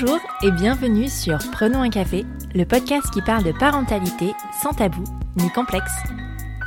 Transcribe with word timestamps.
Bonjour 0.00 0.20
et 0.42 0.50
bienvenue 0.50 1.08
sur 1.08 1.38
Prenons 1.52 1.82
un 1.82 1.90
café, 1.90 2.24
le 2.54 2.64
podcast 2.64 3.10
qui 3.12 3.20
parle 3.20 3.44
de 3.44 3.52
parentalité 3.52 4.32
sans 4.62 4.72
tabou 4.72 5.04
ni 5.36 5.50
complexe. 5.50 5.92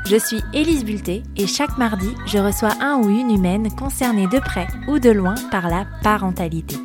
Je 0.06 0.18
suis 0.18 0.44
Élise 0.54 0.86
Bulté 0.86 1.24
et 1.36 1.48
chaque 1.48 1.78
mardi, 1.78 2.14
je 2.28 2.38
reçois 2.38 2.74
un 2.80 2.98
ou 2.98 3.10
une 3.10 3.32
humaine 3.32 3.74
concernée 3.76 4.28
de 4.28 4.38
près 4.38 4.68
ou 4.88 5.00
de 5.00 5.10
loin 5.10 5.34
par 5.50 5.68
la 5.68 5.86
parentalité. 6.04 6.76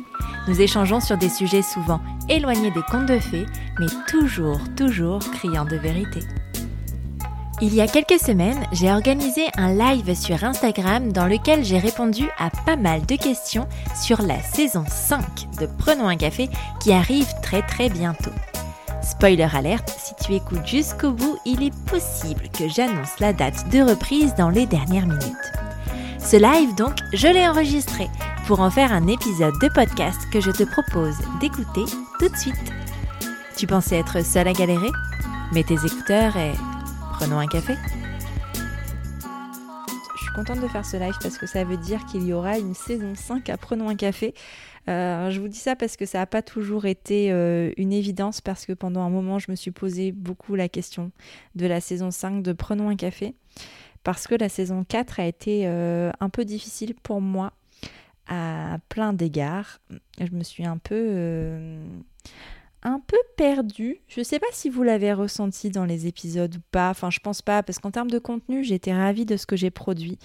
Nous 0.47 0.59
échangeons 0.59 1.01
sur 1.01 1.17
des 1.17 1.29
sujets 1.29 1.61
souvent 1.61 2.01
éloignés 2.29 2.71
des 2.71 2.83
contes 2.89 3.05
de 3.05 3.19
fées, 3.19 3.45
mais 3.79 3.87
toujours, 4.07 4.61
toujours 4.75 5.19
criant 5.19 5.65
de 5.65 5.75
vérité. 5.75 6.21
Il 7.61 7.75
y 7.75 7.81
a 7.81 7.87
quelques 7.87 8.21
semaines, 8.21 8.65
j'ai 8.71 8.89
organisé 8.89 9.47
un 9.57 9.73
live 9.73 10.15
sur 10.15 10.45
Instagram 10.45 11.11
dans 11.11 11.27
lequel 11.27 11.65
j'ai 11.65 11.77
répondu 11.77 12.29
à 12.37 12.49
pas 12.49 12.77
mal 12.77 13.05
de 13.05 13.17
questions 13.17 13.67
sur 14.01 14.21
la 14.21 14.41
saison 14.41 14.85
5 14.87 15.21
de 15.59 15.67
Prenons 15.77 16.07
un 16.07 16.15
café 16.15 16.49
qui 16.79 16.93
arrive 16.93 17.27
très 17.43 17.61
très 17.61 17.89
bientôt. 17.89 18.31
Spoiler 19.01 19.49
alerte, 19.53 19.93
si 19.99 20.13
tu 20.23 20.35
écoutes 20.35 20.65
jusqu'au 20.65 21.11
bout, 21.11 21.37
il 21.45 21.61
est 21.61 21.75
possible 21.83 22.43
que 22.57 22.69
j'annonce 22.69 23.19
la 23.19 23.33
date 23.33 23.67
de 23.69 23.81
reprise 23.81 24.35
dans 24.35 24.49
les 24.49 24.65
dernières 24.65 25.07
minutes. 25.07 25.51
Ce 26.17 26.37
live 26.37 26.73
donc, 26.75 26.95
je 27.11 27.27
l'ai 27.27 27.45
enregistré 27.45 28.07
pour 28.47 28.61
en 28.61 28.71
faire 28.71 28.93
un 28.93 29.07
épisode 29.07 29.59
de 29.61 29.67
podcast 29.67 30.21
que 30.31 30.39
je 30.39 30.51
te 30.51 30.63
propose 30.63 31.17
d'écouter 31.41 31.83
tout 32.19 32.29
de 32.29 32.37
suite. 32.37 32.55
Tu 33.57 33.67
pensais 33.67 33.97
être 33.97 34.23
seule 34.23 34.47
à 34.47 34.53
galérer? 34.53 34.91
Mets 35.51 35.63
tes 35.63 35.85
écouteurs 35.85 36.37
et 36.37 36.53
Prenons 37.19 37.39
un 37.39 37.47
café 37.47 37.75
Je 40.15 40.23
suis 40.23 40.31
contente 40.33 40.61
de 40.61 40.69
faire 40.69 40.85
ce 40.85 40.95
live 40.95 41.15
parce 41.21 41.37
que 41.37 41.47
ça 41.47 41.65
veut 41.65 41.75
dire 41.75 42.05
qu'il 42.05 42.23
y 42.23 42.31
aura 42.31 42.57
une 42.57 42.73
saison 42.73 43.13
5 43.13 43.49
à 43.49 43.57
Prenons 43.57 43.89
un 43.89 43.97
café. 43.97 44.33
Euh, 44.87 45.29
je 45.29 45.41
vous 45.41 45.49
dis 45.49 45.57
ça 45.57 45.75
parce 45.75 45.97
que 45.97 46.05
ça 46.05 46.19
n'a 46.19 46.25
pas 46.25 46.41
toujours 46.41 46.85
été 46.85 47.29
euh, 47.33 47.73
une 47.75 47.91
évidence 47.91 48.39
parce 48.39 48.65
que 48.65 48.71
pendant 48.71 49.01
un 49.01 49.09
moment 49.09 49.37
je 49.37 49.51
me 49.51 49.57
suis 49.57 49.71
posé 49.71 50.13
beaucoup 50.13 50.55
la 50.55 50.69
question 50.69 51.11
de 51.55 51.67
la 51.67 51.81
saison 51.81 52.09
5 52.09 52.41
de 52.41 52.53
Prenons 52.53 52.87
un 52.87 52.95
café 52.95 53.35
parce 54.05 54.25
que 54.25 54.35
la 54.35 54.47
saison 54.47 54.85
4 54.87 55.19
a 55.19 55.25
été 55.25 55.63
euh, 55.67 56.11
un 56.21 56.29
peu 56.29 56.45
difficile 56.45 56.95
pour 56.95 57.19
moi 57.19 57.51
à 58.29 58.77
plein 58.87 59.11
d'égards. 59.11 59.81
Je 60.21 60.31
me 60.31 60.43
suis 60.43 60.65
un 60.65 60.77
peu 60.77 60.95
un 62.83 62.99
peu 63.05 63.17
perdu. 63.35 63.97
Je 64.07 64.19
ne 64.19 64.23
sais 64.23 64.39
pas 64.39 64.47
si 64.51 64.69
vous 64.69 64.83
l'avez 64.83 65.13
ressenti 65.13 65.69
dans 65.69 65.85
les 65.85 66.07
épisodes 66.07 66.55
ou 66.55 66.61
pas. 66.71 66.89
Enfin, 66.89 67.09
je 67.09 67.19
pense 67.19 67.41
pas, 67.41 67.63
parce 67.63 67.79
qu'en 67.79 67.91
termes 67.91 68.11
de 68.11 68.19
contenu, 68.19 68.63
j'étais 68.63 68.93
ravie 68.93 69.25
de 69.25 69.37
ce 69.37 69.45
que 69.45 69.55
j'ai 69.55 69.69
produit. 69.69 70.17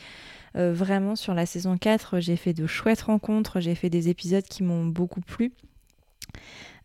Euh, 0.56 0.72
vraiment, 0.72 1.16
sur 1.16 1.34
la 1.34 1.47
saison 1.47 1.77
4, 1.77 2.20
j'ai 2.20 2.36
fait 2.36 2.52
de 2.52 2.66
chouettes 2.66 3.02
rencontres, 3.02 3.60
j'ai 3.60 3.75
fait 3.75 3.91
des 3.91 4.08
épisodes 4.08 4.44
qui 4.44 4.62
m'ont 4.62 4.86
beaucoup 4.86 5.20
plu. 5.20 5.52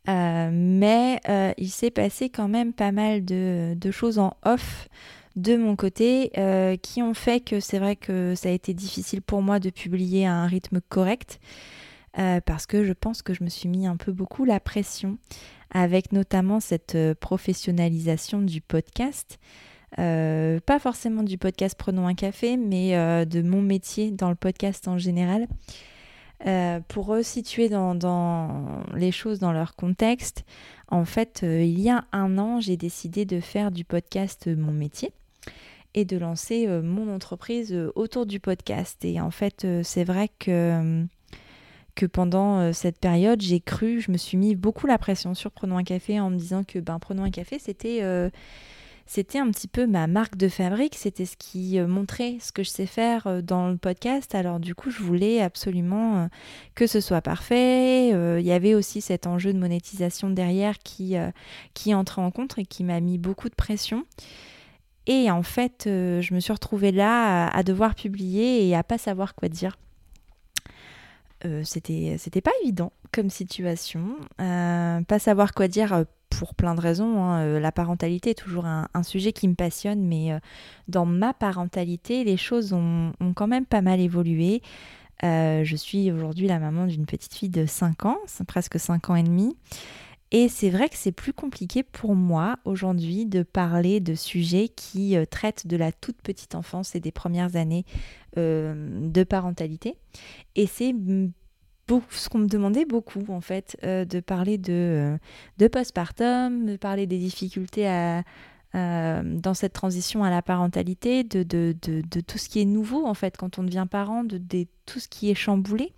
Euh, 0.07 0.49
mais 0.51 1.19
euh, 1.29 1.53
il 1.57 1.69
s'est 1.69 1.91
passé 1.91 2.29
quand 2.29 2.47
même 2.47 2.73
pas 2.73 2.91
mal 2.91 3.23
de, 3.25 3.75
de, 3.75 3.91
choses 3.91 4.17
en 4.17 4.33
off 4.43 4.87
de 5.35 5.55
mon 5.55 5.75
côté 5.75 6.31
qui 6.81 7.01
ont 7.01 7.13
fait 7.13 7.39
que 7.39 7.59
c'est 7.59 7.79
vrai 7.79 7.95
que 7.95 8.33
ça 8.35 8.49
a 8.49 8.51
été 8.51 8.73
difficile 8.73 9.21
pour 9.21 9.41
moi 9.41 9.59
de 9.59 9.69
publier 9.69 10.25
à 10.25 10.33
un 10.33 10.47
rythme 10.47 10.81
correct. 10.89 11.39
parce 12.13 12.65
que 12.65 12.83
je 12.83 12.91
pense 12.91 13.21
que 13.21 13.33
je 13.33 13.43
me 13.43 13.49
suis 13.49 13.69
mis 13.69 13.87
un 13.87 13.95
peu 13.95 14.11
beaucoup 14.11 14.43
la 14.43 14.59
pression 14.59 15.17
avec 15.71 16.11
notamment 16.11 16.59
cette 16.59 16.95
euh, 16.95 17.13
professionnalisation 17.13 18.41
du 18.41 18.61
podcast. 18.61 19.39
Euh, 19.97 20.59
pas 20.65 20.79
forcément 20.79 21.23
du 21.23 21.37
podcast 21.37 21.75
Prenons 21.77 22.07
un 22.07 22.13
café, 22.13 22.57
mais 22.57 22.95
euh, 22.95 23.25
de 23.25 23.41
mon 23.41 23.61
métier 23.61 24.11
dans 24.11 24.29
le 24.29 24.35
podcast 24.35 24.87
en 24.87 24.97
général. 24.97 25.47
pour 26.87 27.07
resituer 27.07 27.69
dans, 27.69 27.95
dans, 27.95 28.83
les 28.95 29.11
choses 29.11 29.39
dans 29.39 29.51
leur 29.51 29.75
contexte, 29.75 30.45
en 30.87 31.05
fait, 31.05 31.41
il 31.43 31.79
y 31.79 31.89
a 31.89 32.05
un 32.13 32.37
an, 32.37 32.61
j'ai 32.61 32.77
décidé 32.77 33.25
de 33.25 33.39
faire 33.39 33.71
du 33.71 33.83
podcast 33.83 34.47
mon 34.47 34.71
métier 34.71 35.11
et 35.95 36.05
de 36.05 36.17
lancer 36.17 36.65
mon 36.81 37.13
entreprise 37.13 37.75
autour 37.95 38.25
du 38.25 38.39
podcast. 38.39 39.03
Et 39.03 39.19
en 39.19 39.31
fait, 39.31 39.67
c'est 39.83 40.05
vrai 40.05 40.29
que 40.39 41.05
pendant 42.05 42.59
euh, 42.59 42.73
cette 42.73 42.99
période, 42.99 43.41
j'ai 43.41 43.59
cru, 43.59 44.01
je 44.01 44.11
me 44.11 44.17
suis 44.17 44.37
mis 44.37 44.55
beaucoup 44.55 44.87
la 44.87 44.97
pression 44.97 45.33
sur 45.33 45.51
Prenons 45.51 45.77
un 45.77 45.83
café 45.83 46.19
en 46.19 46.29
me 46.29 46.37
disant 46.37 46.63
que 46.63 46.79
ben, 46.79 46.99
Prenons 46.99 47.23
un 47.23 47.31
café, 47.31 47.59
c'était 47.59 47.99
euh, 48.01 48.29
c'était 49.05 49.39
un 49.39 49.49
petit 49.49 49.67
peu 49.67 49.87
ma 49.87 50.05
marque 50.05 50.37
de 50.37 50.49
fabrique, 50.49 50.95
c'était 50.95 51.25
ce 51.25 51.35
qui 51.35 51.79
euh, 51.79 51.87
montrait 51.87 52.37
ce 52.39 52.51
que 52.51 52.63
je 52.63 52.69
sais 52.69 52.85
faire 52.85 53.41
dans 53.43 53.69
le 53.69 53.77
podcast. 53.77 54.35
Alors 54.35 54.59
du 54.59 54.75
coup, 54.75 54.91
je 54.91 55.01
voulais 55.01 55.41
absolument 55.41 56.29
que 56.75 56.85
ce 56.85 56.99
soit 57.01 57.21
parfait. 57.21 58.09
Il 58.09 58.45
y 58.45 58.51
avait 58.51 58.75
aussi 58.75 59.01
cet 59.01 59.25
enjeu 59.25 59.51
de 59.51 59.57
monétisation 59.57 60.29
derrière 60.29 60.77
qui, 60.77 61.15
qui 61.73 61.95
entrait 61.95 62.21
en 62.21 62.29
compte 62.29 62.59
et 62.59 62.65
qui 62.65 62.83
m'a 62.83 62.99
mis 62.99 63.17
beaucoup 63.17 63.49
de 63.49 63.55
pression. 63.55 64.05
Et 65.07 65.31
en 65.31 65.41
fait, 65.41 65.83
je 65.85 66.33
me 66.35 66.39
suis 66.39 66.53
retrouvée 66.53 66.91
là 66.91 67.47
à, 67.47 67.57
à 67.57 67.63
devoir 67.63 67.95
publier 67.95 68.67
et 68.67 68.75
à 68.75 68.83
pas 68.83 68.99
savoir 68.99 69.33
quoi 69.33 69.49
dire. 69.49 69.75
Euh, 71.45 71.61
c'était 71.63 72.41
pas 72.41 72.51
évident 72.63 72.91
comme 73.11 73.29
situation. 73.29 74.17
Euh, 74.41 75.01
pas 75.01 75.19
savoir 75.19 75.53
quoi 75.53 75.67
dire 75.67 75.93
euh, 75.93 76.03
pour 76.29 76.53
plein 76.53 76.75
de 76.75 76.81
raisons. 76.81 77.23
Hein. 77.23 77.59
La 77.59 77.71
parentalité 77.71 78.31
est 78.31 78.39
toujours 78.39 78.65
un, 78.65 79.03
sujet 79.03 79.33
qui 79.33 79.47
me 79.47 79.55
passionne, 79.55 80.01
mais 80.05 80.29
dans 80.87 81.05
ma 81.05 81.33
parentalité, 81.33 82.23
les 82.23 82.37
choses 82.37 82.71
ont, 82.71 83.13
ont 83.19 83.33
quand 83.33 83.47
même 83.47 83.65
pas 83.65 83.81
mal 83.81 83.99
évolué. 83.99 84.61
je 85.23 85.75
suis 85.75 86.11
aujourd'hui 86.11 86.47
la 86.47 86.59
maman 86.59 86.85
d'une 86.85 87.07
petite 87.07 87.33
fille 87.33 87.49
de 87.49 87.65
5 87.65 88.05
ans, 88.05 88.17
presque 88.47 88.79
5 88.79 89.09
ans 89.09 89.15
et 89.15 89.23
demi. 89.23 89.57
Et 90.31 90.47
c'est 90.47 90.69
vrai 90.69 90.89
que 90.89 90.95
c'est 90.95 91.11
plus 91.11 91.33
compliqué 91.33 91.81
pour 91.81 92.13
moi 92.13 92.57
aujourd'hui 92.63 93.25
de 93.25 93.41
parler 93.41 93.99
de 93.99 94.13
sujets 94.13 94.67
qui 94.67 95.15
traitent 95.31 95.65
de 95.65 95.75
la 95.75 95.91
toute 95.91 96.21
petite 96.21 96.53
enfance 96.53 96.95
et 96.95 96.99
des 96.99 97.11
premières 97.11 97.55
années 97.55 97.83
euh, 98.37 98.75
de 99.09 99.23
parentalité. 99.23 99.95
Et 100.55 100.67
c'est 100.67 100.93
ce 102.11 102.29
qu'on 102.29 102.37
me 102.37 102.47
demandait 102.47 102.85
beaucoup, 102.85 103.25
en 103.29 103.41
fait, 103.41 103.75
euh, 103.83 104.05
de 104.05 104.19
parler 104.19 104.59
de, 104.59 104.71
euh, 104.71 105.17
de 105.57 105.67
postpartum, 105.67 106.67
de 106.67 106.77
parler 106.77 107.07
des 107.07 107.17
difficultés 107.17 107.87
à, 107.87 108.23
dans 108.71 109.55
cette 109.55 109.73
transition 109.73 110.23
à 110.23 110.29
la 110.29 110.43
parentalité, 110.43 111.23
de, 111.23 111.41
de, 111.41 111.75
de, 111.81 112.21
tout 112.21 112.37
ce 112.37 112.49
qui 112.49 112.61
est 112.61 112.65
nouveau, 112.65 113.07
en 113.07 113.15
fait, 113.15 113.35
quand 113.35 113.57
on 113.57 113.63
devient 113.63 113.87
parent, 113.89 114.23
de, 114.23 114.39
tout 114.85 114.99
ce 114.99 115.07
qui 115.07 115.31
est 115.31 115.35
chamboulé. 115.35 115.91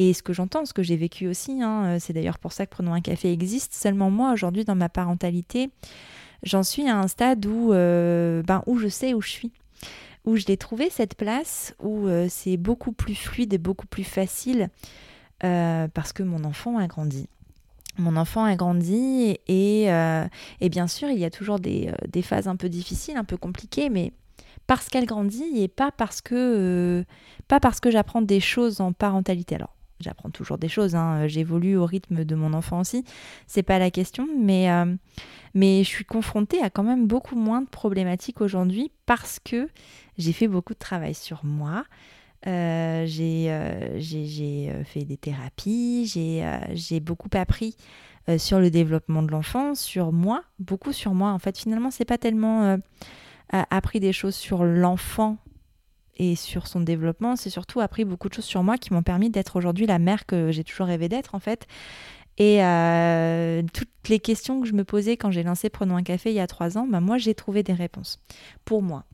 Et 0.00 0.12
ce 0.14 0.22
que 0.24 0.32
j'entends, 0.32 0.64
ce 0.64 0.72
que 0.72 0.82
j'ai 0.82 0.96
vécu 0.96 1.28
aussi, 1.28 1.62
hein, 1.62 1.98
c'est 2.00 2.12
d'ailleurs 2.12 2.38
pour 2.38 2.52
ça 2.52 2.66
que 2.66 2.70
Prenons 2.70 2.94
un 2.94 3.00
café 3.00 3.30
existe. 3.30 3.74
Seulement 3.74 4.10
moi, 4.10 4.32
aujourd'hui, 4.32 4.64
dans 4.64 4.74
ma 4.74 4.88
parentalité, 4.88 5.70
j'en 6.42 6.62
suis 6.62 6.88
à 6.88 6.98
un 6.98 7.06
stade 7.06 7.44
où, 7.46 7.68
ben, 7.68 8.62
où 8.66 8.78
je 8.78 8.88
sais 8.88 9.14
où 9.14 9.20
je 9.20 9.30
suis 9.30 9.52
où 10.24 10.36
je 10.36 10.46
l'ai 10.46 10.56
trouvé 10.56 10.90
cette 10.90 11.14
place 11.14 11.74
où 11.80 12.06
euh, 12.06 12.26
c'est 12.28 12.56
beaucoup 12.56 12.92
plus 12.92 13.14
fluide 13.14 13.54
et 13.54 13.58
beaucoup 13.58 13.86
plus 13.86 14.04
facile 14.04 14.68
euh, 15.44 15.88
parce 15.88 16.12
que 16.12 16.22
mon 16.22 16.44
enfant 16.44 16.78
a 16.78 16.86
grandi. 16.86 17.26
Mon 17.98 18.16
enfant 18.16 18.44
a 18.44 18.54
grandi 18.56 19.38
et, 19.48 19.92
euh, 19.92 20.26
bien 20.60 20.86
sûr 20.86 21.08
il 21.10 21.18
y 21.18 21.24
a 21.24 21.30
toujours 21.30 21.58
des, 21.58 21.92
des, 22.08 22.22
phases 22.22 22.48
un 22.48 22.56
peu 22.56 22.68
difficiles, 22.68 23.16
un 23.16 23.24
peu 23.24 23.36
compliquées, 23.36 23.90
mais 23.90 24.12
parce 24.66 24.88
qu'elle 24.88 25.06
grandit 25.06 25.62
et 25.62 25.68
pas 25.68 25.90
parce 25.90 26.20
que 26.20 27.04
pas 27.48 27.60
parce 27.60 27.80
que 27.80 27.90
j'apprends 27.90 28.22
des 28.22 28.40
choses 28.40 28.80
en 28.80 28.92
parentalité. 28.92 29.56
Alors 29.56 29.74
j'apprends 30.00 30.30
toujours 30.30 30.58
des 30.58 30.68
choses, 30.68 30.94
hein, 30.94 31.26
j'évolue 31.26 31.76
au 31.76 31.86
rythme 31.86 32.24
de 32.24 32.34
mon 32.34 32.52
enfant 32.52 32.80
aussi, 32.80 33.04
c'est 33.46 33.62
pas 33.62 33.78
la 33.78 33.90
question, 33.90 34.26
mais 34.38 34.68
mais 35.54 35.82
je 35.82 35.88
suis 35.88 36.04
confrontée 36.04 36.62
à 36.62 36.70
quand 36.70 36.82
même 36.82 37.06
beaucoup 37.06 37.36
moins 37.36 37.62
de 37.62 37.68
problématiques 37.68 38.40
aujourd'hui 38.40 38.92
parce 39.06 39.40
que 39.40 39.68
j'ai 40.18 40.32
fait 40.32 40.48
beaucoup 40.48 40.74
de 40.74 40.78
travail 40.78 41.14
sur 41.14 41.44
moi. 41.44 41.84
Euh, 42.46 43.04
j'ai 43.06 43.50
euh, 43.50 43.98
euh, 44.00 44.84
fait 44.84 45.04
des 45.04 45.16
thérapies, 45.16 46.06
j'ai 46.06 47.00
beaucoup 47.00 47.28
appris 47.34 47.76
sur 48.38 48.60
le 48.60 48.70
développement 48.70 49.22
de 49.22 49.30
l'enfant, 49.30 49.74
sur 49.74 50.12
moi, 50.12 50.42
beaucoup 50.58 50.92
sur 50.92 51.14
moi. 51.14 51.32
En 51.32 51.38
fait, 51.38 51.58
finalement, 51.58 51.90
c'est 51.90 52.04
pas 52.04 52.18
tellement 52.18 52.78
appris 53.50 53.98
des 53.98 54.12
choses 54.12 54.36
sur 54.36 54.62
l'enfant 54.64 55.38
et 56.20 56.36
sur 56.36 56.66
son 56.66 56.80
développement, 56.80 57.34
c'est 57.34 57.48
surtout 57.48 57.80
appris 57.80 58.04
beaucoup 58.04 58.28
de 58.28 58.34
choses 58.34 58.44
sur 58.44 58.62
moi 58.62 58.76
qui 58.76 58.92
m'ont 58.92 59.02
permis 59.02 59.30
d'être 59.30 59.56
aujourd'hui 59.56 59.86
la 59.86 59.98
mère 59.98 60.26
que 60.26 60.52
j'ai 60.52 60.64
toujours 60.64 60.86
rêvé 60.86 61.08
d'être 61.08 61.34
en 61.34 61.40
fait. 61.40 61.66
Et 62.36 62.58
toutes 63.72 64.08
les 64.08 64.18
questions 64.18 64.60
que 64.60 64.68
je 64.68 64.74
me 64.74 64.84
posais 64.84 65.16
quand 65.16 65.30
j'ai 65.30 65.42
lancé 65.42 65.70
Prenons 65.70 65.96
un 65.96 66.02
café 66.02 66.30
il 66.30 66.36
y 66.36 66.40
a 66.40 66.46
trois 66.46 66.76
ans, 66.76 66.86
bah 66.86 67.00
moi 67.00 67.16
j'ai 67.16 67.34
trouvé 67.34 67.62
des 67.62 67.72
réponses 67.72 68.20
pour 68.66 68.82
moi. 68.82 69.04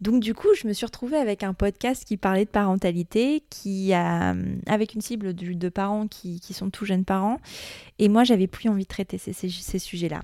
Donc 0.00 0.20
du 0.20 0.34
coup, 0.34 0.48
je 0.58 0.66
me 0.66 0.72
suis 0.72 0.86
retrouvée 0.86 1.18
avec 1.18 1.42
un 1.42 1.52
podcast 1.52 2.04
qui 2.06 2.16
parlait 2.16 2.46
de 2.46 2.50
parentalité, 2.50 3.44
qui 3.50 3.92
a, 3.92 4.34
avec 4.66 4.94
une 4.94 5.02
cible 5.02 5.34
de, 5.34 5.68
parents 5.68 6.08
qui, 6.08 6.40
sont 6.52 6.70
tout 6.70 6.86
jeunes 6.86 7.04
parents. 7.04 7.38
Et 7.98 8.08
moi, 8.08 8.24
j'avais 8.24 8.46
plus 8.46 8.70
envie 8.70 8.84
de 8.84 8.88
traiter 8.88 9.18
ces, 9.18 9.78
sujets-là. 9.78 10.22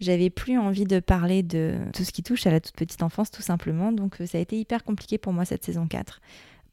J'avais 0.00 0.30
plus 0.30 0.58
envie 0.58 0.84
de 0.84 1.00
parler 1.00 1.42
de 1.42 1.76
tout 1.92 2.04
ce 2.04 2.12
qui 2.12 2.22
touche 2.22 2.46
à 2.46 2.50
la 2.50 2.60
toute 2.60 2.74
petite 2.74 3.02
enfance, 3.02 3.30
tout 3.30 3.42
simplement. 3.42 3.92
Donc 3.92 4.16
ça 4.26 4.38
a 4.38 4.40
été 4.40 4.58
hyper 4.58 4.84
compliqué 4.84 5.18
pour 5.18 5.32
moi 5.32 5.44
cette 5.44 5.64
saison 5.64 5.86
4. 5.86 6.20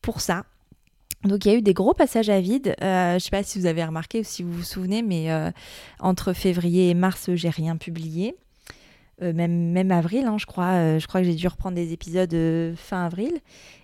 Pour 0.01 0.21
ça, 0.21 0.45
Donc 1.23 1.45
il 1.45 1.51
y 1.51 1.55
a 1.55 1.57
eu 1.57 1.61
des 1.61 1.73
gros 1.73 1.93
passages 1.93 2.29
à 2.29 2.39
vide. 2.39 2.75
Euh, 2.81 3.11
je 3.11 3.15
ne 3.15 3.19
sais 3.19 3.29
pas 3.29 3.43
si 3.43 3.59
vous 3.59 3.65
avez 3.65 3.83
remarqué 3.83 4.21
ou 4.21 4.23
si 4.23 4.43
vous 4.43 4.53
vous 4.53 4.63
souvenez, 4.63 5.01
mais 5.01 5.31
euh, 5.31 5.51
entre 5.99 6.33
février 6.33 6.89
et 6.89 6.93
mars, 6.93 7.29
j'ai 7.33 7.49
rien 7.49 7.75
publié. 7.75 8.35
Euh, 9.21 9.33
même, 9.33 9.91
avril, 9.91 10.25
hein, 10.25 10.37
je 10.37 10.45
crois. 10.45 10.97
je 10.97 11.05
crois 11.07 11.21
que 11.21 11.27
j'ai 11.27 11.35
dû 11.35 11.47
reprendre 11.47 11.75
des 11.75 11.93
épisodes 11.93 12.35
fin 12.75 13.05
avril. 13.05 13.39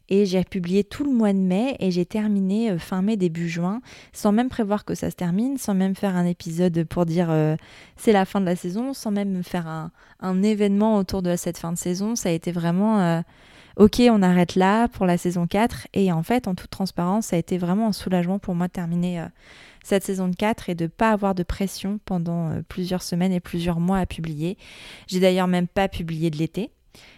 Et 0.08 0.28
j'ai 0.28 0.44
publié 0.44 0.84
tout 0.84 1.04
le 1.04 1.12
mois 1.12 1.34
de 1.34 1.40
mai 1.40 1.76
et 1.80 1.90
j'ai 1.90 2.06
terminé 2.06 2.78
fin 2.78 3.02
mai, 3.02 3.18
début 3.18 3.50
juin, 3.50 3.82
sans 4.14 4.32
même 4.32 4.50
prévoir 4.50 4.86
que 4.86 4.94
ça 4.94 5.10
se 5.10 5.16
termine, 5.16 5.58
sans 5.58 5.74
même 5.74 5.96
faire 5.96 6.16
un 6.16 6.26
épisode 6.26 6.84
pour 6.84 7.08
dire 7.08 7.34
c'est 7.96 8.12
la 8.12 8.26
fin 8.26 8.40
de 8.40 8.46
la 8.46 8.56
saison, 8.56 8.94
sans 8.94 9.10
même 9.10 9.44
faire 9.44 9.66
un, 9.68 10.44
événement 10.44 10.98
autour 10.98 11.24
de 11.24 11.36
cette 11.36 11.58
fin 11.58 11.72
de 11.72 11.78
saison. 11.80 12.16
Ça 12.16 12.30
a 12.30 12.34
été 12.34 12.52
vraiment 12.52 13.24
ok, 13.78 14.02
on 14.10 14.22
arrête 14.22 14.56
là 14.56 14.88
pour 14.88 15.06
la 15.06 15.18
saison 15.18 15.48
4. 15.48 15.88
Et 15.94 16.12
en 16.12 16.24
fait, 16.24 16.48
en 16.48 16.56
toute 16.56 16.70
transparence, 16.70 17.28
ça 17.28 17.36
a 17.36 17.40
été 17.40 17.58
vraiment 17.58 17.88
un 17.88 17.94
soulagement 17.94 18.40
pour 18.40 18.56
moi 18.56 18.68
de 18.68 18.72
terminer 18.72 19.20
euh, 19.20 19.26
cette 19.84 20.04
saison 20.04 20.32
4 20.32 20.70
et 20.70 20.76
de 20.76 20.86
ne 20.86 20.90
pas 20.90 21.12
avoir 21.12 21.36
de 21.36 21.44
pression 21.44 22.00
pendant 22.06 22.50
euh, 22.50 22.62
plusieurs 22.68 23.04
semaines 23.04 23.32
et 23.32 23.40
plusieurs 23.40 23.80
mois 23.80 24.00
à 24.00 24.06
publier. 24.06 24.58
J'ai 25.08 25.20
d'ailleurs 25.20 25.48
même 25.48 25.68
pas 25.68 25.88
publié 25.88 26.30
de 26.30 26.38
l'été. 26.38 26.72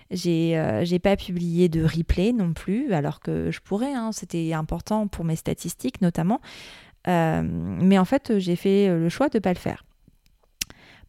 J'ai 0.09 0.57
euh, 0.57 1.00
pas 1.00 1.18
publié 1.18 1.69
de 1.69 1.83
replay 1.83 2.33
non 2.33 2.54
plus, 2.54 2.94
alors 2.94 3.19
que 3.19 3.51
je 3.51 3.59
pourrais, 3.59 3.94
hein, 3.94 4.12
c'était 4.12 4.54
important 4.54 5.07
pour 5.07 5.25
mes 5.25 5.36
statistiques 5.36 6.01
notamment. 6.01 6.42
mais 7.06 7.98
en 7.98 8.06
fait, 8.06 8.39
j'ai 8.39 8.56
fait 8.56 8.89
le 8.89 9.09
choix 9.09 9.30
de 9.30 9.38
ne 9.38 9.42
pas 9.42 9.54
le 9.54 9.59
faire 9.59 9.86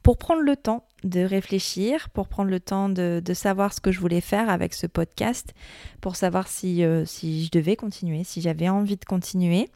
pour 0.02 0.16
prendre 0.16 0.42
le 0.42 0.56
temps 0.56 0.87
de 1.04 1.20
réfléchir, 1.20 2.10
pour 2.10 2.28
prendre 2.28 2.50
le 2.50 2.60
temps 2.60 2.88
de, 2.88 3.22
savoir 3.32 3.72
ce 3.72 3.80
que 3.80 3.92
je 3.92 4.00
voulais 4.00 4.20
faire 4.20 4.50
avec 4.50 4.74
ce 4.74 4.86
podcast, 4.86 5.54
pour 6.00 6.16
savoir 6.16 6.48
si, 6.48 6.82
euh, 6.82 7.04
si 7.04 7.44
je 7.44 7.50
devais 7.50 7.76
continuer, 7.76 8.24
si 8.24 8.40
j'avais 8.40 8.68
envie 8.68 8.96
de 8.96 9.04
continuer. 9.04 9.68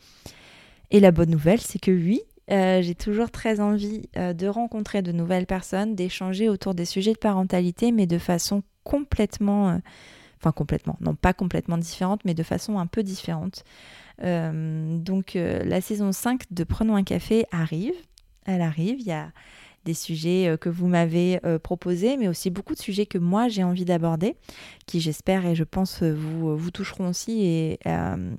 Et 0.91 1.01
la 1.01 1.11
bonne 1.11 1.31
nouvelle, 1.31 1.61
c'est 1.61 1.79
que 1.79 1.91
oui, 1.91 2.23
euh, 2.51 2.83
j'ai 2.83 2.95
toujours 2.95 3.31
très 3.31 3.61
envie 3.61 4.09
euh, 4.17 4.33
de 4.33 4.47
rencontrer 4.47 5.03
de 5.03 5.13
nouvelles 5.13 5.47
personnes, 5.47 5.95
d'échanger 5.95 6.49
autour 6.49 6.75
des 6.75 6.85
sujets 6.85 7.13
de 7.13 7.19
parentalité, 7.19 7.93
mais 7.93 8.07
de 8.07 8.19
façon 8.19 8.63
complètement, 8.85 9.81
enfin 10.41 10.51
complètement, 10.51 10.97
non 11.01 11.15
pas 11.15 11.33
complètement 11.33 11.79
différente, 11.79 12.23
mais 12.25 12.35
de 12.35 12.43
façon 12.43 12.79
un 12.79 12.87
peu 12.87 13.05
différente. 13.05 13.65
donc 14.21 15.35
la 15.35 15.81
saison 15.81 16.11
5 16.11 16.43
de 16.51 16.65
Prenons 16.65 16.97
un 16.97 17.05
café 17.05 17.45
arrive, 17.53 17.95
elle 18.45 18.61
arrive, 18.61 19.01
il 19.01 19.07
y 19.07 19.13
a 19.13 19.31
des 19.85 19.95
sujets 19.95 20.49
euh, 20.49 20.57
que 20.57 20.69
vous 20.69 20.87
m'avez 20.87 21.41
euh, 21.45 21.59
proposés, 21.59 22.17
mais 22.17 22.29
aussi 22.29 22.51
beaucoup 22.51 22.75
de 22.75 22.81
sujets 22.81 23.07
que 23.07 23.19
moi 23.19 23.49
j'ai 23.49 23.65
envie 23.65 23.85
d'aborder, 23.85 24.37
qui 24.87 25.01
j'espère 25.01 25.47
et 25.47 25.55
je 25.55 25.65
pense 25.65 26.03
euh, 26.03 26.15
vous, 26.15 26.57
vous 26.57 26.71
toucheront 26.71 27.09
aussi 27.09 27.45
et, 27.45 27.79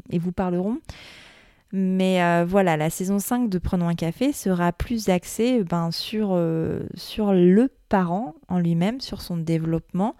et 0.09 0.19
vous 0.19 0.31
parleront. 0.31 0.79
Mais 1.75 2.43
voilà, 2.43 2.77
la 2.77 2.91
saison 2.91 3.17
5 3.17 3.49
de 3.49 3.57
Prenons 3.57 3.87
un 3.87 3.95
café 3.95 4.31
sera 4.31 4.71
plus 4.71 5.09
axée 5.09 5.63
ben, 5.63 5.89
sur, 5.89 6.39
sur 6.93 7.33
le 7.33 7.67
parent 7.89 8.35
en 8.47 8.59
lui-même, 8.59 9.01
sur 9.01 9.21
son 9.23 9.37
développement, 9.37 10.15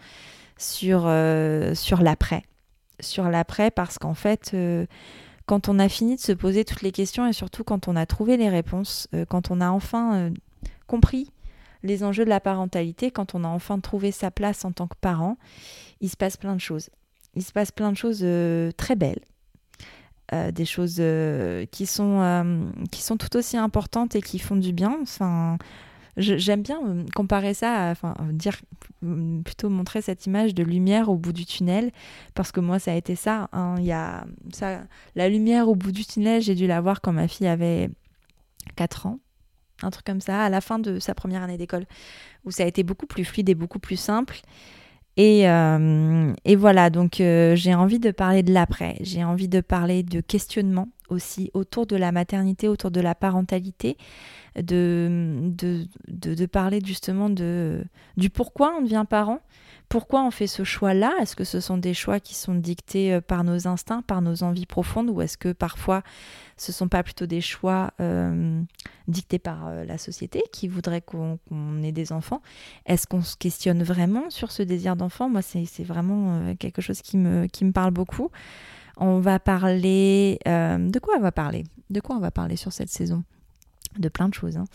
sur, 0.58 1.02
sur 1.76 2.02
l'après. 2.02 2.42
Sur 3.00 3.30
l'après 3.30 3.70
parce 3.70 4.00
qu'en 4.00 4.16
fait, 4.16 4.56
quand 5.46 5.70
on 5.70 5.78
a 5.78 5.90
fini 5.90 6.16
de 6.16 6.22
se 6.22 6.32
poser 6.32 6.66
toutes 6.66 6.82
les 6.82 6.92
questions 6.92 7.28
et 7.28 7.34
surtout 7.34 7.64
quand 7.64 7.88
on 7.88 7.96
a 7.96 8.08
trouvé 8.08 8.36
les 8.36 8.50
réponses, 8.50 9.08
quand 9.30 9.52
on 9.52 9.62
a 9.62 9.70
enfin 9.70 10.32
compris 10.88 11.30
les 11.84 12.04
enjeux 12.04 12.24
de 12.24 12.30
la 12.30 12.40
parentalité, 12.40 13.12
quand 13.12 13.36
on 13.36 13.44
a 13.44 13.48
enfin 13.48 13.80
trouvé 13.80 14.12
sa 14.12 14.32
place 14.32 14.66
en 14.66 14.72
tant 14.72 14.88
que 14.88 14.96
parent, 15.00 15.38
il 16.02 16.10
se 16.10 16.18
passe 16.18 16.38
plein 16.38 16.56
de 16.56 16.62
choses. 16.62 16.90
Il 17.36 17.44
se 17.44 17.52
passe 17.52 17.72
plein 17.72 17.92
de 17.92 17.98
choses 17.98 18.22
euh, 18.24 18.72
très 18.72 18.96
belles, 18.96 19.22
euh, 20.34 20.52
des 20.52 20.66
choses 20.66 20.98
euh, 21.00 21.66
qui, 21.72 21.86
sont, 21.86 22.72
qui 22.92 23.02
sont 23.02 23.18
tout 23.18 23.36
aussi 23.36 23.58
importantes 23.58 24.16
et 24.16 24.22
qui 24.22 24.40
font 24.40 24.56
du 24.56 24.72
bien. 24.72 24.98
Enfin, 25.02 25.58
j'aime 26.16 26.62
bien 26.62 26.80
comparer 27.16 27.54
ça, 27.54 27.90
enfin, 27.92 28.16
dire, 28.32 28.56
plutôt 29.44 29.70
montrer 29.70 30.02
cette 30.02 30.26
image 30.26 30.54
de 30.54 30.64
lumière 30.64 31.10
au 31.10 31.18
bout 31.18 31.34
du 31.34 31.46
tunnel, 31.46 31.92
parce 32.34 32.52
que 32.52 32.62
moi, 32.62 32.80
ça 32.80 32.94
a 32.94 32.96
été 32.96 33.16
ça. 33.16 33.50
Hein. 33.52 33.76
Y 33.80 33.92
a 33.92 34.26
ça, 34.54 34.84
la 35.16 35.28
lumière 35.28 35.68
au 35.68 35.76
bout 35.76 35.92
du 35.92 36.06
tunnel, 36.06 36.42
j'ai 36.42 36.56
dû 36.56 36.68
la 36.68 36.80
voir 36.80 37.02
quand 37.02 37.12
ma 37.12 37.28
fille 37.28 37.48
avait 37.48 37.90
4 38.76 39.08
ans 39.08 39.20
un 39.84 39.90
truc 39.90 40.06
comme 40.06 40.22
ça, 40.22 40.42
à 40.44 40.50
la 40.50 40.62
fin 40.62 40.80
de 40.80 41.00
sa 41.00 41.14
première 41.14 41.44
année 41.44 41.58
d'école, 41.58 41.86
où 42.46 42.52
ça 42.52 42.64
a 42.64 42.66
été 42.66 42.84
beaucoup 42.84 43.06
plus 43.06 43.26
fluide 43.26 43.50
et 43.50 43.56
beaucoup 43.56 43.80
plus 43.80 43.98
simple. 43.98 44.42
Et, 45.16 45.48
euh, 45.48 46.34
voilà, 46.58 46.90
donc 46.90 47.22
euh, 47.22 47.56
j'ai 47.56 47.76
envie 47.76 48.00
de 48.00 48.10
parler 48.12 48.42
de 48.42 48.52
l'après, 48.52 48.98
j'ai 49.02 49.24
envie 49.24 49.48
de 49.48 49.62
parler 49.62 50.02
de 50.02 50.22
questionnement 50.22 50.88
aussi 51.10 51.52
autour 51.54 51.86
de 51.86 51.96
la 51.96 52.12
maternité, 52.12 52.68
autour 52.68 52.90
de 52.90 53.00
la 53.00 53.14
parentalité, 53.14 53.98
de, 54.56 55.52
de, 55.58 55.88
de, 56.08 56.46
parler 56.46 56.80
justement 56.84 57.30
de, 57.30 57.84
du 58.18 58.30
pourquoi 58.30 58.76
on 58.78 58.82
devient 58.82 59.06
parent, 59.10 59.40
pourquoi 59.90 60.24
on 60.24 60.32
fait 60.32 60.48
ce 60.48 60.64
choix-là? 60.64 61.14
Est-ce 61.22 61.36
que 61.36 61.44
ce 61.44 61.60
sont 61.60 61.78
des 61.78 61.94
choix 61.94 62.20
qui 62.20 62.36
sont 62.36 62.56
dictés 62.56 63.14
euh, 63.14 63.22
par 63.22 63.44
nos 63.44 63.68
instincts, 63.68 64.02
par 64.02 64.22
nos 64.22 64.44
envies 64.44 64.66
profondes, 64.66 65.10
ou 65.10 65.22
est-ce 65.22 65.38
que 65.38 65.52
parfois 65.52 66.04
ce 66.58 66.72
ne 66.72 66.74
sont 66.74 66.88
pas 66.88 67.04
plutôt 67.04 67.26
des 67.26 67.42
choix 67.42 67.92
euh, 68.00 68.62
dictés 69.08 69.40
par 69.40 69.68
euh, 69.68 69.86
la 69.86 69.98
société 69.98 70.42
qui 70.52 70.68
voudrait 70.68 71.02
qu'on 71.02 71.38
ait 71.84 71.92
des 71.92 72.12
enfants? 72.12 72.42
Est-ce 72.86 73.08
qu'on 73.08 73.22
se 73.22 73.36
questionne 73.36 73.84
vraiment 73.84 74.30
sur 74.30 74.52
ce 74.52 74.64
désir 74.64 74.96
d'enfant? 74.96 75.30
Moi, 75.30 75.42
c'est 75.42 75.84
vraiment 75.84 76.56
quelque 76.56 76.82
chose 76.82 77.02
qui 77.02 77.18
me, 77.18 77.48
qui 77.48 77.66
me 77.66 77.72
parle 77.72 77.92
beaucoup. 77.92 78.30
On 78.98 79.20
va 79.20 79.40
parler... 79.40 80.40
de 80.46 81.00
quoi 81.00 81.16
on 81.18 81.22
va 81.22 81.32
parler? 81.32 81.66
De 81.90 82.00
quoi 82.00 82.16
on 82.16 82.20
va 82.20 82.32
parler 82.32 82.56
sur 82.56 82.72
cette 82.72 82.90
saison? 82.90 83.24
De 84.00 84.10
plein 84.10 84.30
de 84.30 84.34
choses. 84.34 84.58
Hein. 84.58 84.66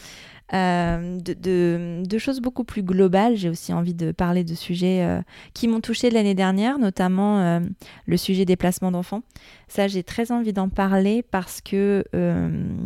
Euh, 0.54 1.18
de, 1.20 2.18
choses 2.18 2.40
beaucoup 2.40 2.64
plus 2.64 2.82
globales. 2.82 3.36
J'ai 3.36 3.48
aussi 3.48 3.72
envie 3.72 3.94
de 3.94 4.12
parler 4.12 4.44
de 4.44 4.54
sujets 4.54 5.02
euh, 5.02 5.20
qui 5.54 5.68
m'ont 5.68 5.80
touché 5.80 6.10
l'année 6.10 6.34
dernière, 6.34 6.78
notamment 6.78 7.40
euh, 7.40 7.60
le 8.06 8.16
sujet 8.16 8.44
des 8.44 8.56
placements 8.56 8.90
d'enfants. 8.90 9.22
Ça, 9.68 9.88
j'ai 9.88 10.02
très 10.02 10.32
envie 10.32 10.52
d'en 10.52 10.68
parler 10.68 11.22
parce 11.22 11.60
que 11.60 12.04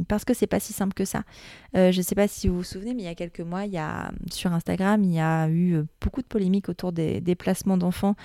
parce 0.09 0.25
que 0.25 0.35
c'est 0.35 0.47
pas 0.47 0.61
si 0.61 0.73
simple 0.73 0.95
que 0.95 1.05
ça. 1.05 1.23
je 1.75 1.97
ne 1.97 2.03
sais 2.03 2.15
pas 2.15 2.29
si 2.29 2.49
vous 2.49 2.57
vous 2.57 2.65
souvenez, 2.65 2.95
mais 2.95 3.03
il 3.03 3.07
y 3.07 3.09
a 3.09 3.15
quelques 3.15 3.41
mois, 3.41 3.67
il 3.67 3.73
y 3.73 3.79
a 3.79 4.11
sur 4.31 4.53
Instagram, 4.53 5.03
il 5.05 5.13
y 5.13 5.21
a 5.21 5.49
eu 5.49 5.83
beaucoup 6.01 6.23
de 6.23 6.27
polémiques 6.27 6.69
autour 6.69 6.93
des, 6.93 7.21
des 7.21 7.35
placements 7.35 7.77
d'enfants. 7.77 8.17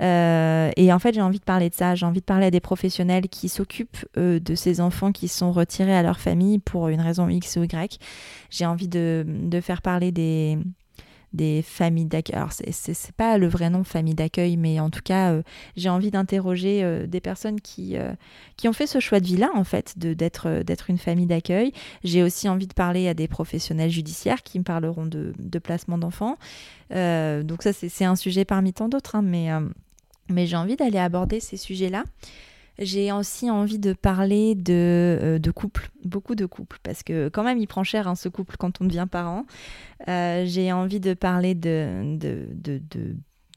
et 0.00 0.92
en 0.92 0.98
fait, 0.98 1.14
j'ai 1.14 1.22
envie 1.22 1.38
de 1.38 1.44
parler 1.44 1.70
de 1.70 1.74
ça. 1.74 1.94
J'ai 1.94 2.06
envie 2.06 2.20
de 2.20 2.24
parler 2.24 2.46
à 2.46 2.50
des 2.50 2.60
professionnels 2.60 3.28
qui 3.28 3.48
s'occupent 3.48 4.06
de 4.16 4.54
ces 4.54 4.80
enfants 4.80 5.12
qui 5.12 5.28
sont 5.28 5.52
retirés 5.52 5.94
à 5.94 6.02
leur 6.02 6.20
famille 6.20 6.58
pour 6.58 6.88
une 6.88 7.00
raison 7.00 7.28
X 7.28 7.56
ou 7.56 7.64
Y. 7.64 7.98
J'ai 8.50 8.66
envie 8.66 8.88
de, 8.88 9.60
faire 9.62 9.82
parler 9.82 10.12
des, 10.12 10.58
des 11.32 11.62
familles 11.62 12.06
d'accueil. 12.06 12.36
Alors, 12.36 12.52
c'est 12.52 13.12
pas 13.12 13.38
le 13.38 13.48
vrai 13.48 13.70
nom 13.70 13.84
famille 13.84 14.14
d'accueil, 14.14 14.56
mais 14.56 14.80
en 14.80 14.90
tout 14.90 15.02
cas, 15.02 15.32
euh, 15.32 15.42
j'ai 15.76 15.88
envie 15.88 16.10
d'interroger 16.10 16.82
euh, 16.82 17.06
des 17.06 17.20
personnes 17.20 17.60
qui, 17.60 17.96
euh, 17.96 18.12
qui 18.56 18.68
ont 18.68 18.72
fait 18.72 18.86
ce 18.86 18.98
choix 19.00 19.20
de 19.20 19.26
vie-là, 19.26 19.50
en 19.54 19.64
fait, 19.64 19.98
d'être 19.98 20.90
une 20.90 20.98
famille 20.98 21.26
d'accueil. 21.26 21.72
J'ai 22.04 22.22
aussi 22.22 22.48
envie 22.48 22.66
de 22.66 22.74
parler 22.74 23.08
à 23.08 23.14
des 23.14 23.28
professionnels 23.28 23.90
judiciaires 23.90 24.42
qui 24.42 24.58
me 24.58 24.64
parleront 24.64 25.06
de, 25.06 25.34
de 25.38 25.58
placement 25.58 25.98
d'enfants. 25.98 26.36
donc, 26.90 27.62
ça, 27.62 27.72
c'est 27.72 28.04
un 28.04 28.16
sujet 28.16 28.44
parmi 28.44 28.72
tant 28.72 28.88
d'autres, 28.88 29.16
hein, 29.16 29.22
mais, 29.22 29.48
mais 30.28 30.46
j'ai 30.46 30.56
envie 30.56 30.76
d'aller 30.76 30.98
aborder 30.98 31.40
ces 31.40 31.56
sujets-là. 31.56 32.04
J'ai 32.78 33.10
aussi 33.10 33.50
envie 33.50 33.80
de 33.80 33.92
parler 33.92 34.54
de, 34.54 35.18
euh, 35.20 35.38
de 35.38 35.50
couple, 35.50 35.90
beaucoup 36.04 36.36
de 36.36 36.46
couples, 36.46 36.78
parce 36.82 37.02
que 37.02 37.28
quand 37.28 37.42
même 37.42 37.58
il 37.58 37.66
prend 37.66 37.82
cher 37.82 38.06
hein, 38.06 38.14
ce 38.14 38.28
couple 38.28 38.56
quand 38.56 38.80
on 38.80 38.84
devient 38.84 39.06
parent. 39.10 39.46
Euh, 40.08 40.44
j'ai 40.46 40.72
envie 40.72 41.00
de 41.00 41.14
parler 41.14 41.54
de, 41.54 42.16
de, 42.16 42.46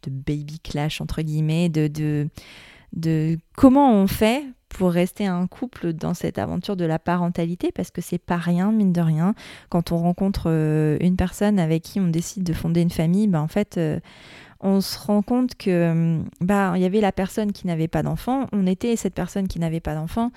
baby 0.08 0.60
clash, 0.60 1.02
entre 1.02 1.22
guillemets, 1.22 1.70
de, 1.70 1.88
de, 1.88 2.30
de 2.94 3.38
comment 3.56 3.94
on 3.94 4.08
fait 4.08 4.44
pour 4.70 4.92
rester 4.92 5.28
un 5.28 5.46
couple 5.46 5.94
dans 5.94 6.16
cette 6.16 6.40
aventure 6.40 6.76
de 6.76 6.86
la 6.86 6.98
parentalité 6.98 7.72
parce 7.72 7.92
que 7.92 8.02
c'est 8.02 8.18
pas 8.18 8.38
rien 8.38 8.72
mine 8.72 8.94
de 8.94 9.02
rien 9.02 9.36
quand 9.70 9.92
on 9.92 9.98
rencontre 9.98 10.46
euh, 10.48 10.98
une 11.02 11.18
personne 11.18 11.60
avec 11.60 11.84
qui 11.84 12.00
on 12.00 12.08
décide 12.08 12.44
de 12.44 12.54
fonder 12.54 12.82
une 12.82 12.90
famille 12.90 13.28
ben 13.28 13.42
en 13.42 13.50
fait 13.50 13.78
on 14.62 14.82
se 14.82 14.98
rend 15.00 15.22
compte 15.22 15.56
que 15.56 15.92
hum, 15.92 16.26
bah 16.40 16.74
il 16.76 16.82
y 16.82 16.86
avait 16.86 17.02
la 17.02 17.12
personne 17.12 17.52
qui 17.52 17.68
n'avait 17.68 17.88
pas 17.88 18.04
d'enfant, 18.04 18.48
on 18.52 18.66
était 18.68 18.96
cette 18.96 19.14
personne 19.14 19.48
qui 19.48 19.60
n'avait 19.60 19.80
pas 19.80 19.96
d'enfant, 19.96 20.32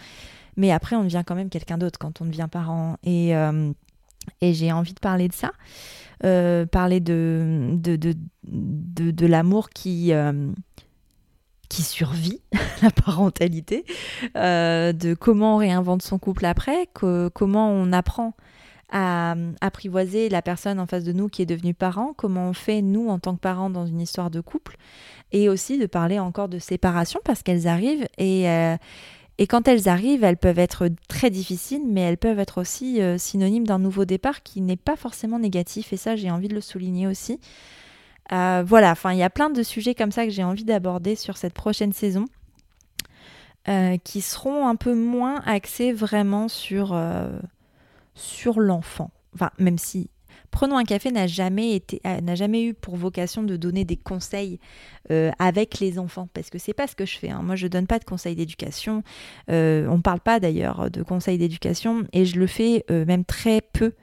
mais 0.56 0.72
après 0.72 0.96
on 0.96 1.04
devient 1.04 1.22
quand 1.26 1.34
même 1.34 1.50
quelqu'un 1.50 1.78
d'autre 1.78 1.98
quand 1.98 2.20
on 2.20 2.24
devient 2.24 2.48
parent. 2.50 2.96
Et 3.04 3.36
hum, 3.36 3.74
et 4.40 4.54
j'ai 4.54 4.72
envie 4.72 4.94
de 4.94 5.00
parler 5.00 5.28
de 5.28 5.34
ça, 5.34 5.52
euh, 6.24 6.64
parler 6.66 7.00
de 7.00 7.70
de, 7.74 8.14
de, 9.10 9.26
l'amour 9.26 9.68
qui 9.70 10.14
hum, 10.14 10.54
survit 11.82 12.40
la 12.82 12.90
parentalité, 12.90 13.84
euh, 14.36 14.92
de 14.92 15.14
comment 15.14 15.56
on 15.56 15.58
réinvente 15.58 16.02
son 16.02 16.18
couple 16.18 16.44
après, 16.46 16.88
comment 16.92 17.70
on 17.70 17.92
apprend 17.92 18.34
à 18.96 19.34
apprivoiser 19.60 20.28
la 20.28 20.40
personne 20.40 20.78
en 20.78 20.86
face 20.86 21.02
de 21.02 21.12
nous 21.12 21.28
qui 21.28 21.42
est 21.42 21.46
devenue 21.46 21.74
parent, 21.74 22.14
comment 22.16 22.48
on 22.48 22.52
fait 22.52 22.80
nous 22.80 23.08
en 23.08 23.18
tant 23.18 23.34
que 23.34 23.40
parents 23.40 23.68
dans 23.68 23.86
une 23.86 24.00
histoire 24.00 24.30
de 24.30 24.40
couple, 24.40 24.76
et 25.32 25.48
aussi 25.48 25.78
de 25.78 25.86
parler 25.86 26.20
encore 26.20 26.48
de 26.48 26.60
séparation 26.60 27.20
parce 27.24 27.42
qu'elles 27.42 27.66
arrivent 27.66 28.06
et, 28.18 28.48
euh, 28.48 28.76
quand 29.48 29.66
elles 29.66 29.88
arrivent, 29.88 30.22
elles 30.22 30.36
peuvent 30.36 30.60
être 30.60 30.88
très 31.08 31.28
difficiles, 31.28 31.82
mais 31.84 32.02
elles 32.02 32.18
peuvent 32.18 32.38
être 32.38 32.60
aussi 32.60 33.02
euh, 33.02 33.18
synonymes 33.18 33.66
d'un 33.66 33.80
nouveau 33.80 34.04
départ 34.04 34.44
qui 34.44 34.60
n'est 34.60 34.76
pas 34.76 34.94
forcément 34.94 35.40
négatif. 35.40 35.92
Et 35.92 35.96
ça, 35.96 36.14
j'ai 36.14 36.30
envie 36.30 36.46
de 36.46 36.54
le 36.54 36.60
souligner 36.60 37.08
aussi. 37.08 37.40
Euh, 38.30 38.62
voilà, 38.64 38.92
enfin, 38.92 39.12
il 39.12 39.18
y 39.18 39.24
a 39.24 39.30
plein 39.30 39.50
de 39.50 39.64
sujets 39.64 39.96
comme 39.96 40.12
ça 40.12 40.24
que 40.24 40.30
j'ai 40.30 40.44
envie 40.44 40.62
d'aborder 40.62 41.16
sur 41.16 41.36
cette 41.36 41.52
prochaine 41.52 41.92
saison. 41.92 42.26
Qui 44.04 44.20
seront 44.20 44.68
un 44.68 44.76
peu 44.76 44.94
moins 44.94 45.40
axés 45.46 45.94
vraiment 45.94 46.48
sur, 46.48 46.94
sur 48.14 48.60
l'enfant. 48.60 49.10
Enfin, 49.34 49.50
même 49.58 49.78
si 49.78 50.10
Prenons 50.54 50.76
un 50.76 50.84
café 50.84 51.10
n'a 51.10 51.26
jamais 51.26 51.74
été, 51.74 52.00
n'a 52.04 52.36
jamais 52.36 52.62
eu 52.62 52.74
pour 52.74 52.94
vocation 52.94 53.42
de 53.42 53.56
donner 53.56 53.84
des 53.84 53.96
conseils 53.96 54.60
euh, 55.10 55.32
avec 55.40 55.80
les 55.80 55.98
enfants, 55.98 56.28
parce 56.32 56.48
que 56.48 56.58
c'est 56.58 56.72
pas 56.72 56.86
ce 56.86 56.94
que 56.94 57.04
je 57.04 57.18
fais. 57.18 57.30
Hein. 57.30 57.40
Moi, 57.42 57.56
je 57.56 57.66
donne 57.66 57.88
pas 57.88 57.98
de 57.98 58.04
conseils 58.04 58.36
d'éducation. 58.36 59.02
Euh, 59.50 59.88
on 59.90 60.00
parle 60.00 60.20
pas 60.20 60.38
d'ailleurs 60.38 60.92
de 60.92 61.02
conseils 61.02 61.38
d'éducation, 61.38 62.04
et 62.12 62.24
je 62.24 62.38
le 62.38 62.46
fais 62.46 62.84
euh, 62.92 63.04
même 63.04 63.24
très 63.24 63.62
peu 63.62 63.94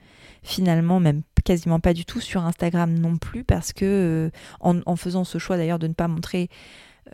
finalement, 0.42 1.00
même 1.00 1.22
quasiment 1.42 1.80
pas 1.80 1.94
du 1.94 2.04
tout 2.04 2.20
sur 2.20 2.44
Instagram 2.44 2.92
non 2.98 3.16
plus, 3.16 3.44
parce 3.44 3.72
que 3.72 4.30
en, 4.60 4.96
faisant 4.96 5.24
ce 5.24 5.38
choix 5.38 5.56
d'ailleurs 5.56 5.78
de 5.78 5.86
ne 5.86 5.94
pas 5.94 6.06
montrer 6.06 6.50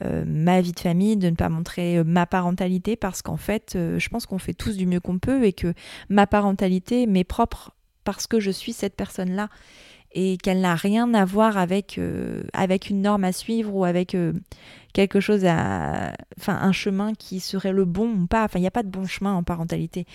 ma 0.01 0.61
vie 0.61 0.73
de 0.73 0.81
famille, 0.81 1.17
de 1.17 1.31
ne 1.31 1.35
pas 1.35 1.49
montrer 1.49 2.05
ma 2.05 2.27
parentalité, 2.27 2.95
parce 2.95 3.23
qu'en 3.23 3.37
fait, 3.37 3.73
je 3.75 4.09
pense 4.09 4.27
qu'on 4.27 4.39
fait 4.39 4.55
tous 4.55 4.77
du 4.77 4.87
mieux 4.87 5.01
qu'on 5.01 5.19
peut 5.19 5.45
et 5.45 5.53
que 5.53 5.75
ma 6.09 6.27
parentalité, 6.27 7.07
mes 7.07 7.25
propres 7.25 7.73
parce 8.09 8.27
que 8.27 8.41
je 8.41 8.51
suis 8.51 8.73
cette 8.73 8.97
personne-là 8.97 9.51
et 10.13 10.39
qu'elle 10.39 10.63
n'a 10.63 10.75
rien 10.75 11.13
à 11.13 11.27
voir 11.27 11.59
avec, 11.59 11.99
euh, 11.99 12.43
avec 12.55 12.89
une 12.89 13.03
norme 13.03 13.25
à 13.25 13.33
suivre 13.33 13.75
ou 13.75 13.85
avec 13.85 14.15
euh, 14.15 14.33
quelque 14.95 15.21
chose 15.21 15.45
à. 15.45 16.15
Enfin, 16.39 16.57
un 16.57 16.73
chemin 16.73 17.13
qui 17.13 17.39
serait 17.39 17.73
le 17.73 17.85
bon 17.85 18.23
ou 18.23 18.27
pas. 18.27 18.45
Enfin, 18.45 18.59
il 18.59 18.63
n'y 18.63 18.69
a 18.69 18.73
pas 18.73 18.83
de 18.83 18.89
bon 18.89 19.05
chemin 19.07 19.35
en 19.35 19.43
parentalité, 19.43 20.07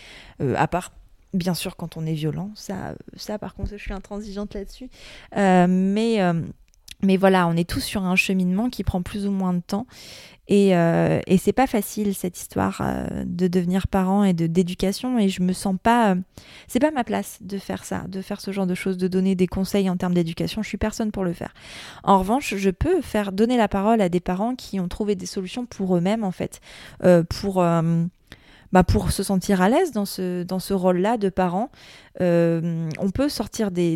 euh, 0.41 0.55
à 0.57 0.67
part. 0.67 0.91
Bien 1.33 1.53
sûr, 1.53 1.75
quand 1.75 1.97
on 1.97 2.05
est 2.05 2.13
violent, 2.13 2.51
ça, 2.55 2.95
ça 3.15 3.39
par 3.39 3.53
contre, 3.55 3.71
je 3.71 3.77
suis 3.77 3.93
intransigeante 3.93 4.53
là-dessus. 4.53 4.89
mais, 5.35 6.19
mais 7.03 7.17
voilà, 7.17 7.47
on 7.47 7.55
est 7.55 7.69
tous 7.69 7.81
sur 7.81 8.03
un 8.03 8.15
cheminement 8.15 8.69
qui 8.69 8.83
prend 8.83 9.01
plus 9.01 9.27
ou 9.27 9.31
moins 9.31 9.53
de 9.53 9.61
temps. 9.61 9.85
Et, 10.49 10.75
euh, 10.75 11.21
et 11.25 11.37
c'est 11.37 11.53
pas 11.53 11.67
facile 11.67 12.13
cette 12.13 12.37
histoire 12.37 12.81
euh, 12.81 13.23
de 13.25 13.47
devenir 13.47 13.87
parent 13.87 14.25
et 14.25 14.33
de 14.33 14.45
d'éducation. 14.45 15.17
Et 15.17 15.29
je 15.29 15.41
me 15.41 15.53
sens 15.53 15.75
pas. 15.81 16.11
Euh, 16.11 16.15
c'est 16.67 16.79
pas 16.79 16.91
ma 16.91 17.03
place 17.03 17.37
de 17.41 17.57
faire 17.57 17.85
ça, 17.85 18.03
de 18.09 18.21
faire 18.21 18.41
ce 18.41 18.51
genre 18.51 18.67
de 18.67 18.75
choses, 18.75 18.97
de 18.97 19.07
donner 19.07 19.35
des 19.35 19.47
conseils 19.47 19.89
en 19.89 19.95
termes 19.95 20.13
d'éducation. 20.13 20.61
Je 20.61 20.67
suis 20.67 20.77
personne 20.77 21.11
pour 21.11 21.23
le 21.23 21.33
faire. 21.33 21.53
En 22.03 22.19
revanche, 22.19 22.55
je 22.55 22.69
peux 22.69 23.01
faire 23.01 23.31
donner 23.31 23.57
la 23.57 23.67
parole 23.67 24.01
à 24.01 24.09
des 24.09 24.19
parents 24.19 24.55
qui 24.55 24.79
ont 24.79 24.87
trouvé 24.87 25.15
des 25.15 25.25
solutions 25.25 25.65
pour 25.65 25.95
eux-mêmes 25.95 26.23
en 26.23 26.31
fait, 26.31 26.59
pour 27.29 27.63
bah, 28.73 28.83
pour 28.83 29.11
se 29.11 29.21
sentir 29.21 29.61
à 29.61 29.69
l'aise 29.69 29.91
dans 29.91 30.05
ce, 30.05 30.41
dans 30.41 30.57
ce 30.57 30.73
rôle-là 30.73 31.17
de 31.17 31.29
parent, 31.29 31.69
euh, 32.21 32.89
on 32.97 33.11
peut 33.11 33.29
sortir 33.29 33.69
des, 33.69 33.95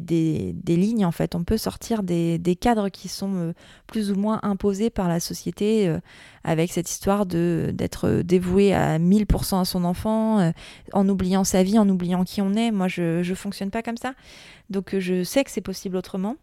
lignes, 0.68 1.04
en 1.04 1.12
fait, 1.12 1.34
on 1.34 1.44
peut 1.44 1.58
sortir 1.58 2.04
des, 2.04 2.38
des 2.38 2.56
cadres 2.56 2.90
qui 2.90 3.08
sont 3.08 3.34
euh, 3.38 3.54
plus 3.88 4.12
ou 4.12 4.16
moins 4.16 4.40
imposés 4.44 4.92
par 4.92 5.08
la 5.08 5.20
société 5.20 5.88
euh, 5.88 6.00
avec 6.44 6.72
cette 6.72 6.92
histoire 6.92 7.26
de, 7.26 7.72
d'être 7.74 8.22
dévoué 8.22 8.72
à 8.72 9.00
1000% 9.00 9.62
à 9.62 9.66
son 9.66 9.84
enfant, 9.84 10.54
en 10.94 11.10
oubliant 11.10 11.44
sa 11.44 11.64
vie, 11.64 11.80
en 11.80 11.90
oubliant 11.90 12.24
qui 12.24 12.44
on 12.44 12.54
est. 12.54 12.70
Moi, 12.70 12.88
je 12.88 13.28
ne 13.28 13.36
fonctionne 13.36 13.72
pas 13.72 13.82
comme 13.82 13.98
ça. 13.98 14.14
Donc, 14.70 14.96
je 14.98 15.24
sais 15.24 15.44
que 15.44 15.50
c'est 15.50 15.60
possible 15.62 15.98
autrement 15.98 16.36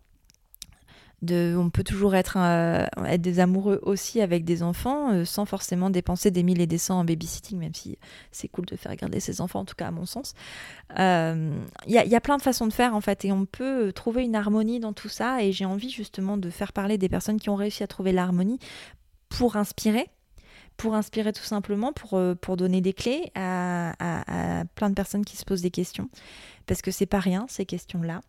on 1.32 1.70
peut 1.70 1.84
toujours 1.84 2.14
être, 2.14 2.36
euh, 2.38 2.86
des 3.18 3.40
amoureux 3.40 3.80
aussi 3.82 4.20
avec 4.20 4.44
des 4.44 4.62
enfants 4.62 5.12
euh, 5.12 5.24
sans 5.24 5.44
forcément 5.44 5.90
dépenser 5.90 6.30
des 6.30 6.42
mille 6.42 6.60
et 6.60 6.66
des 6.66 6.78
cents 6.78 7.00
en 7.00 7.04
babysitting, 7.04 7.58
même 7.58 7.74
si 7.74 7.98
c'est 8.32 8.48
cool 8.48 8.66
de 8.66 8.76
faire 8.76 8.94
garder 8.96 9.20
ses 9.20 9.40
enfants, 9.40 9.60
en 9.60 9.64
tout 9.64 9.74
cas 9.74 9.88
à 9.88 9.90
mon 9.90 10.06
sens. 10.06 10.34
Il 10.90 10.96
euh, 11.00 11.50
y, 11.86 12.16
a, 12.16 12.20
plein 12.20 12.36
de 12.36 12.42
façons 12.42 12.66
de 12.66 12.72
faire 12.72 12.94
en 12.94 13.00
fait 13.00 13.24
et 13.24 13.32
on 13.32 13.46
peut 13.46 13.92
trouver 13.92 14.24
une 14.24 14.34
harmonie 14.34 14.80
dans 14.80 14.92
tout 14.92 15.08
ça 15.08 15.42
et 15.42 15.52
j'ai 15.52 15.64
envie 15.64 15.90
justement 15.90 16.36
de 16.36 16.50
faire 16.50 16.72
parler 16.72 16.98
des 16.98 17.08
personnes 17.08 17.38
qui 17.38 17.50
ont 17.50 17.56
réussi 17.56 17.82
à 17.82 17.86
trouver 17.86 18.12
l'harmonie 18.12 18.58
pour 19.28 19.56
inspirer 19.56 20.08
pour 20.76 20.96
inspirer 20.96 21.32
tout 21.32 21.44
simplement, 21.44 21.92
pour, 21.92 22.20
pour 22.40 22.56
donner 22.56 22.80
des 22.80 22.92
clés 22.92 23.30
à, 23.36 23.94
à, 24.00 24.64
plein 24.74 24.90
de 24.90 24.94
personnes 24.94 25.24
qui 25.24 25.36
se 25.36 25.44
posent 25.44 25.62
des 25.62 25.70
questions. 25.70 26.10
Parce 26.66 26.82
que 26.82 26.90
c'est 26.90 27.06
pas 27.06 27.20
rien, 27.20 27.46
ces 27.48 27.64
questions-là. 27.64 28.22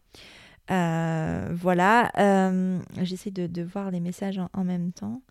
Euh, 0.72 1.50
voilà, 1.54 2.12
euh, 2.18 2.80
j'essaie 3.02 3.32
de, 3.32 3.64
voir 3.64 3.92
les 3.92 4.00
messages 4.00 4.40
en, 4.54 4.64
même 4.64 4.92
temps. 4.92 5.22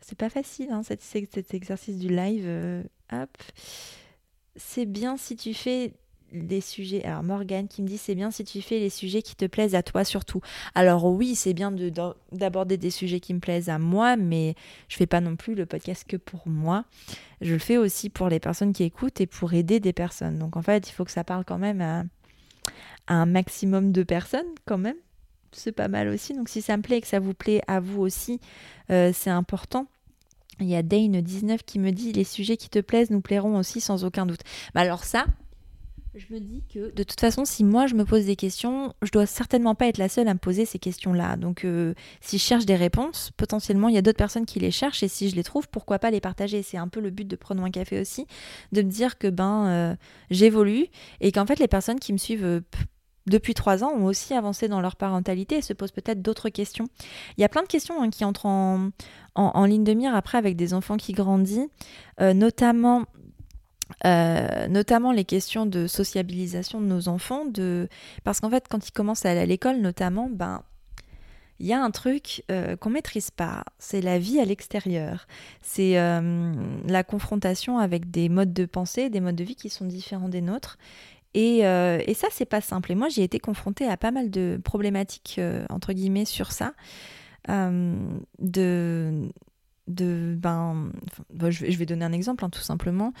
C'est 0.00 0.18
pas 0.18 0.30
facile, 0.30 0.70
hein, 0.70 0.82
cet, 0.82 1.54
exercice 1.54 1.98
du 1.98 2.08
live. 2.08 2.44
Euh, 2.46 2.82
hop. 3.12 3.30
C'est 4.56 4.86
bien 4.86 5.16
si 5.16 5.36
tu 5.36 5.54
fais 5.54 5.94
les 6.32 6.60
sujets. 6.60 7.04
Alors 7.04 7.22
Morgane 7.22 7.68
qui 7.68 7.82
me 7.82 7.86
dit 7.86 7.98
c'est 7.98 8.14
bien 8.14 8.30
si 8.30 8.44
tu 8.44 8.62
fais 8.62 8.78
les 8.78 8.90
sujets 8.90 9.22
qui 9.22 9.36
te 9.36 9.44
plaisent 9.44 9.74
à 9.74 9.82
toi 9.82 10.04
surtout. 10.04 10.40
Alors 10.74 11.04
oui, 11.04 11.34
c'est 11.34 11.54
bien 11.54 11.72
d'aborder 12.32 12.76
des 12.76 12.90
sujets 12.90 13.20
qui 13.20 13.34
me 13.34 13.38
plaisent 13.38 13.68
à 13.68 13.78
moi, 13.78 14.16
mais 14.16 14.54
je 14.88 14.96
fais 14.96 15.06
pas 15.06 15.20
non 15.20 15.36
plus 15.36 15.54
le 15.54 15.66
podcast 15.66 16.04
que 16.08 16.16
pour 16.16 16.48
moi. 16.48 16.84
Je 17.40 17.52
le 17.52 17.58
fais 17.58 17.76
aussi 17.76 18.08
pour 18.08 18.28
les 18.28 18.40
personnes 18.40 18.72
qui 18.72 18.82
écoutent 18.82 19.20
et 19.20 19.26
pour 19.26 19.52
aider 19.52 19.78
des 19.78 19.92
personnes. 19.92 20.38
Donc 20.38 20.56
en 20.56 20.62
fait, 20.62 20.88
il 20.88 20.92
faut 20.92 21.04
que 21.04 21.10
ça 21.10 21.24
parle 21.24 21.44
quand 21.44 21.58
même 21.58 21.80
à, 21.80 22.04
un 23.08 23.26
maximum 23.26 23.92
de 23.92 24.02
personnes 24.02 24.46
quand 24.64 24.78
même. 24.78 24.96
C'est 25.52 25.72
pas 25.72 25.88
mal 25.88 26.08
aussi. 26.08 26.34
Donc 26.34 26.48
si 26.48 26.62
ça 26.62 26.76
me 26.76 26.82
plaît 26.82 26.98
et 26.98 27.00
que 27.00 27.06
ça 27.06 27.20
vous 27.20 27.34
plaît 27.34 27.62
à 27.66 27.80
vous 27.80 28.00
aussi, 28.00 28.40
euh, 28.90 29.12
c'est 29.14 29.30
important. 29.30 29.86
Il 30.60 30.68
y 30.68 30.76
a 30.76 30.82
Dane19 30.82 31.58
qui 31.66 31.78
me 31.78 31.90
dit 31.90 32.12
les 32.12 32.24
sujets 32.24 32.56
qui 32.56 32.68
te 32.68 32.78
plaisent 32.78 33.10
nous 33.10 33.20
plairont 33.20 33.58
aussi 33.58 33.80
sans 33.80 34.04
aucun 34.04 34.26
doute. 34.26 34.40
Bah 34.74 34.82
alors 34.82 35.04
ça, 35.04 35.26
je 36.14 36.26
me 36.34 36.40
dis 36.40 36.62
que 36.72 36.94
de 36.94 37.02
toute 37.02 37.20
façon, 37.20 37.44
si 37.44 37.64
moi 37.64 37.86
je 37.86 37.94
me 37.94 38.04
pose 38.04 38.26
des 38.26 38.36
questions, 38.36 38.92
je 39.00 39.10
dois 39.10 39.24
certainement 39.24 39.74
pas 39.74 39.86
être 39.86 39.98
la 39.98 40.10
seule 40.10 40.28
à 40.28 40.34
me 40.34 40.38
poser 40.38 40.66
ces 40.66 40.78
questions-là. 40.78 41.36
Donc 41.36 41.64
euh, 41.64 41.94
si 42.20 42.36
je 42.36 42.42
cherche 42.42 42.66
des 42.66 42.76
réponses, 42.76 43.30
potentiellement 43.36 43.88
il 43.88 43.94
y 43.94 43.98
a 43.98 44.02
d'autres 44.02 44.18
personnes 44.18 44.44
qui 44.44 44.60
les 44.60 44.70
cherchent 44.70 45.02
et 45.02 45.08
si 45.08 45.30
je 45.30 45.36
les 45.36 45.42
trouve, 45.42 45.68
pourquoi 45.68 45.98
pas 45.98 46.10
les 46.10 46.20
partager? 46.20 46.62
C'est 46.62 46.76
un 46.76 46.88
peu 46.88 47.00
le 47.00 47.10
but 47.10 47.26
de 47.26 47.36
Prenons 47.36 47.64
un 47.64 47.70
café 47.70 48.00
aussi, 48.00 48.26
de 48.72 48.82
me 48.82 48.90
dire 48.90 49.18
que 49.18 49.28
ben 49.28 49.66
euh, 49.66 49.96
j'évolue 50.30 50.86
et 51.20 51.32
qu'en 51.32 51.46
fait 51.46 51.58
les 51.58 51.68
personnes 51.68 51.98
qui 51.98 52.12
me 52.12 52.18
suivent 52.18 52.62
depuis 53.26 53.54
trois 53.54 53.84
ans, 53.84 53.92
ont 53.92 54.04
aussi 54.04 54.34
avancé 54.34 54.68
dans 54.68 54.80
leur 54.80 54.96
parentalité 54.96 55.56
et 55.56 55.62
se 55.62 55.72
posent 55.72 55.92
peut-être 55.92 56.22
d'autres 56.22 56.48
questions. 56.48 56.88
Il 57.36 57.40
y 57.40 57.44
a 57.44 57.48
plein 57.48 57.62
de 57.62 57.68
questions 57.68 58.02
hein, 58.02 58.10
qui 58.10 58.24
entrent 58.24 58.46
en, 58.46 59.64
ligne 59.64 59.84
de 59.84 59.94
mire 59.94 60.14
après 60.14 60.38
avec 60.38 60.56
des 60.56 60.74
enfants 60.74 60.96
qui 60.96 61.12
grandissent, 61.12 61.68
euh, 62.20 62.34
notamment 62.34 63.04
euh, 64.04 64.68
notamment 64.68 65.12
les 65.12 65.24
questions 65.24 65.66
de 65.66 65.86
sociabilisation 65.86 66.80
de 66.80 66.86
nos 66.86 67.08
enfants, 67.08 67.44
de... 67.44 67.88
parce 68.24 68.40
qu'en 68.40 68.50
fait, 68.50 68.66
quand 68.68 68.86
ils 68.88 68.92
commencent 68.92 69.26
à 69.26 69.30
aller 69.30 69.40
à 69.40 69.46
l'école, 69.46 69.78
notamment, 69.78 70.28
ben, 70.30 70.62
il 71.60 71.66
y 71.66 71.72
a 71.72 71.82
un 71.82 71.90
truc 71.90 72.42
euh, 72.50 72.76
qu'on 72.76 72.90
maîtrise 72.90 73.30
pas, 73.30 73.64
c'est 73.78 74.00
la 74.00 74.18
vie 74.18 74.40
à 74.40 74.44
l'extérieur, 74.44 75.26
c'est 75.60 75.94
la 75.94 77.04
confrontation 77.04 77.78
avec 77.78 78.10
des 78.10 78.28
modes 78.28 78.52
de 78.52 78.64
pensée, 78.64 79.10
des 79.10 79.20
modes 79.20 79.36
de 79.36 79.44
vie 79.44 79.54
qui 79.54 79.70
sont 79.70 79.84
différents 79.84 80.28
des 80.28 80.40
nôtres, 80.40 80.78
et, 81.34 81.66
euh, 81.66 82.00
et, 82.06 82.14
ça, 82.14 82.28
c'est 82.30 82.44
pas 82.44 82.60
simple. 82.60 82.92
Et 82.92 82.94
moi, 82.94 83.08
j'ai 83.08 83.22
été 83.22 83.38
confrontée 83.38 83.86
à 83.86 83.96
pas 83.96 84.10
mal 84.10 84.30
de 84.30 84.60
problématiques, 84.62 85.36
euh, 85.38 85.64
entre 85.70 85.92
guillemets, 85.92 86.24
sur 86.24 86.52
ça. 86.52 86.74
Euh, 87.48 87.96
de, 88.38 89.28
ben, 90.00 90.90
je, 91.50 91.76
vais 91.76 91.86
donner 91.86 92.04
un 92.04 92.12
exemple, 92.12 92.44
hein, 92.44 92.50
tout 92.50 92.60
simplement. 92.60 93.12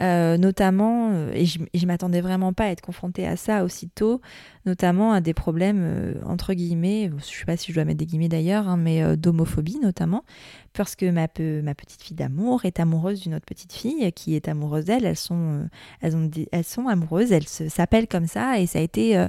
Euh, 0.00 0.38
notamment, 0.38 1.10
euh, 1.12 1.30
et 1.34 1.44
je, 1.44 1.58
ne 1.60 1.86
m'attendais 1.86 2.22
vraiment 2.22 2.54
pas 2.54 2.64
à 2.64 2.68
être 2.68 2.80
confrontée 2.80 3.26
à 3.26 3.36
ça 3.36 3.62
aussitôt, 3.62 4.22
notamment 4.64 5.12
à 5.12 5.20
des 5.20 5.34
problèmes, 5.34 5.80
euh, 5.82 6.14
entre 6.24 6.54
guillemets, 6.54 7.10
je 7.18 7.24
sais 7.24 7.44
pas 7.44 7.58
si 7.58 7.72
je 7.72 7.76
dois 7.76 7.84
mettre 7.84 7.98
des 7.98 8.06
guillemets 8.06 8.30
d'ailleurs, 8.30 8.68
hein, 8.68 8.78
mais 8.78 9.16
d'homophobie 9.18 9.78
notamment, 9.80 10.24
parce 10.72 10.96
que 10.96 11.10
ma, 11.10 11.28
ma 11.62 11.74
petite 11.74 12.02
fille 12.02 12.16
d'amour 12.16 12.64
est 12.64 12.80
amoureuse 12.80 13.20
d'une 13.20 13.34
autre 13.34 13.44
petite 13.44 13.72
fille 13.72 14.10
qui 14.12 14.34
est 14.34 14.48
amoureuse 14.48 14.86
d'elle, 14.86 15.04
elles 15.04 15.16
sont, 15.16 15.68
elles, 16.00 16.16
ont 16.16 16.30
elles 16.52 16.64
sont 16.64 16.88
amoureuses, 16.88 17.32
elles 17.32 17.48
s'appellent 17.48 18.08
comme 18.08 18.26
ça, 18.26 18.58
et 18.58 18.66
ça 18.66 18.78
a 18.78 18.82
été 18.82 19.26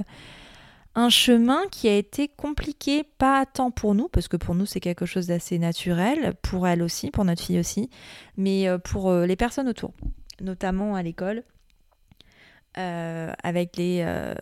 un 0.94 1.08
chemin 1.08 1.62
qui 1.70 1.88
a 1.88 1.96
été 1.96 2.28
compliqué, 2.28 3.04
pas 3.18 3.46
tant 3.46 3.70
pour 3.70 3.94
nous, 3.94 4.08
parce 4.08 4.28
que 4.28 4.36
pour 4.36 4.54
nous 4.54 4.66
c'est 4.66 4.80
quelque 4.80 5.06
chose 5.06 5.26
d'assez 5.26 5.58
naturel, 5.58 6.34
pour 6.42 6.68
elle 6.68 6.82
aussi, 6.82 7.10
pour 7.10 7.24
notre 7.24 7.42
fille 7.42 7.58
aussi, 7.58 7.90
mais 8.36 8.66
pour 8.84 9.12
les 9.12 9.36
personnes 9.36 9.68
autour 9.68 9.92
notamment 10.40 10.94
à 10.94 11.02
l'école, 11.02 11.42
euh, 12.76 13.32
avec 13.42 13.76
les, 13.76 14.02
euh, 14.04 14.34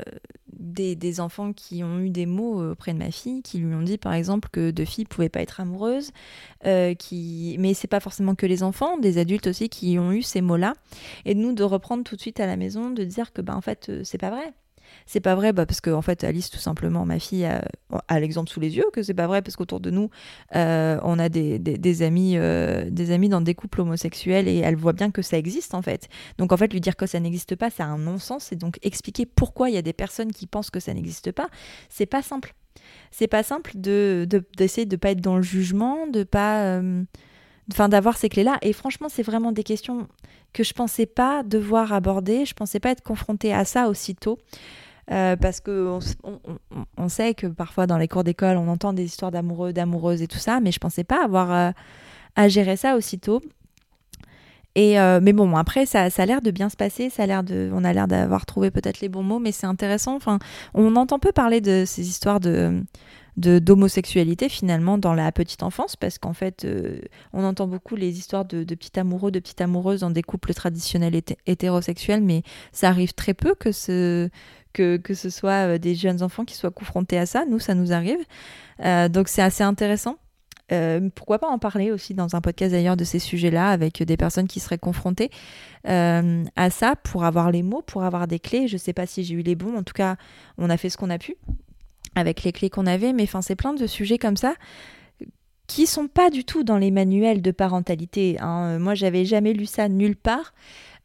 des, 0.53 1.21
enfants 1.21 1.53
qui 1.53 1.85
ont 1.85 2.01
eu 2.01 2.09
des 2.09 2.25
mots 2.25 2.71
auprès 2.73 2.95
de 2.95 2.99
ma 2.99 3.11
fille, 3.11 3.43
qui 3.43 3.59
lui 3.59 3.75
ont 3.75 3.83
dit 3.83 3.99
par 3.99 4.15
exemple 4.15 4.49
que 4.51 4.71
deux 4.71 4.87
filles 4.87 5.05
pouvaient 5.05 5.29
pas 5.29 5.43
être 5.43 5.61
amoureuses, 5.61 6.13
euh, 6.67 6.95
qui... 6.95 7.57
mais 7.59 7.75
c'est 7.75 7.89
pas 7.89 8.01
forcément 8.01 8.35
que 8.35 8.47
les 8.47 8.63
enfants, 8.63 8.97
des 8.97 9.19
adultes 9.19 9.49
aussi 9.49 9.69
qui 9.69 9.99
ont 9.99 10.13
eu 10.13 10.23
ces 10.23 10.41
mots-là, 10.41 10.75
et 11.27 11.35
nous 11.35 11.53
de 11.53 11.63
reprendre 11.63 12.05
tout 12.05 12.17
de 12.17 12.21
suite 12.21 12.41
à 12.41 12.47
la 12.47 12.57
maison, 12.57 12.91
de 12.91 13.05
dire 13.05 13.33
que 13.33 13.43
bah, 13.43 13.57
en 13.57 13.61
fait 13.61 13.91
c'est 14.05 14.19
pas 14.19 14.31
vrai. 14.31 14.53
C'est 15.07 15.21
pas 15.21 15.35
vrai 15.35 15.53
bah, 15.53 15.67
parce 15.67 15.81
que 15.81 15.91
en 15.91 16.03
fait 16.03 16.25
Alice 16.25 16.51
tout 16.51 16.59
simplement 16.59 17.05
ma 17.05 17.19
fille 17.19 17.45
a, 17.45 18.21
l'exemple 18.21 18.51
sous 18.51 18.61
les 18.61 18.77
yeux 18.77 18.85
que 18.93 19.03
c'est 19.03 19.15
pas 19.15 19.27
vrai 19.27 19.43
parce 19.43 19.57
qu'autour 19.57 19.81
de 19.81 19.91
nous 19.91 20.11
euh, 20.55 20.99
on 21.03 21.19
a 21.19 21.29
des, 21.29 22.03
amis 22.03 22.37
euh, 22.37 22.89
des 22.91 23.11
amis 23.11 23.29
dans 23.29 23.41
des 23.41 23.55
couples 23.55 23.81
homosexuels 23.81 24.49
et 24.49 24.59
elle 24.59 24.77
voit 24.77 24.93
bien 24.93 25.11
que 25.11 25.23
ça 25.23 25.37
existe 25.39 25.75
en 25.75 25.83
fait. 25.83 26.09
Donc 26.39 26.53
en 26.53 26.57
fait 26.57 26.73
lui 26.73 26.81
dire 26.81 26.97
que 26.97 27.07
ça 27.07 27.21
n'existe 27.21 27.57
pas 27.57 27.71
c'est 27.71 27.83
un 27.83 27.99
non-sens 27.99 28.53
et 28.53 28.57
donc 28.57 28.79
expliquer 28.83 29.27
pourquoi 29.27 29.71
il 29.71 29.75
y 29.75 29.79
a 29.79 29.83
des 29.83 29.93
personnes 29.93 30.33
qui 30.33 30.47
pensent 30.47 30.71
que 30.71 30.81
ça 30.81 30.95
n'existe 30.95 31.33
pas 31.33 31.49
c'est 31.89 32.07
pas 32.07 32.23
simple. 32.23 32.55
C'est 33.11 33.29
pas 33.29 33.43
simple 33.43 33.73
de 33.75 34.27
d'essayer 34.57 34.87
de, 34.87 34.97
pas 34.97 35.11
être 35.11 35.21
dans 35.21 35.37
le 35.37 35.43
jugement, 35.43 36.07
de 36.07 36.25
pas 36.25 36.63
euh, 36.65 37.03
enfin 37.71 37.89
d'avoir 37.89 38.17
ces 38.17 38.29
clés 38.29 38.45
là 38.45 38.59
et 38.63 38.73
franchement 38.73 39.09
c'est 39.09 39.23
vraiment 39.23 39.53
des 39.53 39.63
questions 39.63 40.09
que 40.53 40.65
je 40.65 40.73
pensais 40.73 41.07
pas 41.07 41.43
devoir 41.43 41.93
aborder, 41.93 42.45
je 42.45 42.55
pensais 42.55 42.81
pas 42.81 42.91
être 42.91 43.03
confrontée 43.03 43.53
à 43.53 43.65
ça 43.65 43.89
aussitôt. 43.89 44.39
Euh, 45.11 45.37
parce 45.37 45.61
que 45.61 45.99
on, 46.97 47.09
sait 47.09 47.35
que 47.35 47.49
parfois 47.49 47.89
dans 47.89 47.99
les 47.99 48.07
cours 48.07 48.23
d'école 48.23 48.57
on 48.57 48.69
entend 48.69 48.93
des 48.93 49.05
histoires 49.05 49.33
d'amoureux, 49.33 49.73
d'amoureuses 49.73 50.23
et 50.23 50.29
tout 50.29 50.39
ça, 50.39 50.61
mais 50.61 50.71
je 50.71 50.79
pensais 50.79 51.03
pas 51.03 51.25
avoir 51.25 51.53
euh, 51.53 51.71
à 52.37 52.49
gérer 52.49 52.77
ça 52.77 52.97
aussitôt. 52.97 53.41
Et 54.75 54.99
euh, 54.99 55.21
mais 55.21 55.33
bon, 55.33 55.55
après 55.57 55.85
ça, 55.87 56.09
ça 56.09 56.23
a 56.23 56.27
l'air 56.27 56.41
de 56.41 56.51
bien 56.51 56.71
se 56.71 56.77
passer, 56.77 57.11
ça 57.11 57.25
a 57.25 57.27
l'air 57.27 57.43
de, 57.43 57.71
on 57.75 57.85
a 57.85 57.93
l'air 57.93 58.07
d'avoir 58.07 58.47
trouvé 58.47 58.71
peut-être 58.71 59.01
les 59.01 59.09
bons 59.09 59.25
mots, 59.25 59.41
mais 59.41 59.53
c'est 59.53 59.67
intéressant. 59.67 60.15
Enfin, 60.15 60.39
on 60.73 60.95
entend 60.97 61.19
peu 61.19 61.33
parler 61.33 61.61
de 61.61 61.85
ces 61.85 62.09
histoires 62.09 62.41
de 62.41 62.83
d'homosexualité 63.39 64.51
finalement 64.51 64.99
dans 64.99 65.15
la 65.15 65.33
petite 65.33 65.63
enfance 65.63 65.97
parce 65.97 66.19
qu'en 66.19 66.35
fait 66.35 66.67
on 67.33 67.45
entend 67.45 67.67
beaucoup 67.67 67.97
les 67.97 68.19
histoires 68.19 68.45
de, 68.45 68.63
de 68.63 68.75
petits 68.75 69.01
amoureux 69.01 69.31
de 69.31 69.39
petites 69.39 69.63
amoureuses 69.63 70.01
dans 70.01 70.11
des 70.11 70.23
couples 70.23 70.53
traditionnels 70.53 71.19
hétérosexuels 71.47 72.23
mais 72.23 72.43
ça 72.73 72.89
arrive 72.89 73.15
très 73.15 73.33
peu 73.33 73.55
que 73.55 73.73
ce 73.73 74.29
que, 74.73 74.97
que 74.97 75.15
ce 75.15 75.31
soit 75.31 75.75
euh, 75.75 75.79
des 75.79 75.95
jeunes 75.95 76.23
enfants 76.23 76.45
qui 76.45 76.55
soient 76.55 76.71
confrontés 76.71 77.19
à 77.19 77.27
ça 77.27 77.45
nous 77.49 77.59
ça 77.59 77.75
nous 77.75 77.93
arrive 77.93 78.21
euh, 78.85 79.09
donc 79.09 79.29
c'est 79.29 79.43
assez 79.43 79.65
intéressant 79.65 80.17
pourquoi 81.15 81.39
pas 81.39 81.49
en 81.49 81.59
parler 81.59 81.93
aussi 81.93 82.15
dans 82.15 82.35
un 82.35 82.41
podcast 82.41 82.73
d'ailleurs 82.73 82.97
de 82.97 83.05
ces 83.05 83.19
sujets-là 83.19 83.69
avec 83.69 84.03
des 84.03 84.17
personnes 84.17 84.49
qui 84.49 84.59
seraient 84.59 84.79
confrontées 84.79 85.29
à 85.85 86.71
ça 86.71 86.97
pour 86.97 87.25
avoir 87.25 87.51
les 87.51 87.63
mots, 87.63 87.83
pour 87.83 88.05
avoir 88.05 88.27
des 88.27 88.39
clés. 88.39 88.69
Je 88.69 88.77
ne 88.77 88.79
sais 88.79 88.95
pas 88.95 89.05
si 89.05 89.23
j'ai 89.23 89.35
eu 89.35 89.43
les 89.43 89.55
bons. 89.55 89.77
En 89.77 89.83
tout 89.83 89.93
cas, 89.93 90.17
on 90.57 90.71
a 90.71 90.79
fait 90.79 90.89
ce 90.89 90.97
qu'on 90.97 91.11
a 91.11 91.19
pu 91.19 91.37
avec 92.15 92.43
les 92.43 92.53
clés 92.53 92.71
qu'on 92.71 92.87
avait, 92.87 93.13
mais 93.13 93.25
enfin 93.25 93.43
c'est 93.43 93.55
plein 93.55 93.75
de 93.75 93.87
sujets 93.87 94.17
comme 94.17 94.39
ça 94.39 94.55
qui 95.67 95.87
sont 95.87 96.07
pas 96.09 96.29
du 96.29 96.45
tout 96.45 96.65
dans 96.65 96.77
les 96.77 96.91
manuels 96.91 97.41
de 97.41 97.51
parentalité. 97.51 98.37
Hein. 98.41 98.79
Moi, 98.79 98.95
j'avais 98.95 99.25
jamais 99.25 99.55
lu 99.55 99.65
ça 99.65 99.89
nulle 99.89 100.17
part. 100.17 100.53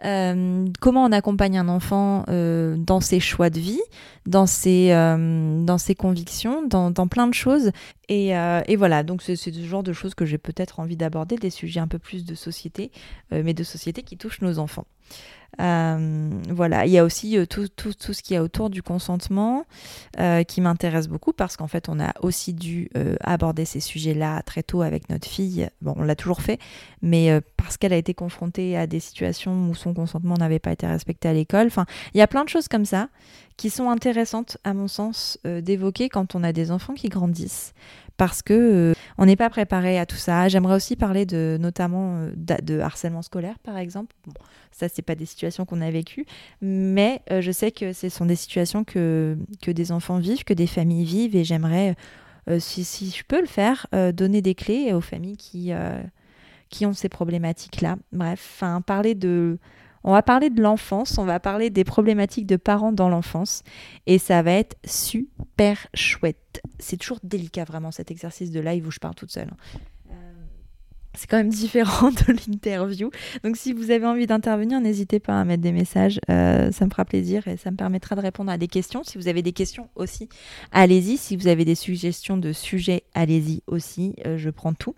Euh, 0.06 0.68
comment 0.80 1.06
on 1.06 1.12
accompagne 1.12 1.58
un 1.58 1.68
enfant 1.68 2.24
euh, 2.30 2.75
dans 2.77 3.01
ses 3.01 3.20
choix 3.20 3.50
de 3.50 3.60
vie, 3.60 3.82
dans 4.27 4.46
ses, 4.46 4.92
euh, 4.92 5.63
dans 5.63 5.77
ses 5.77 5.96
convictions, 5.96 6.66
dans, 6.68 6.92
plein 7.08 7.27
de 7.27 7.34
choses. 7.34 7.72
Et, 8.10 8.30
et 8.30 8.75
voilà, 8.75 9.04
donc 9.04 9.22
c'est 9.22 9.36
ce 9.36 9.51
genre 9.51 9.84
de 9.84 9.94
choses 9.94 10.16
que 10.16 10.25
j'ai 10.25 10.38
peut-être 10.38 10.80
envie 10.80 10.96
d'aborder, 10.96 11.36
des 11.36 11.50
sujets 11.50 11.80
un 11.80 11.88
peu 11.88 12.00
plus 12.00 12.25
de 12.25 12.36
société, 12.36 12.92
mais 13.32 13.54
de 13.54 13.63
société 13.63 14.01
qui 14.01 14.18
touchent 14.18 14.42
nos 14.42 14.60
enfants. 14.60 14.86
Voilà, 15.58 16.86
il 16.86 16.92
y 16.92 16.98
a 16.98 17.04
aussi 17.04 17.38
tout, 17.50 17.68
tout, 17.68 17.94
tout, 17.94 18.13
ce 18.13 18.22
qui 18.22 18.34
est 18.34 18.39
autour 18.39 18.70
du 18.70 18.82
consentement 18.82 19.66
qui 20.48 20.62
m'intéresse 20.62 21.10
beaucoup 21.10 21.34
parce 21.34 21.58
qu'en 21.58 21.68
fait, 21.68 21.89
on 21.89 22.00
a 22.00 22.13
aussi 22.22 22.54
dû 22.54 22.89
aborder 23.20 23.66
ces 23.66 23.82
sujets-là 23.82 24.42
très 24.44 24.63
tôt 24.63 24.84
avec 24.84 25.10
notre 25.10 25.27
fille. 25.27 25.70
Bon, 25.82 25.94
on 25.98 26.04
l'a 26.04 26.16
toujours 26.16 26.42
fait, 26.42 26.60
mais 27.01 27.42
parce 27.68 27.78
qu'elle 27.78 27.94
a 27.94 27.98
été 27.98 28.14
confrontée 28.14 28.78
à 28.78 28.88
des 28.88 29.02
situations 29.02 29.70
où 29.70 29.76
son 29.76 29.94
consentement 29.94 30.36
n'avait 30.36 30.60
pas 30.60 30.72
été 30.72 30.88
respecté 30.88 31.28
à 31.28 31.34
l'école. 31.34 31.68
Enfin, 31.68 31.86
il 32.14 32.18
y 32.18 32.22
a 32.22 32.28
plein 32.28 32.46
de 32.46 32.50
choses 32.50 32.70
comme 32.70 32.86
ça 32.86 33.10
qui 33.58 33.70
sont 33.70 33.90
intéressantes, 33.90 34.58
à 34.64 34.74
mon 34.74 34.88
sens, 34.88 35.38
d'évoquer 35.44 36.08
quand 36.08 36.34
on 36.36 36.44
a 36.44 36.54
des 36.54 36.72
enfants 36.72 36.94
qui 36.94 37.10
grandissent 37.10 37.74
parce 38.18 38.42
que 38.42 38.54
euh, 38.54 38.94
on 39.18 39.26
n'est 39.26 39.36
pas 39.36 39.50
préparé 39.50 39.98
à 40.00 40.06
tout 40.06 40.18
ça. 40.18 40.50
J'aimerais 40.50 40.76
aussi 40.76 40.96
parler 40.96 41.26
de 41.26 41.58
notamment 41.60 42.18
euh, 42.18 42.32
de, 42.36 42.80
harcèlement 42.80 43.22
scolaire 43.22 43.58
par 43.60 43.78
exemple. 43.78 44.15
Bon, 44.26 44.34
ça 44.72 44.89
c'est 44.89 45.04
pas 45.04 45.15
des 45.15 45.26
situations 45.26 45.65
qu'on 45.65 45.82
a 45.82 45.91
vécues, 45.91 46.26
mais 46.62 47.22
euh, 47.32 47.41
je 47.41 47.52
sais 47.52 47.72
que 47.72 47.94
ce 47.94 48.10
sont 48.10 48.26
des 48.26 48.36
situations 48.36 48.84
que 48.84 49.38
que 49.62 49.72
des 49.72 49.91
enfants 49.91 50.18
vivent, 50.18 50.44
que 50.44 50.54
des 50.54 50.68
familles 50.68 51.06
vivent 51.06 51.36
et 51.36 51.44
j'aimerais 51.44 51.96
si, 52.60 52.86
si, 52.86 53.10
je 53.12 53.26
peux 53.28 53.41
le 53.41 53.46
faire, 53.46 53.88
donner 54.13 54.41
des 54.41 54.56
clés 54.56 54.94
aux 54.94 55.02
familles 55.02 55.36
qui 55.36 55.74
qui 56.69 56.86
ont 56.86 56.93
ces 56.93 57.10
problématiques 57.10 57.82
là. 57.82 57.97
Bref, 58.12 58.53
enfin 58.56 58.82
parler 58.82 59.15
de 59.15 59.58
on 60.03 60.13
va 60.13 60.21
parler 60.21 60.49
de 60.49 60.62
l'enfance, 60.62 61.17
on 61.17 61.25
va 61.25 61.39
parler 61.39 61.69
des 61.69 61.84
problématiques 61.84 62.45
de 62.45 62.56
parents 62.56 62.93
dans 62.93 63.10
l'enfance 63.10 63.63
et 64.06 64.19
ça 64.19 64.41
va 64.41 64.53
être 64.53 64.77
super 64.86 65.88
chouette. 65.93 66.62
C'est 66.80 66.95
toujours 66.95 67.19
délicat 67.23 67.65
vraiment 67.65 67.91
cet 67.91 68.10
exercice 68.10 68.51
de 68.51 68.62
live 68.62 68.88
où 68.88 68.91
je 68.91 68.99
parle 68.99 69.15
toute 69.15 69.32
seule. 69.32 69.49
Hein. 69.51 69.80
Euh, 70.12 70.13
c'est 71.13 71.27
quand 71.27 71.36
même 71.36 71.49
différent 71.49 72.12
de 72.27 72.34
l'interview. 72.34 73.10
Donc 73.43 73.58
si 73.58 73.73
vous 73.73 73.91
avez 73.91 74.06
envie 74.06 74.27
d'intervenir, 74.27 74.80
n'hésitez 74.80 75.19
pas 75.19 75.41
à 75.41 75.43
mettre 75.43 75.63
des 75.63 75.73
messages. 75.73 76.21
Euh, 76.30 76.71
ça 76.71 76.86
me 76.86 76.89
fera 76.89 77.03
plaisir 77.03 77.45
et 77.49 77.58
ça 77.58 77.71
me 77.71 77.75
permettra 77.75 78.15
de 78.15 78.21
répondre 78.21 78.49
à 78.49 78.58
des 78.58 78.69
questions. 78.69 79.03
Si 79.03 79.17
vous 79.17 79.27
avez 79.27 79.41
des 79.41 79.51
questions 79.51 79.89
aussi, 79.95 80.30
allez-y. 80.71 81.17
Si 81.17 81.36
vous 81.36 81.47
avez 81.47 81.65
des 81.65 81.75
suggestions 81.75 82.38
de 82.38 82.53
sujets, 82.53 83.03
allez-y 83.13 83.62
aussi. 83.67 84.15
Euh, 84.25 84.38
je 84.38 84.49
prends 84.49 84.73
tout. 84.73 84.95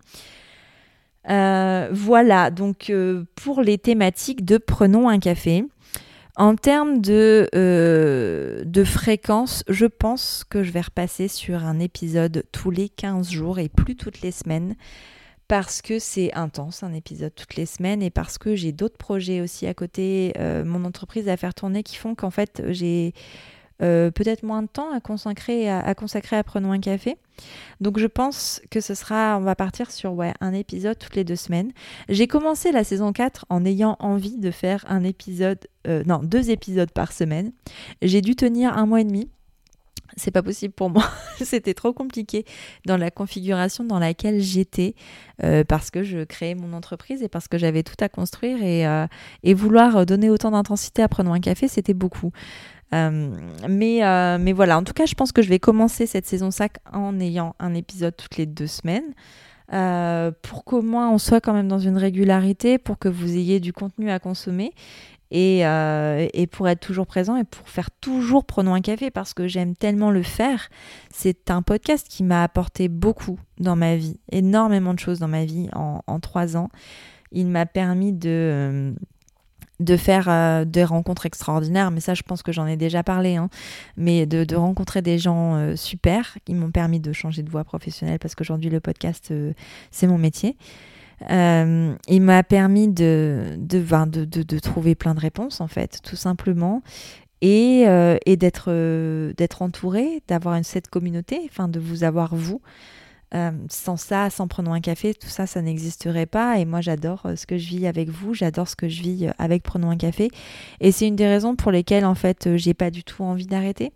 Euh, 1.29 1.89
voilà, 1.91 2.49
donc 2.49 2.89
euh, 2.89 3.23
pour 3.35 3.61
les 3.61 3.77
thématiques 3.77 4.45
de 4.45 4.57
Prenons 4.57 5.09
un 5.09 5.19
café. 5.19 5.65
En 6.35 6.55
termes 6.55 7.01
de, 7.01 7.49
euh, 7.53 8.63
de 8.63 8.83
fréquence, 8.83 9.63
je 9.67 9.85
pense 9.85 10.45
que 10.49 10.63
je 10.63 10.71
vais 10.71 10.81
repasser 10.81 11.27
sur 11.27 11.65
un 11.65 11.79
épisode 11.79 12.43
tous 12.51 12.71
les 12.71 12.87
15 12.87 13.29
jours 13.29 13.59
et 13.59 13.67
plus 13.67 13.95
toutes 13.95 14.21
les 14.21 14.31
semaines 14.31 14.75
parce 15.49 15.81
que 15.81 15.99
c'est 15.99 16.31
intense, 16.35 16.83
un 16.83 16.93
épisode 16.93 17.33
toutes 17.33 17.55
les 17.55 17.65
semaines, 17.65 18.03
et 18.03 18.11
parce 18.11 18.37
que 18.37 18.55
j'ai 18.55 18.71
d'autres 18.71 18.99
projets 18.99 19.41
aussi 19.41 19.65
à 19.65 19.73
côté, 19.73 20.31
mon 20.63 20.85
entreprise 20.85 21.27
à 21.27 21.37
faire 21.37 21.55
tourner, 21.55 21.81
qui 21.81 21.95
font 21.95 22.13
qu'en 22.13 22.29
fait 22.29 22.61
j'ai 22.67 23.15
euh, 23.81 24.11
peut-être 24.11 24.43
moins 24.43 24.61
de 24.61 24.67
temps 24.67 24.91
à 24.93 24.99
consacrer 24.99 25.69
à, 25.69 25.95
consacrer 25.95 26.35
à 26.35 26.43
Prenons 26.43 26.71
un 26.71 26.79
café. 26.79 27.17
Donc 27.79 27.97
je 27.99 28.07
pense 28.07 28.61
que 28.69 28.81
ce 28.81 28.93
sera, 28.93 29.37
on 29.37 29.41
va 29.41 29.55
partir 29.55 29.91
sur 29.91 30.13
ouais, 30.13 30.33
un 30.41 30.53
épisode 30.53 30.97
toutes 30.97 31.15
les 31.15 31.23
deux 31.23 31.37
semaines. 31.37 31.71
J'ai 32.09 32.27
commencé 32.27 32.71
la 32.71 32.83
saison 32.83 33.13
4 33.13 33.45
en 33.49 33.65
ayant 33.65 33.95
envie 33.99 34.37
de 34.37 34.51
faire 34.51 34.83
un 34.89 35.03
épisode, 35.03 35.59
euh, 35.87 36.03
non, 36.05 36.19
deux 36.21 36.49
épisodes 36.49 36.91
par 36.91 37.13
semaine. 37.13 37.53
J'ai 38.01 38.21
dû 38.21 38.35
tenir 38.35 38.77
un 38.77 38.85
mois 38.85 39.01
et 39.01 39.05
demi. 39.05 39.29
C'est 40.17 40.31
pas 40.31 40.41
possible 40.41 40.73
pour 40.73 40.89
moi. 40.89 41.05
C'était 41.37 41.75
trop 41.75 41.93
compliqué 41.93 42.43
dans 42.85 42.97
la 42.97 43.11
configuration 43.11 43.85
dans 43.85 43.99
laquelle 43.99 44.41
j'étais 44.41 44.95
euh, 45.43 45.63
parce 45.63 45.91
que 45.91 46.03
je 46.03 46.23
créais 46.23 46.55
mon 46.55 46.73
entreprise 46.73 47.21
et 47.21 47.29
parce 47.29 47.47
que 47.47 47.57
j'avais 47.57 47.83
tout 47.83 47.95
à 48.01 48.09
construire 48.09 48.61
et, 48.63 49.53
vouloir 49.53 50.05
donner 50.05 50.29
autant 50.29 50.51
d'intensité 50.51 51.01
à 51.03 51.07
Prenons 51.07 51.33
un 51.33 51.39
café, 51.39 51.67
c'était 51.67 51.93
beaucoup. 51.93 52.31
Euh, 52.93 53.29
mais, 53.67 54.03
euh, 54.03 54.37
mais 54.39 54.53
voilà, 54.53 54.77
en 54.77 54.83
tout 54.83 54.93
cas, 54.93 55.05
je 55.05 55.15
pense 55.15 55.31
que 55.31 55.41
je 55.41 55.49
vais 55.49 55.59
commencer 55.59 56.05
cette 56.05 56.25
saison 56.25 56.51
5 56.51 56.71
en 56.91 57.19
ayant 57.19 57.55
un 57.59 57.73
épisode 57.73 58.15
toutes 58.15 58.37
les 58.37 58.45
deux 58.45 58.67
semaines. 58.67 59.13
Euh, 59.71 60.31
pour 60.41 60.65
qu'au 60.65 60.81
moins 60.81 61.11
on 61.11 61.19
soit 61.19 61.41
quand 61.41 61.53
même 61.53 61.67
dans 61.67 61.77
une 61.77 61.97
régularité, 61.97 62.79
pour 62.79 62.97
que 62.97 63.07
vous 63.07 63.37
ayez 63.37 63.59
du 63.59 63.71
contenu 63.71 64.09
à 64.09 64.17
consommer 64.17 64.73
et, 65.29 65.59
et, 65.59 66.47
pour 66.47 66.67
être 66.67 66.79
toujours 66.79 67.05
présent 67.05 67.35
et 67.35 67.43
pour 67.43 67.69
faire 67.69 67.91
toujours 67.91 68.45
Prenons 68.45 68.73
un 68.73 68.81
café 68.81 69.11
parce 69.11 69.35
que 69.35 69.47
j'aime 69.47 69.75
tellement 69.75 70.09
le 70.09 70.23
faire. 70.23 70.69
C'est 71.13 71.51
un 71.51 71.61
podcast 71.61 72.07
qui 72.09 72.23
m'a 72.23 72.41
apporté 72.41 72.87
beaucoup 72.87 73.39
dans 73.59 73.75
ma 73.75 73.95
vie, 73.95 74.19
énormément 74.31 74.95
de 74.95 74.99
choses 74.99 75.19
dans 75.19 75.27
ma 75.27 75.45
vie 75.45 75.69
en, 75.73 76.01
en 76.07 76.19
trois 76.19 76.57
ans. 76.57 76.69
Il 77.31 77.45
m'a 77.45 77.67
permis 77.67 78.11
de 78.11 78.95
de 79.79 79.95
faire 79.95 80.27
euh, 80.27 80.65
des 80.65 80.83
rencontres 80.83 81.25
extraordinaires, 81.25 81.91
mais 81.91 81.99
ça 82.01 82.13
je 82.13 82.23
pense 82.23 82.43
que 82.43 82.51
j'en 82.51 82.67
ai 82.67 82.77
déjà 82.77 83.03
parlé, 83.03 83.37
hein. 83.37 83.49
mais 83.97 84.25
de, 84.25 84.55
rencontrer 84.55 85.01
des 85.01 85.17
gens 85.17 85.55
euh, 85.55 85.75
super 85.75 86.37
qui 86.45 86.53
m'ont 86.53 86.71
permis 86.71 86.99
de 86.99 87.13
changer 87.13 87.43
de 87.43 87.49
voie 87.49 87.63
professionnelle 87.63 88.19
parce 88.19 88.35
qu'aujourd'hui 88.35 88.69
le 88.69 88.79
podcast 88.79 89.29
euh, 89.31 89.53
c'est 89.91 90.07
mon 90.07 90.17
métier. 90.17 90.57
il 91.29 92.21
m'a 92.21 92.43
permis 92.43 92.87
de 92.87 93.55
de, 93.57 94.25
de, 94.25 94.43
de, 94.43 94.59
trouver 94.59 94.95
plein 94.95 95.15
de 95.15 95.19
réponses 95.19 95.61
en 95.61 95.67
fait, 95.67 95.99
tout 96.03 96.15
simplement, 96.15 96.81
et, 97.41 97.85
et 98.25 98.37
d'être 98.37 98.71
d'être 99.33 99.61
entouré, 99.61 100.21
d'avoir 100.27 100.59
cette 100.63 100.89
communauté, 100.89 101.39
enfin 101.49 101.67
de 101.67 101.79
vous 101.79 102.03
avoir 102.03 102.35
vous. 102.35 102.61
Euh, 103.35 103.51
sans 103.69 103.95
ça, 103.95 104.31
sans 104.31 104.47
prendre 104.47 104.71
un 104.71 104.81
café, 104.81 105.13
tout 105.13 105.27
ça, 105.27 105.45
ça 105.45 105.61
n'existerait 105.61 106.25
pas. 106.25 106.57
Et 106.57 106.65
moi, 106.65 106.81
j'adore 106.81 107.21
euh, 107.25 107.35
ce 107.35 107.45
que 107.45 107.57
je 107.57 107.67
vis 107.67 107.85
avec 107.85 108.09
vous, 108.09 108.33
j'adore 108.33 108.67
ce 108.67 108.75
que 108.75 108.89
je 108.89 109.01
vis 109.03 109.27
euh, 109.27 109.31
avec 109.37 109.61
Prenons 109.61 109.91
un 109.91 109.97
café. 109.97 110.29
Et 110.79 110.91
c'est 110.91 111.07
une 111.07 111.15
des 111.15 111.27
raisons 111.27 111.55
pour 111.55 111.71
lesquelles, 111.71 112.05
en 112.05 112.15
fait, 112.15 112.55
j'ai 112.55 112.73
pas 112.73 112.89
du 112.89 113.03
tout 113.03 113.23
envie 113.23 113.45
d'arrêter. 113.45 113.91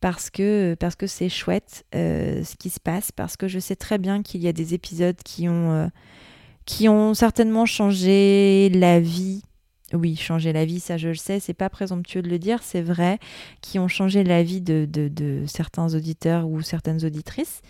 Parce 0.00 0.30
que 0.30 0.74
parce 0.80 0.96
que 0.96 1.06
c'est 1.06 1.28
chouette 1.28 1.84
ce 1.92 2.56
qui 2.56 2.70
se 2.70 2.80
passe, 2.80 3.12
parce 3.12 3.36
que 3.36 3.48
je 3.48 3.58
sais 3.58 3.76
très 3.76 3.98
bien 3.98 4.22
qu'il 4.22 4.40
y 4.40 4.48
a 4.48 4.52
des 4.52 4.72
épisodes 4.72 5.18
qui 5.22 5.46
ont 5.46 5.90
qui 6.64 6.88
ont 6.88 7.12
certainement 7.12 7.66
changé 7.66 8.70
la 8.70 8.98
vie 8.98 9.42
oui, 9.92 10.16
changer 10.16 10.52
la 10.52 10.64
vie, 10.64 10.80
ça 10.80 10.96
je 10.96 11.08
le 11.08 11.14
sais, 11.14 11.40
c'est 11.40 11.54
pas 11.54 11.68
présomptueux 11.68 12.22
de 12.22 12.28
le 12.28 12.38
dire, 12.38 12.62
c'est 12.62 12.82
vrai, 12.82 13.18
qui 13.60 13.78
ont 13.78 13.88
changé 13.88 14.22
la 14.22 14.42
vie 14.42 14.60
de, 14.60 14.86
de, 14.88 15.44
certains 15.46 15.94
auditeurs 15.94 16.46
ou 16.46 16.62
certaines 16.62 17.04
auditrices. 17.04 17.62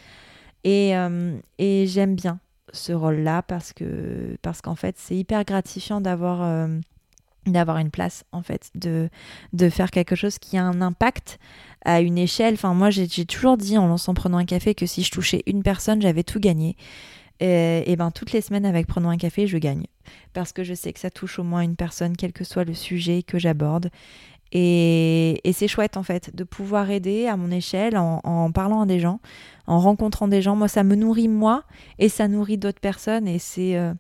Et, 0.65 0.97
euh, 0.97 1.39
et 1.59 1.87
j'aime 1.87 2.15
bien 2.15 2.39
ce 2.73 2.93
rôle-là 2.93 3.43
parce 3.43 3.73
que 3.73 4.37
parce 4.43 4.61
qu'en 4.61 4.77
fait, 4.77 4.97
c'est 4.99 5.17
hyper 5.17 5.45
gratifiant 5.45 6.01
d'avoir 6.01 6.43
euh, 6.43 6.69
une 7.47 7.91
place 7.91 8.25
en 8.33 8.43
fait 8.43 8.71
de, 8.75 9.09
faire 9.71 9.91
quelque 9.91 10.15
chose 10.15 10.39
qui 10.39 10.57
a 10.57 10.65
un 10.65 10.81
impact 10.83 11.39
à 11.85 12.01
une 12.01 12.19
échelle 12.19 12.55
enfin 12.55 12.75
moi 12.75 12.91
j'ai 12.91 13.09
toujours 13.25 13.57
dit 13.57 13.79
en 13.79 13.89
lançant 13.89 14.13
prenant 14.13 14.37
un 14.37 14.45
café 14.45 14.75
que 14.75 14.85
si 14.85 15.03
je 15.03 15.11
touchais 15.11 15.43
une 15.47 15.63
personne 15.63 16.03
j'avais 16.03 16.23
tout 16.23 16.39
gagné 16.39 16.77
et, 17.41 17.97
ben 17.97 18.11
toutes 18.11 18.33
les 18.33 18.43
semaines 18.43 18.67
avec 18.67 18.87
Prenons 18.87 19.09
un 19.09 19.17
café, 19.17 19.47
je 19.47 19.57
gagne. 19.57 19.87
Parce 20.33 20.53
que 20.53 20.63
je 20.63 20.75
sais 20.75 20.93
que 20.93 21.01
ça 21.01 21.11
touche 21.11 21.39
au 21.39 21.43
moins 21.43 21.63
une 21.63 21.77
personne, 21.77 22.17
quel 22.17 22.33
que 22.33 22.45
soit 22.45 22.65
le 22.65 22.75
sujet 22.75 23.23
que 23.23 23.39
j'aborde. 23.39 23.91
Et, 24.53 25.41
c'est 25.53 25.69
chouette 25.69 25.97
en 25.97 26.03
fait 26.03 26.35
de 26.35 26.45
pouvoir 26.45 26.91
aider 26.91 27.27
à 27.27 27.37
mon 27.37 27.51
échelle 27.51 27.97
en, 27.97 28.51
parlant 28.53 28.83
à 28.83 28.87
des 28.87 29.01
gens, 29.01 29.21
en 29.67 29.79
rencontrant 29.79 30.29
des 30.29 30.43
gens. 30.43 30.57
Moi, 30.57 30.69
ça 30.69 30.83
me 30.83 30.95
nourrit 30.95 31.29
moi 31.29 31.65
et 31.99 32.09
ça 32.09 32.29
nourrit 32.29 32.59
d'autres 32.59 32.81
personnes. 32.81 33.29
Et 33.29 33.39
c'est, 33.39 33.77
euh, 33.77 33.93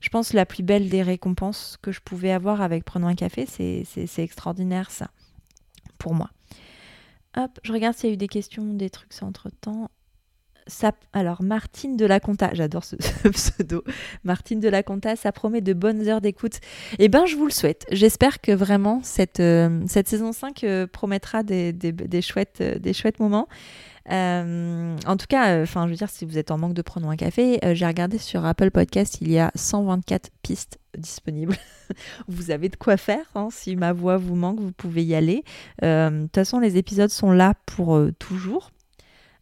je 0.00 0.08
pense, 0.08 0.32
la 0.32 0.46
plus 0.46 0.62
belle 0.62 0.88
des 0.88 1.02
récompenses 1.02 1.78
que 1.80 1.92
je 1.92 2.00
pouvais 2.00 2.32
avoir 2.32 2.60
avec 2.60 2.84
Prenons 2.84 3.06
un 3.06 3.14
café. 3.14 3.46
C'est 3.46 4.22
extraordinaire 4.22 4.90
ça, 4.90 5.10
pour 5.98 6.14
moi. 6.14 6.30
Hop, 7.36 7.50
je 7.62 7.72
regarde 7.72 7.94
s'il 7.94 8.08
y 8.08 8.12
a 8.12 8.14
eu 8.14 8.18
des 8.18 8.28
questions, 8.28 8.64
des 8.64 8.88
trucs 8.88 9.12
entre 9.22 9.50
temps 9.50 9.90
alors, 11.12 11.42
Martine 11.42 11.96
de 11.96 12.06
la 12.06 12.20
Conta, 12.20 12.50
j'adore 12.52 12.84
ce, 12.84 12.96
pseudo. 13.28 13.84
Martine 14.24 14.60
de 14.60 14.68
la 14.68 14.82
Conta, 14.82 15.16
ça 15.16 15.32
promet 15.32 15.60
de 15.60 15.72
bonnes 15.72 16.08
heures 16.08 16.20
d'écoute. 16.20 16.60
Eh 16.98 17.08
bien, 17.08 17.26
je 17.26 17.36
vous 17.36 17.46
le 17.46 17.52
souhaite. 17.52 17.86
J'espère 17.92 18.40
que 18.40 18.52
vraiment 18.52 19.00
cette, 19.02 19.40
euh, 19.40 19.86
saison 19.86 20.32
5 20.32 20.64
euh, 20.64 20.86
promettra 20.86 21.42
des, 21.42 21.72
chouettes, 22.20 22.60
euh, 22.60 22.78
des 22.78 22.92
chouettes 22.92 23.20
moments. 23.20 23.48
en 24.08 25.16
tout 25.16 25.26
cas, 25.28 25.62
enfin, 25.62 25.86
je 25.86 25.90
veux 25.90 25.96
dire, 25.96 26.10
si 26.10 26.24
vous 26.24 26.38
êtes 26.38 26.50
en 26.50 26.58
manque 26.58 26.74
de 26.74 26.82
prenons 26.82 27.10
un 27.10 27.16
café, 27.16 27.58
j'ai 27.74 27.86
regardé 27.86 28.18
sur 28.18 28.44
Apple 28.44 28.70
Podcast, 28.70 29.18
il 29.20 29.30
y 29.30 29.38
a 29.38 29.50
124 29.54 30.30
pistes 30.42 30.78
disponibles. 30.98 31.56
vous 32.28 32.50
avez 32.50 32.68
de 32.68 32.76
quoi 32.76 32.96
faire. 32.96 33.24
Hein. 33.34 33.48
Si 33.50 33.76
ma 33.76 33.92
voix 33.92 34.16
vous 34.16 34.34
manque, 34.34 34.60
vous 34.60 34.72
pouvez 34.72 35.04
y 35.04 35.14
aller. 35.14 35.44
De 35.82 36.22
toute 36.22 36.34
façon, 36.34 36.58
les 36.60 36.76
épisodes 36.76 37.10
sont 37.10 37.30
là 37.32 37.54
pour 37.66 38.00
toujours 38.18 38.70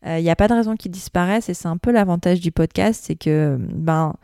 il 0.04 0.10
euh, 0.10 0.20
n'y 0.20 0.30
a 0.30 0.36
pas 0.36 0.48
de 0.48 0.54
raison 0.54 0.76
qu'ils 0.76 0.90
disparaissent 0.90 1.48
et 1.48 1.54
c'est 1.54 1.68
un 1.68 1.78
peu 1.78 1.90
l'avantage 1.90 2.40
du 2.40 2.52
podcast, 2.52 3.04
c'est 3.06 3.16
que 3.16 3.56
ben 3.58 4.14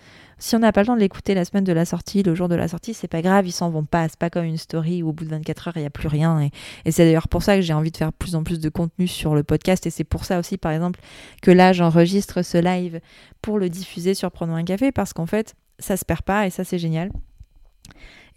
si 0.41 0.57
on 0.57 0.59
n'a 0.59 0.73
pas 0.73 0.81
le 0.81 0.87
temps 0.87 0.95
de 0.95 1.01
l'écouter 1.01 1.35
la 1.35 1.45
semaine 1.45 1.65
de 1.65 1.73
la 1.73 1.85
sortie, 1.85 2.23
le 2.23 2.35
jour 2.35 2.49
de 2.49 2.55
la 2.55 2.67
sortie, 2.67 2.95
c'est 2.95 3.09
pas 3.09 3.21
grave, 3.21 3.47
ils 3.47 3.53
s'en 3.53 3.69
vont 3.69 3.85
pas. 3.85 4.09
C'est 4.09 4.19
pas 4.19 4.31
comme 4.31 4.47
une 4.47 4.57
story 4.57 5.03
où 5.03 5.11
au 5.11 5.13
bout 5.13 5.25
de 5.25 5.31
24 5.31 5.69
heures, 5.69 5.77
il 5.77 5.81
n'y 5.81 5.87
a 5.87 5.91
plus 5.91 6.09
rien. 6.09 6.49
Et, 6.85 6.91
c'est 6.91 7.05
d'ailleurs 7.05 7.29
pour 7.29 7.43
ça 7.43 7.57
que 7.57 7.61
j'ai 7.61 7.75
envie 7.75 7.91
de 7.91 7.97
faire 7.99 8.11
plus 8.13 8.35
en 8.35 8.43
plus 8.43 8.59
de 8.59 8.71
contenu 8.71 9.07
sur 9.07 9.35
le 9.35 9.43
podcast. 9.43 9.87
Et 9.87 9.91
c'est 9.91 10.03
pour 10.03 10.25
ça 10.25 10.39
aussi, 10.39 10.57
par 10.57 10.73
exemple, 10.73 10.99
que 11.43 11.51
là, 11.51 11.75
j'enregistre 11.75 12.41
ce 12.41 12.57
live 12.57 13.01
pour 13.43 13.59
le 13.59 13.69
diffuser 13.69 14.15
sur 14.15 14.31
Prenons 14.33 14.55
un 14.55 14.65
café 14.65 14.93
parce 14.93 15.13
qu'en 15.13 15.27
fait, 15.27 15.55
ça 15.79 15.99
se 15.99 16.07
perd 16.07 16.23
pas 16.23 16.47
et 16.47 16.51
ça, 16.51 16.65
c'est 16.65 16.79
génial 16.79 17.11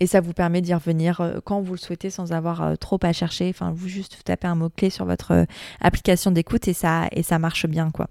et 0.04 0.08
ça 0.08 0.20
vous 0.20 0.34
permet 0.34 0.60
d'y 0.60 0.74
revenir 0.74 1.22
euh, 1.22 1.40
quand 1.46 1.62
vous 1.62 1.72
le 1.72 1.80
souhaitez 1.80 2.10
sans 2.10 2.34
avoir 2.34 2.62
euh, 2.62 2.76
trop 2.76 3.00
à 3.04 3.14
chercher. 3.14 3.48
Enfin, 3.48 3.72
vous 3.72 3.88
juste 3.88 4.22
tapez 4.26 4.48
un 4.48 4.56
mot-clé 4.56 4.90
sur 4.90 5.06
votre 5.06 5.32
euh, 5.32 5.46
application 5.80 6.30
d'écoute 6.30 6.68
et 6.68 6.74
ça, 6.74 7.08
et 7.14 7.24
ça 7.24 7.40
marche 7.40 7.68
bien, 7.68 7.90
quoi. 7.90 8.10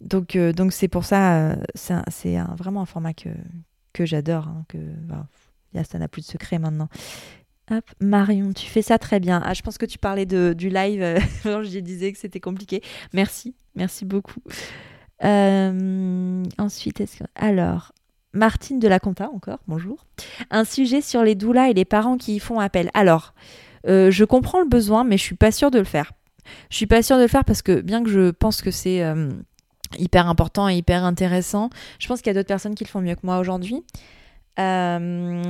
Donc, 0.00 0.38
donc 0.38 0.72
c'est 0.72 0.88
pour 0.88 1.04
ça, 1.04 1.56
c'est 1.74 2.38
vraiment 2.56 2.80
un 2.80 2.86
format 2.86 3.12
que, 3.12 3.28
que 3.92 4.06
j'adore. 4.06 4.48
Hein, 4.48 4.64
que 4.66 4.78
ça 5.84 5.98
n'a 5.98 6.08
plus 6.08 6.22
de 6.22 6.26
secret 6.26 6.58
maintenant. 6.58 6.88
Hop, 7.70 7.84
Marion, 8.00 8.54
tu 8.54 8.64
fais 8.64 8.80
ça 8.80 8.98
très 8.98 9.20
bien. 9.20 9.42
Ah, 9.44 9.52
je 9.52 9.60
pense 9.60 9.76
que 9.76 9.84
tu 9.84 9.98
parlais 9.98 10.24
de, 10.24 10.54
du 10.56 10.70
live. 10.70 11.02
je 11.44 11.78
disais 11.80 12.12
que 12.12 12.18
c'était 12.18 12.40
compliqué. 12.40 12.82
Merci, 13.12 13.54
merci 13.74 14.06
beaucoup. 14.06 14.40
ensuite, 15.22 17.02
est-ce 17.02 17.18
que... 17.18 17.24
alors, 17.34 17.92
Martine 18.32 18.78
de 18.78 18.86
la 18.86 19.00
Conta, 19.00 19.28
encore, 19.34 19.58
bonjour. 19.66 20.06
Un 20.50 20.64
sujet 20.64 21.00
sur 21.00 21.24
les 21.24 21.34
doulas 21.34 21.68
et 21.70 21.74
les 21.74 21.84
parents 21.84 22.16
qui 22.16 22.36
y 22.36 22.38
font 22.38 22.60
appel. 22.60 22.90
Alors, 22.94 23.34
euh, 23.88 24.10
je 24.10 24.24
comprends 24.24 24.60
le 24.60 24.68
besoin, 24.68 25.04
mais 25.04 25.16
je 25.16 25.22
suis 25.22 25.34
pas 25.34 25.50
sûre 25.50 25.70
de 25.70 25.78
le 25.78 25.84
faire. 25.84 26.12
Je 26.70 26.76
suis 26.76 26.86
pas 26.86 27.02
sûre 27.02 27.16
de 27.16 27.22
le 27.22 27.28
faire 27.28 27.44
parce 27.44 27.62
que 27.62 27.80
bien 27.80 28.02
que 28.02 28.10
je 28.10 28.30
pense 28.30 28.62
que 28.62 28.70
c'est 28.70 29.02
euh, 29.02 29.30
hyper 29.98 30.28
important 30.28 30.68
et 30.68 30.76
hyper 30.76 31.04
intéressant, 31.04 31.70
je 31.98 32.06
pense 32.06 32.20
qu'il 32.20 32.28
y 32.28 32.30
a 32.30 32.34
d'autres 32.34 32.48
personnes 32.48 32.74
qui 32.74 32.84
le 32.84 32.88
font 32.88 33.00
mieux 33.00 33.14
que 33.14 33.24
moi 33.24 33.38
aujourd'hui. 33.38 33.84
Euh, 34.58 35.42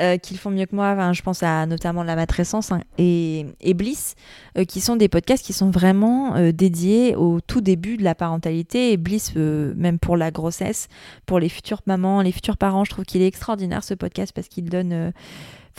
euh, 0.00 0.16
qu'ils 0.18 0.36
font 0.36 0.50
mieux 0.50 0.66
que 0.66 0.74
moi. 0.74 1.12
je 1.12 1.22
pense 1.22 1.42
à 1.42 1.64
notamment 1.66 2.02
La 2.02 2.16
Matrescence 2.16 2.70
hein, 2.70 2.82
et, 2.98 3.46
Bliss, 3.74 4.14
euh, 4.56 4.64
qui 4.64 4.80
sont 4.80 4.96
des 4.96 5.08
podcasts 5.08 5.44
qui 5.44 5.52
sont 5.52 5.70
vraiment 5.70 6.34
dédiés 6.52 7.16
au 7.16 7.40
tout 7.40 7.60
début 7.60 7.96
de 7.96 8.04
la 8.04 8.14
parentalité. 8.14 8.92
Et 8.92 8.96
Bliss, 8.96 9.34
même 9.34 9.98
pour 9.98 10.16
la 10.16 10.30
grossesse, 10.30 10.88
pour 11.24 11.38
les 11.38 11.48
futures 11.48 11.80
mamans, 11.86 12.20
les 12.20 12.32
futurs 12.32 12.56
parents, 12.56 12.84
je 12.84 12.90
trouve 12.90 13.04
qu'il 13.04 13.22
est 13.22 13.26
extraordinaire 13.26 13.84
ce 13.84 13.94
podcast 13.94 14.32
parce 14.34 14.48
qu'il 14.48 14.68
donne 14.68 15.12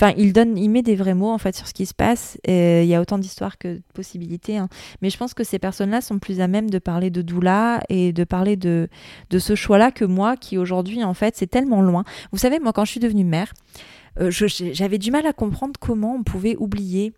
Enfin, 0.02 0.14
il 0.18 0.32
donne, 0.32 0.58
il 0.58 0.70
met 0.70 0.82
des 0.82 0.96
vrais 0.96 1.14
mots 1.14 1.32
en 1.32 1.38
fait 1.38 1.54
sur 1.54 1.68
ce 1.68 1.74
qui 1.74 1.86
se 1.86 1.94
passe. 1.94 2.38
il 2.48 2.86
y 2.86 2.96
a 2.96 3.02
autant 3.02 3.18
d'histoires 3.18 3.58
que 3.58 3.76
de 3.76 3.82
possibilités. 3.94 4.58
Hein. 4.58 4.70
Mais 5.02 5.10
je 5.10 5.18
pense 5.18 5.34
que 5.34 5.44
ces 5.44 5.60
personnes-là 5.60 6.00
sont 6.00 6.20
plus 6.20 6.40
à 6.40 6.48
même 6.48 6.70
de 6.70 6.80
parler 6.80 7.10
de 7.10 7.22
doula 7.22 7.82
et 7.90 8.14
de 8.14 8.24
parler 8.24 8.56
de, 8.56 8.88
de 9.30 9.40
ce 9.40 9.56
choix-là 9.56 9.92
que 9.92 10.06
moi, 10.06 10.38
qui 10.38 10.58
aujourd'hui 10.58 11.04
en 11.04 11.14
fait, 11.14 11.36
c'est 11.36 11.48
tellement 11.48 11.82
loin. 11.82 12.06
Vous 12.32 12.38
savez, 12.38 12.60
moi, 12.60 12.72
quand 12.72 12.86
je 12.86 12.92
suis 12.92 13.02
devenue 13.02 13.26
mère, 13.26 13.52
euh, 14.22 14.32
j'avais 14.32 14.98
du 14.98 15.12
mal 15.12 15.26
à 15.26 15.34
comprendre 15.34 15.74
comment 15.80 16.16
on 16.16 16.24
pouvait 16.24 16.56
oublier, 16.58 17.14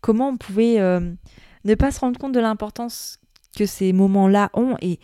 comment 0.00 0.28
on 0.30 0.36
pouvait 0.36 0.80
euh, 0.80 1.00
ne 1.64 1.74
pas 1.74 1.92
se 1.92 2.00
rendre 2.00 2.18
compte 2.18 2.32
de 2.32 2.40
l'importance 2.40 3.18
que 3.56 3.66
ces 3.66 3.92
moments-là 3.92 4.50
ont 4.54 4.76
et 4.82 4.98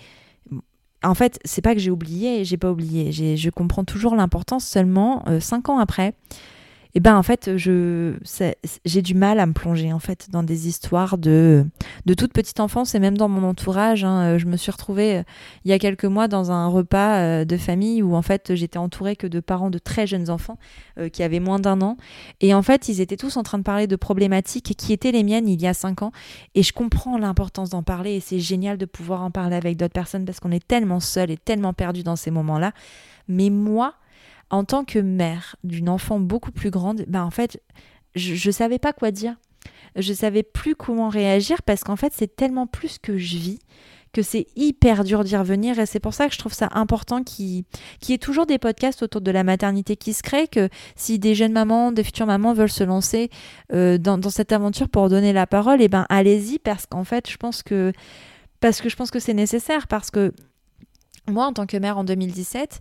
en 1.05 1.15
fait, 1.15 1.41
c'est 1.45 1.63
pas 1.63 1.75
que 1.75 1.81
j'ai 1.81 1.91
oublié, 1.91 2.45
j'ai 2.45 2.57
pas 2.57 2.71
oublié. 2.71 3.11
Je 3.11 3.51
comprends 3.51 3.83
toujours 3.83 4.15
l'importance 4.15 4.65
seulement 4.65 5.25
euh, 5.29 5.41
cinq 5.41 5.69
ans 5.69 5.79
après 5.79 6.15
et 6.95 6.99
eh 6.99 7.01
ben 7.01 7.17
en 7.17 7.23
fait 7.23 7.57
je 7.57 8.15
j'ai 8.85 9.01
du 9.01 9.15
mal 9.15 9.41
à 9.41 9.47
me 9.47 9.55
plonger 9.55 9.95
en 9.95 9.99
fait 9.99 10.29
dans 10.31 10.43
des 10.43 10.69
histoires 10.69 11.17
de 11.17 11.65
de 12.05 12.15
toute 12.15 12.35
petite 12.35 12.61
enfance 12.61 12.95
et 12.95 12.99
même 12.99 13.17
dans 13.17 13.29
mon 13.29 13.49
entourage 13.49 14.05
hein. 14.05 14.37
je 14.37 14.45
me 14.45 14.59
suis 14.59 14.71
retrouvée 14.71 15.19
euh, 15.19 15.23
il 15.65 15.71
y 15.71 15.75
a 15.75 15.79
quelques 15.79 16.05
mois 16.05 16.29
dans 16.29 16.51
un 16.51 16.67
repas 16.69 17.19
euh, 17.19 17.45
de 17.45 17.57
famille 17.57 18.03
où 18.03 18.15
en 18.15 18.23
fait 18.23 18.55
j'étais 18.55 18.79
entourée 18.79 19.17
que 19.17 19.27
de 19.27 19.41
parents 19.41 19.71
de 19.71 19.79
très 19.79 20.07
jeunes 20.07 20.31
enfants 20.31 20.59
euh, 20.99 21.09
qui 21.09 21.23
avaient 21.23 21.41
moins 21.41 21.59
d'un 21.59 21.81
an. 21.81 21.97
Et 22.41 22.55
en 22.55 22.63
fait 22.63 22.89
ils 22.89 23.01
étaient 23.01 23.17
tous 23.17 23.37
en 23.37 23.43
train 23.43 23.59
de 23.59 23.63
parler 23.63 23.87
de 23.87 23.97
problématiques 23.97 24.75
qui 24.77 24.93
étaient 24.93 25.13
les 25.13 25.25
miennes 25.25 25.49
il 25.49 25.61
y 25.61 25.67
a 25.67 25.75
cinq 25.75 26.03
ans. 26.03 26.13
Et 26.55 26.63
je 26.63 26.73
comprends 26.73 27.19
l'importance 27.19 27.71
d'en 27.71 27.83
parler 27.83 28.15
et 28.15 28.21
c'est 28.21 28.41
génial 28.41 28.79
de 28.79 28.87
pouvoir 28.87 29.23
en 29.23 29.31
parler 29.31 29.57
avec 29.57 29.77
d'autres 29.77 29.93
personnes 29.93 30.25
parce 30.25 30.41
qu'on 30.41 30.53
est 30.53 30.67
tellement 30.67 31.01
seul 31.01 31.31
et 31.31 31.37
tellement 31.37 31.73
perdu 31.73 32.03
dans 32.03 32.17
ces 32.17 32.31
moments 32.31 32.59
là 32.59 32.73
mais 33.29 33.51
moi 33.51 33.95
en 34.53 34.65
tant 34.65 34.85
que 34.85 35.01
mère 35.01 35.57
d'une 35.65 35.89
enfant 35.89 36.21
beaucoup 36.21 36.53
plus 36.53 36.71
grande, 36.71 37.05
ben 37.09 37.25
en 37.25 37.31
fait, 37.31 37.61
je 38.15 38.49
ne 38.49 38.53
savais 38.53 38.79
pas 38.79 38.93
quoi 38.93 39.11
dire. 39.11 39.35
Je 39.97 40.13
savais 40.13 40.43
plus 40.43 40.77
comment 40.77 41.09
réagir 41.09 41.63
parce 41.63 41.83
qu'en 41.83 41.97
fait, 41.97 42.13
c'est 42.15 42.37
tellement 42.37 42.67
plus 42.67 42.99
que 42.99 43.19
je 43.19 43.37
vis 43.37 43.59
que 44.13 44.21
c'est 44.21 44.47
hyper 44.57 45.05
dur 45.05 45.25
d'y 45.25 45.37
revenir 45.37 45.79
et 45.79 45.87
c'est 45.87 46.01
pour 46.01 46.13
ça 46.13 46.29
que 46.29 46.35
je 46.35 46.39
trouve 46.39 46.53
ça 46.53 46.69
important 46.73 47.23
qu'il 47.23 47.65
y 48.09 48.13
ait 48.13 48.19
toujours 48.19 48.45
des 48.45 48.59
podcasts 48.59 49.03
autour 49.03 49.23
de 49.23 49.31
la 49.31 49.43
maternité 49.43 49.97
qui 49.97 50.13
se 50.13 50.23
créent, 50.23 50.49
que 50.49 50.69
si 50.97 51.19
des 51.19 51.35
jeunes 51.35 51.53
mamans, 51.53 51.93
des 51.93 52.05
futures 52.05 52.27
mamans 52.27 52.53
veulent 52.53 52.71
se 52.71 52.85
lancer 52.85 53.31
euh, 53.73 53.97
dans, 53.97 54.21
cette 54.29 54.53
aventure 54.53 54.91
pour 54.91 55.09
donner 55.09 55.33
la 55.33 55.47
parole, 55.47 55.81
et 55.81 55.85
eh 55.85 55.89
ben 55.89 56.05
allez-y 56.11 56.59
parce 56.59 56.85
qu'en 56.85 57.05
fait 57.05 57.29
je 57.31 57.39
pense 57.39 57.63
que 57.63 57.93
parce 58.61 58.83
que 58.83 58.91
je 58.91 58.97
pense 58.97 59.11
que 59.11 59.19
c'est 59.19 59.35
nécessaire 59.35 59.89
parce 59.89 60.11
que 60.11 60.35
moi 61.27 61.47
en 61.47 61.55
tant 61.55 61.67
que 61.67 61.79
mère 61.79 61.97
en 61.97 62.05
2017 62.05 62.81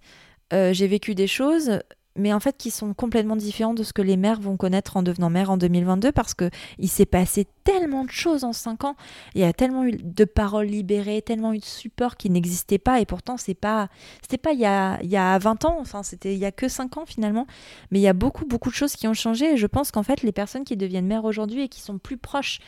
euh, 0.53 0.73
j'ai 0.73 0.87
vécu 0.87 1.15
des 1.15 1.27
choses, 1.27 1.79
mais 2.15 2.33
en 2.33 2.39
fait 2.39 2.57
qui 2.57 2.71
sont 2.71 2.93
complètement 2.93 3.35
différentes 3.35 3.77
de 3.77 3.83
ce 3.83 3.93
que 3.93 4.01
les 4.01 4.17
mères 4.17 4.39
vont 4.39 4.57
connaître 4.57 4.97
en 4.97 5.03
devenant 5.03 5.29
mère 5.29 5.49
en 5.49 5.57
2022 5.57 6.11
parce 6.11 6.33
que 6.33 6.49
il 6.77 6.89
s'est 6.89 7.05
passé 7.05 7.47
tellement 7.63 8.03
de 8.03 8.11
choses 8.11 8.43
en 8.43 8.53
5 8.53 8.83
ans. 8.83 8.95
Il 9.33 9.41
y 9.41 9.43
a 9.43 9.53
tellement 9.53 9.85
eu 9.85 9.93
de 9.93 10.25
paroles 10.25 10.67
libérées, 10.67 11.21
tellement 11.21 11.53
eu 11.53 11.59
de 11.59 11.65
support 11.65 12.17
qui 12.17 12.29
n'existait 12.29 12.79
pas 12.79 12.99
et 12.99 13.05
pourtant 13.05 13.37
c'est 13.37 13.53
pas 13.53 13.87
c'était 14.21 14.37
pas 14.37 14.51
il 14.51 14.59
y 14.59 14.65
a 14.65 14.99
il 15.03 15.09
y 15.09 15.17
a 15.17 15.37
20 15.37 15.65
ans, 15.65 15.77
enfin 15.79 16.03
c'était 16.03 16.33
il 16.33 16.39
y 16.39 16.45
a 16.45 16.51
que 16.51 16.67
5 16.67 16.97
ans 16.97 17.05
finalement, 17.05 17.47
mais 17.91 17.99
il 17.99 18.03
y 18.03 18.07
a 18.07 18.13
beaucoup 18.13 18.45
beaucoup 18.45 18.69
de 18.69 18.75
choses 18.75 18.95
qui 18.95 19.07
ont 19.07 19.13
changé 19.13 19.53
et 19.53 19.57
je 19.57 19.67
pense 19.67 19.91
qu'en 19.91 20.03
fait 20.03 20.21
les 20.21 20.33
personnes 20.33 20.65
qui 20.65 20.75
deviennent 20.75 21.07
mères 21.07 21.25
aujourd'hui 21.25 21.63
et 21.63 21.69
qui 21.69 21.81
sont 21.81 21.97
plus 21.97 22.17
proches 22.17 22.59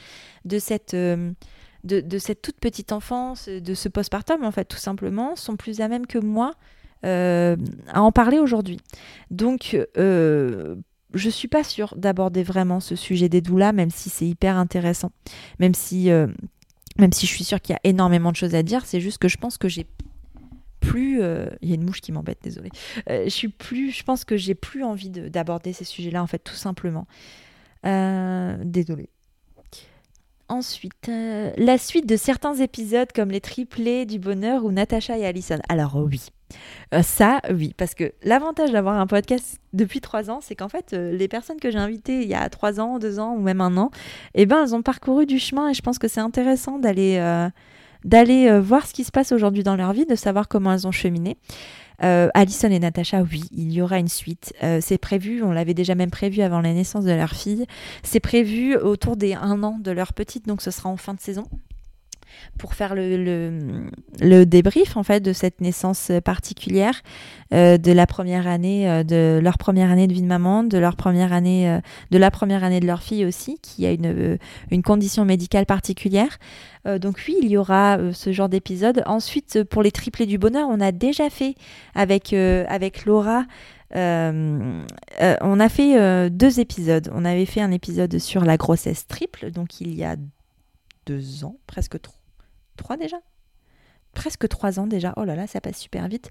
de 0.45 0.59
cette 0.59 0.93
euh, 0.93 1.31
de, 1.83 1.99
de, 1.99 2.17
cette 2.17 2.41
toute 2.41 2.61
petite 2.61 2.93
enfance, 2.93 3.49
de 3.49 3.73
ce 3.73 3.89
postpartum 3.89 4.45
en 4.45 4.51
fait 4.51 4.63
tout 4.63 4.77
simplement, 4.77 5.35
sont 5.35 5.57
plus 5.57 5.81
à 5.81 5.89
même 5.89 6.07
que 6.07 6.17
moi 6.17 6.53
à 7.03 8.01
en 8.01 8.11
parler 8.11 8.39
aujourd'hui. 8.39 8.79
Donc, 9.33 9.77
euh, 9.97 10.75
je 11.13 11.29
suis 11.29 11.47
pas 11.47 11.63
sûre 11.63 11.95
d'aborder 11.97 12.43
vraiment 12.43 12.79
ce 12.79 12.95
sujet 12.95 13.29
des 13.29 13.41
doulas, 13.41 13.71
même 13.71 13.89
si 13.89 14.09
c'est 14.09 14.27
hyper 14.27 14.57
intéressant, 14.57 15.11
même 15.59 15.73
si, 15.73 16.11
euh, 16.11 16.27
même 16.97 17.11
si 17.11 17.25
je 17.25 17.31
suis 17.31 17.43
sûre 17.43 17.61
qu'il 17.61 17.73
y 17.73 17.75
a 17.75 17.81
énormément 17.83 18.31
de 18.31 18.35
choses 18.35 18.55
à 18.55 18.63
dire. 18.63 18.85
C'est 18.85 19.01
juste 19.01 19.17
que 19.17 19.27
je 19.27 19.37
pense 19.37 19.57
que 19.57 19.67
j'ai 19.67 19.87
plus. 20.79 21.21
Il 21.61 21.69
y 21.69 21.71
a 21.71 21.75
une 21.75 21.85
mouche 21.85 22.01
qui 22.01 22.11
m'embête, 22.11 22.39
désolée. 22.43 22.71
je 23.07 23.29
suis 23.29 23.47
plus. 23.49 23.91
Je 23.91 24.03
pense 24.03 24.25
que 24.25 24.37
j'ai 24.37 24.55
plus 24.55 24.83
envie 24.83 25.09
d'aborder 25.09 25.73
ces 25.73 25.85
sujets-là, 25.85 26.21
en 26.21 26.27
fait, 26.27 26.39
tout 26.39 26.55
simplement. 26.55 27.07
désolée. 27.83 29.09
Ensuite, 30.49 31.09
la 31.57 31.77
suite 31.79 32.05
de 32.05 32.17
certains 32.17 32.53
épisodes 32.55 33.11
comme 33.15 33.31
les 33.31 33.41
triplés 33.41 34.05
du 34.05 34.19
bonheur 34.19 34.65
ou 34.65 34.71
Natacha 34.71 35.17
et 35.17 35.25
Allison. 35.25 35.57
Alors 35.69 35.95
oui, 35.95 36.21
ça 37.01 37.41
oui, 37.51 37.73
parce 37.77 37.95
que 37.95 38.13
l'avantage 38.23 38.71
d'avoir 38.71 38.99
un 38.99 39.07
podcast 39.07 39.59
depuis 39.73 40.01
trois 40.01 40.29
ans, 40.29 40.39
c'est 40.41 40.55
qu'en 40.55 40.69
fait, 40.69 40.93
les 40.93 41.27
personnes 41.27 41.59
que 41.59 41.71
j'ai 41.71 41.79
invitées 41.79 42.21
il 42.21 42.27
y 42.27 42.35
a 42.35 42.47
trois 42.49 42.79
ans, 42.79 42.99
deux 42.99 43.19
ans 43.19 43.33
ou 43.33 43.41
même 43.41 43.61
un 43.61 43.75
an, 43.77 43.91
eh 44.35 44.45
ben, 44.45 44.63
elles 44.63 44.75
ont 44.75 44.81
parcouru 44.81 45.25
du 45.25 45.39
chemin 45.39 45.69
et 45.69 45.73
je 45.73 45.81
pense 45.81 45.99
que 45.99 46.07
c'est 46.07 46.21
intéressant 46.21 46.79
d'aller 46.79 47.19
d'aller 48.03 48.47
euh, 48.47 48.61
voir 48.61 48.85
ce 48.85 48.93
qui 48.93 49.03
se 49.03 49.11
passe 49.11 49.31
aujourd'hui 49.31 49.63
dans 49.63 49.75
leur 49.75 49.93
vie, 49.93 50.05
de 50.05 50.15
savoir 50.15 50.47
comment 50.47 50.73
elles 50.73 50.87
ont 50.87 50.91
cheminé. 50.91 51.37
Euh, 52.03 52.29
Alison 52.33 52.69
et 52.69 52.79
Natacha, 52.79 53.21
oui, 53.21 53.43
il 53.51 53.71
y 53.71 53.81
aura 53.81 53.99
une 53.99 54.07
suite. 54.07 54.53
Euh, 54.63 54.79
c'est 54.81 54.97
prévu, 54.97 55.43
on 55.43 55.51
l'avait 55.51 55.73
déjà 55.73 55.95
même 55.95 56.11
prévu 56.11 56.41
avant 56.41 56.59
la 56.59 56.73
naissance 56.73 57.05
de 57.05 57.11
leur 57.11 57.31
fille. 57.31 57.65
C'est 58.01 58.19
prévu 58.19 58.75
autour 58.75 59.15
des 59.15 59.33
un 59.33 59.63
an 59.63 59.77
de 59.79 59.91
leur 59.91 60.13
petite, 60.13 60.47
donc 60.47 60.61
ce 60.61 60.71
sera 60.71 60.89
en 60.89 60.97
fin 60.97 61.13
de 61.13 61.21
saison 61.21 61.45
pour 62.57 62.73
faire 62.73 62.95
le, 62.95 63.87
le, 64.19 64.45
débrief 64.45 64.97
en 64.97 65.03
fait 65.03 65.19
de 65.21 65.33
cette 65.33 65.61
naissance 65.61 66.11
particulière, 66.23 67.01
euh, 67.53 67.77
de 67.77 67.91
la 67.91 68.07
première 68.07 68.47
année, 68.47 68.89
euh, 68.89 69.03
de 69.03 69.39
leur 69.41 69.59
première 69.59 69.91
année 69.91 70.07
de 70.07 70.13
vie 70.13 70.23
de 70.23 70.27
maman, 70.27 70.63
de 70.63 70.77
leur 70.77 70.95
première 70.95 71.33
année, 71.33 71.69
euh, 71.69 71.79
de 72.09 72.17
la 72.17 72.31
première 72.31 72.63
année 72.63 72.79
de 72.79 72.87
leur 72.87 73.03
fille 73.03 73.25
aussi, 73.25 73.59
qui 73.61 73.85
a 73.85 73.91
une, 73.91 74.39
une 74.71 74.81
condition 74.81 75.23
médicale 75.25 75.65
particulière. 75.65 76.39
donc 76.99 77.21
oui, 77.27 77.37
il 77.41 77.49
y 77.49 77.57
aura 77.57 77.97
ce 78.13 78.31
genre 78.31 78.49
d'épisode. 78.49 79.03
Ensuite, 79.05 79.63
pour 79.63 79.83
les 79.83 79.91
triplés 79.91 80.25
du 80.25 80.37
bonheur, 80.37 80.67
on 80.69 80.79
a 80.81 80.91
déjà 80.91 81.29
fait 81.29 81.55
avec, 81.95 82.33
avec 82.33 83.05
Laura. 83.05 83.45
on 83.93 85.59
a 85.59 85.69
fait 85.69 86.29
deux 86.29 86.59
épisodes. 86.59 87.09
On 87.13 87.25
avait 87.25 87.45
fait 87.45 87.61
un 87.61 87.71
épisode 87.71 88.17
sur 88.19 88.43
la 88.43 88.57
grossesse 88.57 89.07
triple, 89.07 89.51
donc 89.51 89.79
il 89.79 89.93
y 89.95 90.03
a 90.03 90.15
deux 91.05 91.45
ans, 91.45 91.57
presque 91.67 92.01
trois 92.01 92.22
trois 92.77 92.97
déjà 92.97 93.17
presque 94.13 94.47
trois 94.47 94.79
ans 94.79 94.87
déjà. 94.87 95.13
Oh 95.17 95.25
là 95.25 95.35
là, 95.35 95.47
ça 95.47 95.59
passe 95.59 95.77
super 95.77 96.07
vite. 96.07 96.29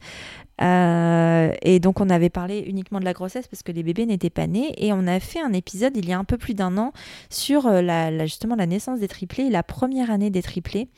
Euh, 0.61 1.53
et 1.63 1.81
donc 1.81 2.01
on 2.01 2.09
avait 2.09 2.31
parlé 2.31 2.61
uniquement 2.61 3.01
de 3.01 3.05
la 3.05 3.13
grossesse 3.13 3.49
parce 3.49 3.63
que 3.63 3.73
les 3.73 3.83
bébés 3.83 4.07
n'étaient 4.07 4.31
pas 4.31 4.47
nés. 4.47 4.73
Et 4.79 4.93
on 4.93 5.07
a 5.07 5.21
fait 5.21 5.41
un 5.41 5.53
épisode 5.53 5.97
il 5.97 6.09
y 6.09 6.13
a 6.13 6.19
un 6.19 6.25
peu 6.25 6.39
plus 6.39 6.55
d'un 6.55 6.79
an 6.79 6.93
sur 7.29 7.67
euh, 7.67 7.83
la, 7.83 8.25
justement 8.25 8.57
la 8.57 8.67
naissance 8.67 9.01
des 9.01 9.09
triplés, 9.09 9.51
la 9.51 9.63
première 9.63 10.11
année 10.11 10.31
des 10.31 10.43
triplés. 10.43 10.89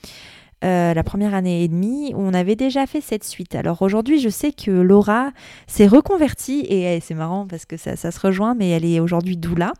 Euh, 0.65 0.95
la 0.95 1.03
première 1.03 1.35
année 1.35 1.63
et 1.63 1.69
demie, 1.69 2.15
où 2.15 2.21
on 2.21 2.33
avait 2.33 2.57
déjà 2.57 2.87
fait 2.87 3.03
cette 3.03 3.25
suite. 3.25 3.55
Alors 3.55 3.83
aujourd'hui, 3.83 4.19
je 4.19 4.31
sais 4.31 4.51
que 4.51 4.71
Laura 4.71 5.31
s'est 5.67 5.87
reconvertie, 5.87 6.61
et 6.71 7.01
c'est 7.01 7.13
marrant 7.13 7.47
parce 7.47 7.67
que 7.67 7.77
ça, 7.77 7.97
ça, 7.97 8.11
se 8.11 8.19
rejoint, 8.19 8.55
mais 8.55 8.71
elle 8.71 8.87
est 8.87 8.99
aujourd'hui 8.99 9.37
doula. 9.37 9.75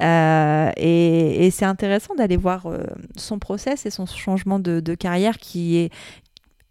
Euh, 0.00 0.70
et, 0.76 1.50
c'est 1.50 1.64
intéressant 1.64 2.14
d'aller 2.14 2.36
voir 2.36 2.66
euh, 2.66 2.84
son 3.16 3.38
process 3.38 3.86
et 3.86 3.90
son 3.90 4.06
changement 4.06 4.58
de, 4.58 4.94
carrière 4.94 5.38
qui 5.38 5.76
est 5.76 5.90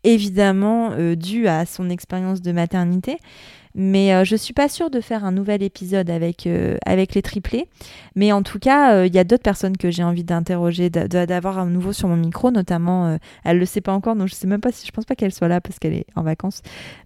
évidemment 0.04 0.92
euh, 0.92 1.16
dû 1.16 1.48
à 1.48 1.66
son 1.66 1.90
expérience 1.90 2.42
de 2.42 2.52
maternité. 2.52 3.18
Mais 3.76 4.14
euh, 4.14 4.24
je 4.24 4.36
suis 4.36 4.54
pas 4.54 4.70
sûre 4.70 4.90
de 4.90 5.02
faire 5.02 5.26
un 5.26 5.32
nouvel 5.32 5.64
épisode 5.64 6.10
avec, 6.10 6.46
euh, 6.46 6.78
avec 6.86 7.16
les 7.16 7.22
triplés. 7.22 7.68
Mais 8.16 8.32
en 8.32 8.44
tout 8.44 8.60
cas, 8.60 8.94
euh, 8.94 9.08
il 9.08 9.16
y 9.16 9.20
a 9.20 9.24
d'autres 9.24 9.44
personnes 9.44 9.78
que 9.78 9.90
j'ai 9.90 10.04
envie 10.04 10.24
d'interroger, 10.24 10.90
d'avoir 10.90 11.58
un 11.58 11.66
nouveau 11.66 11.94
sur 11.94 12.08
mon 12.08 12.16
micro, 12.16 12.52
notamment. 12.52 13.18
elle 13.44 13.58
le 13.58 13.66
sait 13.66 13.82
pas 13.82 13.94
encore, 13.94 14.16
donc 14.16 14.28
je 14.28 14.36
sais 14.36 14.48
même 14.48 14.62
pas 14.62 14.72
si 14.72 14.86
je 14.86 14.92
pense 14.92 15.06
pas 15.06 15.16
qu'elle 15.16 15.34
soit 15.34 15.48
là 15.48 15.62
parce 15.62 15.80
qu'elle 15.80 15.94
est 15.94 16.06
en 16.16 16.24
vacances. 16.24 16.62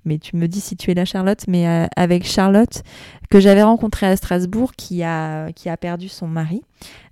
Mais 0.05 0.17
tu 0.17 0.35
me 0.35 0.47
dis 0.47 0.59
si 0.59 0.75
tu 0.75 0.91
es 0.91 0.93
là, 0.93 1.05
Charlotte. 1.05 1.43
Mais 1.47 1.87
avec 1.95 2.25
Charlotte, 2.25 2.83
que 3.29 3.39
j'avais 3.39 3.63
rencontrée 3.63 4.05
à 4.05 4.15
Strasbourg, 4.15 4.73
qui 4.75 5.03
a, 5.03 5.51
qui 5.53 5.69
a 5.69 5.77
perdu 5.77 6.09
son 6.09 6.27
mari 6.27 6.61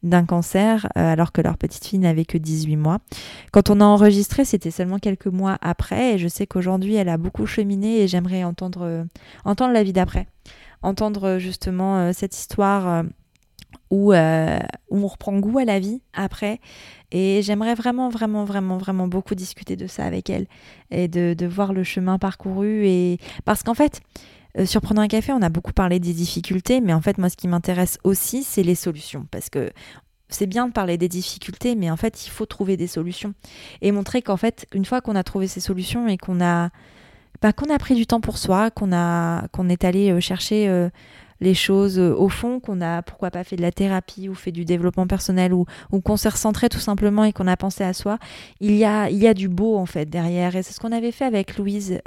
d'un 0.04 0.26
cancer 0.26 0.88
alors 0.94 1.32
que 1.32 1.42
leur 1.42 1.58
petite 1.58 1.86
fille 1.86 1.98
n'avait 1.98 2.26
que 2.26 2.38
18 2.38 2.76
mois. 2.76 3.00
Quand 3.52 3.72
on 3.72 3.82
a 3.82 3.86
enregistré, 3.86 4.46
c'était 4.46 4.70
seulement 4.70 5.00
quelques 5.00 5.26
mois 5.26 5.58
après 5.62 6.14
et 6.14 6.18
je 6.20 6.28
sais 6.28 6.46
qu'aujourd'hui 6.46 6.96
elle 6.96 7.10
a 7.10 7.18
beaucoup 7.18 7.48
cheminé 7.48 8.02
et 8.02 8.08
j'aimerais 8.08 8.44
entendre, 8.44 9.06
entendre 9.46 9.74
la 9.74 9.84
vie 9.84 9.94
d'après, 9.94 10.28
entendre 10.82 11.24
euh, 11.24 11.40
justement 11.40 11.98
euh, 11.98 12.12
cette 12.14 12.36
histoire 12.36 12.88
euh, 12.88 13.04
où, 13.92 14.14
on 14.14 15.08
reprend 15.08 15.38
goût 15.40 15.60
à 15.60 15.66
la 15.66 15.80
vie 15.80 16.02
après. 16.14 16.60
Et 17.12 17.42
j'aimerais 17.44 17.76
vraiment, 17.76 18.10
vraiment, 18.10 18.44
vraiment, 18.44 18.78
vraiment 18.78 19.08
beaucoup 19.08 19.36
discuter 19.36 19.76
de 19.76 19.88
ça 19.88 20.06
avec 20.06 20.30
elle 20.30 20.48
et 20.92 21.08
de, 21.08 21.46
voir 21.46 21.72
le 21.72 21.84
chemin 21.84 22.18
parcouru. 22.18 22.86
Et 22.88 23.20
parce 23.46 23.64
qu'en 23.64 23.74
fait, 23.74 24.02
sur 24.66 24.82
Prenant 24.82 25.02
un 25.02 25.08
café, 25.08 25.32
on 25.32 25.42
a 25.42 25.50
beaucoup 25.50 25.72
parlé 25.72 26.00
des 26.00 26.14
difficultés, 26.14 26.82
mais 26.82 26.94
en 26.94 27.02
fait, 27.02 27.18
moi, 27.18 27.30
ce 27.30 27.38
qui 27.38 27.48
m'intéresse 27.48 28.00
aussi, 28.04 28.44
c'est 28.44 28.64
les 28.64 28.76
solutions. 28.76 29.28
Parce 29.32 29.50
que 29.50 29.72
c'est 30.30 30.48
bien 30.48 30.68
de 30.68 30.74
parler 30.74 30.98
des 30.98 31.08
difficultés, 31.08 31.76
mais 31.76 31.92
en 31.92 31.98
fait, 31.98 32.26
il 32.26 32.30
faut 32.30 32.46
trouver 32.46 32.78
des 32.78 32.88
solutions. 32.88 33.34
Et 33.82 33.92
montrer 33.92 34.22
qu'en 34.22 34.38
fait, 34.38 34.66
une 34.74 34.86
fois 34.86 35.02
qu'on 35.02 35.16
a 35.16 35.24
trouvé 35.24 35.48
ces 35.48 35.60
solutions 35.60 36.08
et 36.08 36.18
qu'on 36.18 36.42
a 36.42 36.70
bah, 37.42 37.54
qu'on 37.54 37.74
a 37.74 37.78
pris 37.78 37.96
du 37.96 38.06
temps 38.06 38.22
pour 38.22 38.38
soi, 38.38 38.72
qu'on 38.72 38.94
a 38.94 39.48
qu'on 39.50 39.70
est 39.70 39.84
allé 39.84 40.12
euh, 40.12 40.20
chercher 40.20 40.68
euh, 40.68 40.90
les 41.42 41.54
choses 41.54 42.00
euh, 42.00 42.14
au 42.16 42.30
fond, 42.30 42.60
qu'on 42.60 42.82
a 42.82 43.02
pourquoi 43.02 43.32
pas 43.32 43.44
fait 43.44 43.56
de 43.56 43.62
la 43.62 43.72
thérapie 43.72 44.30
ou 44.30 44.36
fait 44.36 44.52
du 44.52 44.66
développement 44.66 45.08
personnel 45.08 45.54
ou, 45.54 45.66
qu'on 46.04 46.18
s'est 46.18 46.30
recentré 46.30 46.70
tout 46.70 46.80
simplement 46.80 47.24
et 47.24 47.34
qu'on 47.34 47.48
a 47.48 47.58
pensé 47.58 47.84
à 47.84 47.94
soi, 47.94 48.18
il 48.62 48.76
y 48.76 48.86
a, 48.86 49.34
du 49.34 49.50
beau 49.50 49.78
en 49.78 49.86
fait 49.86 50.10
derrière. 50.10 50.56
Et 50.56 50.64
c'est 50.64 50.74
ce 50.74 50.80
qu'on 50.80 50.92
avait 50.92 51.12
fait 51.12 51.26
avec 51.26 51.58
Louise 51.58 52.00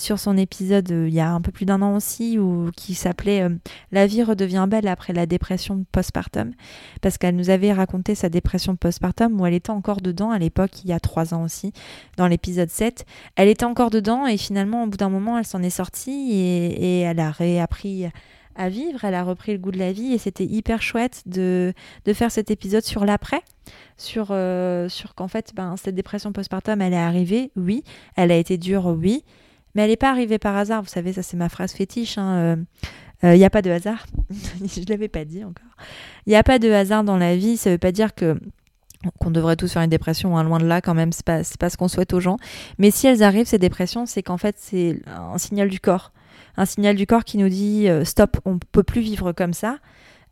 sur 0.00 0.18
son 0.18 0.36
épisode 0.36 0.90
euh, 0.90 1.08
il 1.08 1.14
y 1.14 1.20
a 1.20 1.30
un 1.30 1.40
peu 1.40 1.52
plus 1.52 1.66
d'un 1.66 1.82
an 1.82 1.94
aussi, 1.94 2.38
où, 2.38 2.70
qui 2.76 2.94
s'appelait 2.94 3.46
La 3.92 4.06
vie 4.06 4.22
redevient 4.22 4.66
belle 4.68 4.88
après 4.88 5.12
la 5.12 5.26
dépression 5.26 5.84
postpartum, 5.92 6.52
parce 7.00 7.18
qu'elle 7.18 7.36
nous 7.36 7.50
avait 7.50 7.72
raconté 7.72 8.14
sa 8.14 8.28
dépression 8.28 8.76
postpartum 8.76 9.40
où 9.40 9.46
elle 9.46 9.54
était 9.54 9.70
encore 9.70 10.00
dedans 10.00 10.30
à 10.30 10.38
l'époque, 10.38 10.82
il 10.84 10.90
y 10.90 10.92
a 10.92 11.00
trois 11.00 11.34
ans 11.34 11.44
aussi, 11.44 11.72
dans 12.16 12.26
l'épisode 12.26 12.70
7. 12.70 13.04
Elle 13.36 13.48
était 13.48 13.64
encore 13.64 13.90
dedans 13.90 14.26
et 14.26 14.36
finalement 14.36 14.84
au 14.84 14.86
bout 14.86 14.96
d'un 14.96 15.10
moment 15.10 15.38
elle 15.38 15.44
s'en 15.44 15.62
est 15.62 15.70
sortie 15.70 16.32
et, 16.32 16.66
et 16.66 17.00
elle 17.00 17.20
a 17.20 17.30
réappris 17.30 18.08
à 18.56 18.68
vivre, 18.68 19.04
elle 19.04 19.14
a 19.14 19.22
repris 19.22 19.52
le 19.52 19.58
goût 19.58 19.70
de 19.70 19.78
la 19.78 19.92
vie 19.92 20.12
et 20.12 20.18
c'était 20.18 20.44
hyper 20.44 20.82
chouette 20.82 21.22
de, 21.26 21.72
de, 22.04 22.12
faire 22.12 22.30
cet 22.30 22.50
épisode 22.50 22.84
sur 22.84 23.04
l'après, 23.04 23.42
sur, 23.96 24.28
euh, 24.30 24.88
sur 24.88 25.14
qu'en 25.14 25.28
fait, 25.28 25.52
ben, 25.54 25.76
cette 25.76 25.94
dépression 25.94 26.32
postpartum, 26.32 26.80
elle 26.82 26.92
est 26.92 26.96
arrivée, 26.96 27.52
oui, 27.56 27.84
elle 28.16 28.30
a 28.32 28.36
été 28.36 28.58
dure, 28.58 28.86
oui, 28.86 29.24
mais 29.74 29.82
elle 29.82 29.90
n'est 29.90 29.96
pas 29.96 30.10
arrivée 30.10 30.38
par 30.38 30.56
hasard, 30.56 30.82
vous 30.82 30.88
savez, 30.88 31.12
ça 31.12 31.22
c'est 31.22 31.36
ma 31.36 31.48
phrase 31.48 31.72
fétiche, 31.72 32.16
il 32.16 32.20
hein, 32.20 32.56
n'y 32.56 32.62
euh, 33.24 33.36
euh, 33.36 33.44
a 33.44 33.50
pas 33.50 33.62
de 33.62 33.70
hasard, 33.70 34.06
je 34.30 34.80
ne 34.80 34.86
l'avais 34.86 35.08
pas 35.08 35.24
dit 35.24 35.44
encore, 35.44 35.76
il 36.26 36.30
n'y 36.30 36.36
a 36.36 36.42
pas 36.42 36.58
de 36.58 36.70
hasard 36.70 37.04
dans 37.04 37.16
la 37.16 37.36
vie, 37.36 37.56
ça 37.56 37.70
ne 37.70 37.74
veut 37.74 37.78
pas 37.78 37.92
dire 37.92 38.10
qu'on 38.14 39.30
devrait 39.30 39.56
tous 39.56 39.72
faire 39.72 39.82
une 39.82 39.90
dépression, 39.90 40.36
hein, 40.36 40.44
loin 40.44 40.58
de 40.58 40.66
là 40.66 40.80
quand 40.80 40.94
même, 40.94 41.12
c'est 41.12 41.24
pas, 41.24 41.42
pas 41.58 41.70
ce 41.70 41.76
qu'on 41.76 41.88
souhaite 41.88 42.12
aux 42.12 42.20
gens. 42.20 42.36
Mais 42.78 42.90
si 42.90 43.06
elles 43.06 43.22
arrivent, 43.22 43.46
ces 43.46 43.58
dépressions, 43.58 44.06
c'est 44.06 44.22
qu'en 44.22 44.38
fait 44.38 44.56
c'est 44.58 45.00
un 45.06 45.38
signal 45.38 45.68
du 45.68 45.80
corps 45.80 46.12
un 46.56 46.66
signal 46.66 46.96
du 46.96 47.06
corps 47.06 47.24
qui 47.24 47.38
nous 47.38 47.48
dit 47.48 47.88
euh, 47.88 48.04
stop, 48.04 48.38
on 48.44 48.54
ne 48.54 48.58
peut 48.72 48.82
plus 48.82 49.00
vivre 49.00 49.32
comme 49.32 49.52
ça. 49.52 49.78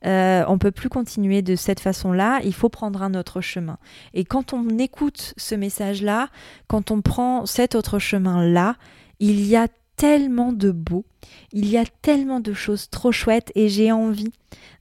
Euh, 0.07 0.45
on 0.47 0.59
peut 0.59 0.71
plus 0.71 0.89
continuer 0.89 1.43
de 1.43 1.57
cette 1.57 1.81
façon-là, 1.81 2.39
il 2.45 2.55
faut 2.55 2.69
prendre 2.69 3.03
un 3.03 3.15
autre 3.15 3.41
chemin. 3.41 3.79
Et 4.15 4.25
quand 4.25 4.53
on 4.53 4.79
écoute 4.79 5.35
ce 5.37 5.57
message-là, 5.57 6.29
quand 6.69 6.93
on 6.93 7.01
prend 7.01 7.47
cet 7.47 7.75
autre 7.75 7.99
chemin-là, 7.99 8.77
il 9.21 9.45
y 9.47 9.57
a 9.57 9.69
tellement 9.97 10.53
de 10.53 10.71
beau, 10.71 11.05
il 11.53 11.69
y 11.69 11.77
a 11.77 11.85
tellement 12.03 12.39
de 12.39 12.53
choses 12.53 12.89
trop 12.89 13.11
chouettes 13.11 13.51
et 13.57 13.69
j'ai 13.69 13.91
envie 13.91 14.33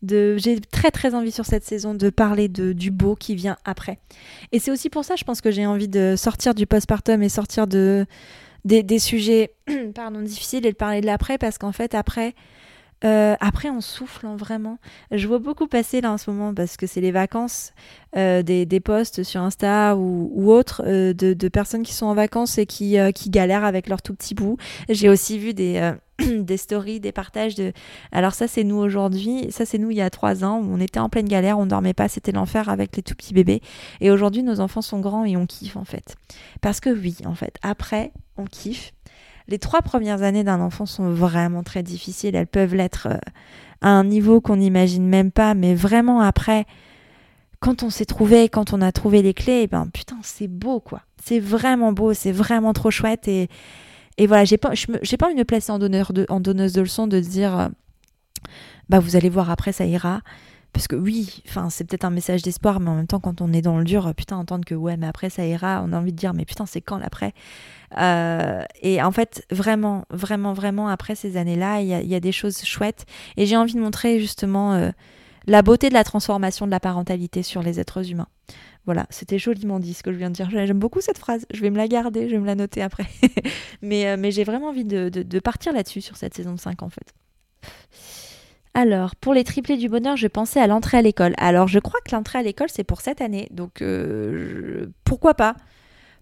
de, 0.04 0.38
j'ai 0.38 0.60
très 0.60 0.92
très 0.92 1.16
envie 1.16 1.32
sur 1.32 1.46
cette 1.46 1.64
saison 1.64 1.96
de 1.96 2.10
parler 2.12 2.48
de, 2.48 2.72
du 2.72 2.92
beau 2.92 3.16
qui 3.16 3.34
vient 3.36 3.58
après. 3.66 4.00
Et 4.52 4.60
c'est 4.60 4.70
aussi 4.70 4.90
pour 4.90 5.04
ça, 5.04 5.16
je 5.16 5.24
pense 5.24 5.42
que 5.42 5.50
j'ai 5.50 5.66
envie 5.66 5.88
de 5.88 6.16
sortir 6.16 6.54
du 6.54 6.68
postpartum 6.68 7.24
et 7.24 7.30
sortir 7.30 7.66
de, 7.66 8.06
des, 8.64 9.00
sujets 9.00 9.56
pardon, 9.96 10.22
difficiles 10.22 10.66
et 10.66 10.72
de 10.72 10.78
parler 10.78 11.02
de 11.02 11.08
l'après 11.08 11.40
parce 11.40 11.58
qu'en 11.58 11.72
fait, 11.72 11.96
après, 11.96 12.36
euh, 13.06 13.36
après, 13.40 13.70
on 13.70 13.82
souffle 13.82 14.26
hein, 14.26 14.36
vraiment. 14.36 14.80
Je 15.12 15.28
vois 15.28 15.40
beaucoup 15.40 15.68
passer 15.68 16.02
là 16.02 16.12
en 16.12 16.18
ce 16.18 16.32
moment 16.32 16.54
parce 16.54 16.78
que 16.78 16.88
c'est 16.88 17.02
les 17.02 17.12
vacances 17.12 17.74
euh, 18.16 18.42
des, 18.42 18.66
des, 18.66 18.80
posts 18.80 19.24
sur 19.24 19.42
Insta 19.42 19.96
ou, 19.96 20.52
autres 20.52 20.82
euh, 20.86 21.14
de, 21.14 21.34
de, 21.34 21.48
personnes 21.48 21.84
qui 21.84 21.94
sont 21.94 22.08
en 22.08 22.16
vacances 22.16 22.58
et 22.58 22.66
qui, 22.66 22.98
qui 23.14 23.30
galèrent 23.30 23.66
avec 23.66 23.88
leur 23.88 24.02
tout 24.02 24.16
petit 24.16 24.34
bout. 24.34 24.58
J'ai 24.90 25.10
aussi 25.10 25.38
vu 25.38 25.54
des, 25.54 25.94
des 26.20 26.58
stories, 26.58 27.00
des 27.00 27.12
partages 27.12 27.56
de. 27.56 27.72
Alors, 28.12 28.34
ça, 28.34 28.48
c'est 28.48 28.64
nous 28.64 28.78
aujourd'hui. 28.78 29.48
Ça, 29.52 29.66
c'est 29.66 29.78
nous 29.78 29.92
il 29.92 29.98
y 29.98 30.02
a 30.02 30.10
trois 30.10 30.44
ans 30.44 30.60
où 30.60 30.74
on 30.74 30.80
était 30.80 31.00
en 31.00 31.10
pleine 31.10 31.28
galère, 31.28 31.60
on 31.60 31.66
dormait 31.66 31.94
pas, 31.94 32.08
c'était 32.08 32.32
l'enfer 32.32 32.70
avec 32.70 32.96
les 32.96 33.04
tout 33.04 33.14
petits 33.14 33.34
bébés. 33.34 33.62
Et 34.02 34.10
aujourd'hui, 34.10 34.42
nos 34.42 34.60
enfants 34.60 34.82
sont 34.82 35.00
grands 35.00 35.26
et 35.26 35.38
on 35.38 35.46
kiffe 35.46 35.78
en 35.78 35.86
fait. 35.86 36.16
Parce 36.62 36.80
que 36.80 36.90
oui, 36.90 37.18
en 37.26 37.36
fait, 37.36 37.58
après, 37.62 38.12
on 38.38 38.46
kiffe 38.46 38.94
les 39.48 39.60
trois 39.60 39.82
premières 39.82 40.24
années 40.24 40.44
d'un 40.44 40.60
enfant 40.60 40.86
sont 40.86 41.10
vraiment 41.12 41.64
très 41.64 41.84
difficiles. 41.84 42.36
Elles 42.36 42.48
peuvent 42.48 42.76
l'être 42.76 43.08
euh, 43.12 43.18
à 43.82 43.90
un 43.90 44.04
niveau 44.04 44.42
qu'on 44.42 44.58
n'imagine 44.58 45.08
même 45.08 45.32
pas, 45.32 45.54
mais 45.54 45.76
vraiment 45.76 46.22
après, 46.22 46.66
quand 47.60 47.84
on 47.84 47.90
s'est 47.90 48.06
trouvé, 48.06 48.50
quand 48.50 48.74
on 48.74 48.82
a 48.82 48.92
trouvé 48.92 49.22
les 49.22 49.34
clés, 49.34 49.68
ben 49.68 49.88
putain, 49.94 50.18
c'est 50.24 50.48
beau 50.48 50.80
quoi. 50.80 51.02
C'est 51.24 51.40
vraiment 51.40 51.92
beau, 51.94 52.14
c'est 52.14 52.32
vraiment 52.32 52.74
trop 52.74 52.92
chouette 52.92 53.28
et 53.28 53.50
voilà, 54.26 54.46
j'ai 54.46 54.58
pas, 54.58 54.72
j'ai 54.74 55.18
pas 55.18 55.28
envie 55.28 55.36
de, 55.36 56.26
en 56.30 56.40
donneuse 56.40 56.74
de 56.74 56.82
leçons, 56.82 57.08
de 57.08 57.20
dire, 57.20 57.60
euh, 57.60 57.68
bah 58.90 59.00
vous 59.00 59.16
allez 59.16 59.30
voir 59.30 59.52
après, 59.52 59.72
ça 59.72 59.86
ira. 59.86 60.22
Parce 60.74 60.88
que 60.88 60.96
oui, 60.96 61.42
enfin 61.48 61.70
c'est 61.70 61.86
peut-être 61.86 62.06
un 62.06 62.12
message 62.12 62.44
d'espoir, 62.44 62.80
mais 62.80 62.90
en 62.90 62.96
même 62.96 63.08
temps, 63.08 63.20
quand 63.20 63.42
on 63.42 63.52
est 63.52 63.62
dans 63.62 63.78
le 63.80 63.84
dur, 63.84 64.14
putain, 64.16 64.38
entendre 64.38 64.66
que 64.66 64.76
ouais, 64.76 64.96
mais 64.98 65.08
après 65.08 65.30
ça 65.30 65.46
ira, 65.46 65.84
on 65.86 65.92
a 65.92 65.98
envie 65.98 66.12
de 66.12 66.18
dire, 66.18 66.34
mais 66.34 66.46
putain, 66.46 66.66
c'est 66.66 66.82
quand 66.82 66.98
l'après? 66.98 67.34
Euh, 67.98 68.64
Et 68.82 69.02
en 69.02 69.12
fait, 69.12 69.46
vraiment, 69.50 70.06
vraiment, 70.10 70.54
vraiment, 70.54 70.88
après 70.88 71.16
ces 71.16 71.38
années-là, 71.38 71.82
il 71.82 71.88
y, 71.88 72.16
a 72.16 72.20
des 72.20 72.32
choses 72.32 72.64
chouettes. 72.64 73.06
Et 73.38 73.46
j'ai 73.46 73.58
envie 73.58 73.74
de 73.74 73.80
montrer 73.80 74.20
justement 74.20 74.74
euh, 74.74 74.92
la 75.48 75.62
beauté 75.62 75.90
de 75.90 75.94
la 75.94 76.04
transformation 76.04 76.66
de 76.66 76.72
la 76.72 76.80
parentalité 76.80 77.44
sur 77.44 77.64
les 77.64 77.80
êtres 77.80 78.12
humains. 78.12 78.28
Voilà, 78.86 79.06
c'était 79.10 79.38
joliment 79.38 79.80
dit 79.80 79.94
ce 79.94 80.02
que 80.04 80.14
je 80.14 80.18
viens 80.18 80.30
de 80.30 80.36
dire. 80.36 80.50
J'aime 80.50 80.80
beaucoup 80.80 81.02
cette 81.02 81.18
phrase. 81.18 81.46
Je 81.54 81.62
vais 81.62 81.70
me 81.70 81.78
la 81.78 81.88
garder, 81.88 82.30
je 82.30 82.36
vais 82.36 82.40
me 82.40 82.46
la 82.46 82.56
noter 82.56 82.82
après. 82.82 83.06
mais, 83.82 84.08
euh, 84.08 84.18
mais 84.18 84.32
j'ai 84.32 84.46
vraiment 84.46 84.70
envie 84.70 84.86
de, 84.86 85.10
de, 85.10 85.40
partir 85.40 85.74
là-dessus 85.74 86.02
sur 86.02 86.16
cette 86.16 86.34
saison 86.34 86.56
5 86.56 86.84
en 86.84 86.90
fait. 86.90 87.14
Alors, 88.78 89.16
pour 89.16 89.34
les 89.34 89.44
triplés 89.44 89.76
du 89.76 89.90
bonheur, 89.90 90.18
je 90.18 90.28
pensais 90.28 90.62
à 90.62 90.68
l'entrée 90.68 91.00
à 91.00 91.02
l'école. 91.02 91.34
Alors, 91.38 91.68
je 91.68 91.80
crois 91.80 92.00
que 92.06 92.16
l'entrée 92.16 92.38
à 92.38 92.44
l'école, 92.44 92.68
c'est 92.70 92.84
pour 92.84 93.02
cette 93.02 93.22
année. 93.22 93.48
Donc, 93.50 93.82
euh, 93.82 94.86
pourquoi 95.04 95.34
pas? 95.34 95.56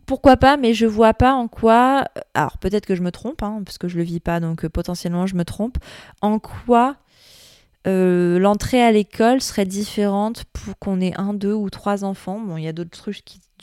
Pourquoi 0.05 0.37
pas, 0.37 0.55
mais 0.55 0.73
je 0.73 0.85
vois 0.85 1.13
pas 1.13 1.33
en 1.33 1.49
quoi. 1.49 2.05
Alors 2.33 2.57
peut-être 2.57 2.85
que 2.85 2.95
je 2.95 3.01
me 3.01 3.11
trompe, 3.11 3.43
hein, 3.43 3.61
parce 3.65 3.77
que 3.77 3.89
je 3.89 3.97
le 3.97 4.03
vis 4.03 4.21
pas, 4.21 4.39
donc 4.39 4.63
euh, 4.63 4.69
potentiellement 4.69 5.27
je 5.27 5.35
me 5.35 5.43
trompe. 5.43 5.79
En 6.21 6.39
quoi 6.39 6.95
euh, 7.87 8.39
l'entrée 8.39 8.81
à 8.81 8.91
l'école 8.91 9.41
serait 9.41 9.65
différente 9.65 10.45
pour 10.53 10.77
qu'on 10.79 11.01
ait 11.01 11.13
un, 11.19 11.33
deux 11.33 11.53
ou 11.53 11.69
trois 11.69 12.05
enfants? 12.05 12.39
Bon, 12.39 12.55
il 12.55 12.63
y 12.63 12.67
a 12.69 12.73
d'autres 12.73 13.11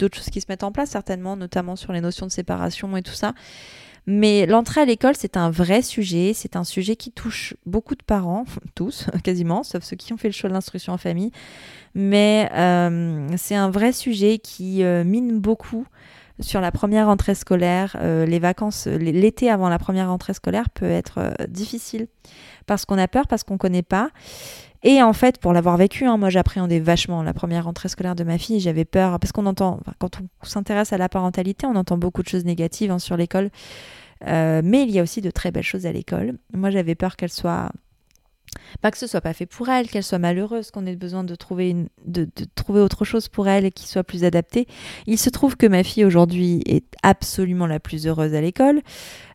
d'autres 0.00 0.18
choses 0.18 0.30
qui 0.30 0.40
se 0.42 0.46
mettent 0.50 0.64
en 0.64 0.72
place 0.72 0.90
certainement, 0.90 1.36
notamment 1.36 1.76
sur 1.76 1.92
les 1.94 2.02
notions 2.02 2.26
de 2.26 2.32
séparation 2.32 2.94
et 2.96 3.02
tout 3.02 3.14
ça. 3.14 3.32
Mais 4.06 4.46
l'entrée 4.46 4.80
à 4.80 4.84
l'école, 4.84 5.14
c'est 5.16 5.36
un 5.36 5.50
vrai 5.50 5.82
sujet. 5.82 6.32
C'est 6.34 6.56
un 6.56 6.64
sujet 6.64 6.96
qui 6.96 7.12
touche 7.12 7.54
beaucoup 7.66 7.94
de 7.94 8.02
parents, 8.02 8.44
tous 8.74 9.06
quasiment, 9.24 9.62
sauf 9.62 9.82
ceux 9.82 9.96
qui 9.96 10.12
ont 10.12 10.16
fait 10.16 10.28
le 10.28 10.34
choix 10.34 10.48
de 10.48 10.54
l'instruction 10.54 10.92
en 10.92 10.98
famille. 10.98 11.30
Mais 11.94 12.50
euh, 12.52 13.28
c'est 13.36 13.54
un 13.54 13.70
vrai 13.70 13.92
sujet 13.92 14.38
qui 14.38 14.82
euh, 14.82 15.04
mine 15.04 15.38
beaucoup 15.38 15.86
sur 16.40 16.60
la 16.60 16.72
première 16.72 17.06
rentrée 17.06 17.34
scolaire. 17.34 17.96
les 18.02 18.38
vacances, 18.38 18.86
l'été 18.86 19.50
avant 19.50 19.68
la 19.68 19.78
première 19.78 20.08
rentrée 20.08 20.34
scolaire 20.34 20.70
peut 20.70 20.90
être 20.90 21.34
difficile 21.46 22.08
parce 22.66 22.84
qu'on 22.84 22.98
a 22.98 23.06
peur, 23.06 23.28
parce 23.28 23.44
qu'on 23.44 23.54
ne 23.54 23.58
connaît 23.58 23.82
pas. 23.82 24.08
Et 24.82 25.02
en 25.02 25.12
fait, 25.12 25.38
pour 25.38 25.52
l'avoir 25.52 25.76
vécu, 25.76 26.06
hein, 26.06 26.16
moi 26.16 26.28
j'appréhendais 26.28 26.80
vachement 26.80 27.22
la 27.22 27.32
première 27.32 27.64
rentrée 27.64 27.88
scolaire 27.88 28.16
de 28.16 28.24
ma 28.24 28.38
fille. 28.38 28.58
J'avais 28.60 28.84
peur 28.84 29.18
parce 29.20 29.32
qu'on 29.32 29.46
entend, 29.46 29.80
quand 29.98 30.20
on 30.20 30.44
s'intéresse 30.44 30.92
à 30.92 30.98
la 30.98 31.08
parentalité, 31.08 31.66
on 31.66 31.76
entend 31.76 31.98
beaucoup 31.98 32.22
de 32.22 32.28
choses 32.28 32.44
négatives 32.44 32.90
hein, 32.90 32.98
sur 32.98 33.16
l'école. 33.16 33.50
Euh, 34.26 34.60
mais 34.64 34.82
il 34.82 34.90
y 34.90 34.98
a 34.98 35.02
aussi 35.02 35.20
de 35.20 35.30
très 35.30 35.50
belles 35.50 35.62
choses 35.62 35.86
à 35.86 35.92
l'école. 35.92 36.38
Moi 36.52 36.70
j'avais 36.70 36.94
peur 36.94 37.16
qu'elle 37.16 37.32
soit 37.32 37.70
pas 38.80 38.90
que 38.90 38.98
ce 38.98 39.06
soit 39.06 39.20
pas 39.20 39.32
fait 39.32 39.46
pour 39.46 39.68
elle, 39.68 39.88
qu'elle 39.88 40.02
soit 40.02 40.18
malheureuse, 40.18 40.70
qu'on 40.70 40.86
ait 40.86 40.96
besoin 40.96 41.24
de 41.24 41.34
trouver, 41.34 41.74
de, 42.04 42.28
trouver 42.54 42.80
autre 42.80 43.04
chose 43.04 43.28
pour 43.28 43.48
elle 43.48 43.70
qui 43.72 43.88
soit 43.88 44.04
plus 44.04 44.24
adaptée. 44.24 44.66
Il 45.06 45.18
se 45.18 45.30
trouve 45.30 45.56
que 45.56 45.66
ma 45.66 45.82
fille 45.82 46.04
aujourd'hui 46.04 46.62
est 46.66 46.84
absolument 47.02 47.66
la 47.66 47.80
plus 47.80 48.06
heureuse 48.06 48.34
à 48.34 48.40
l'école. 48.40 48.82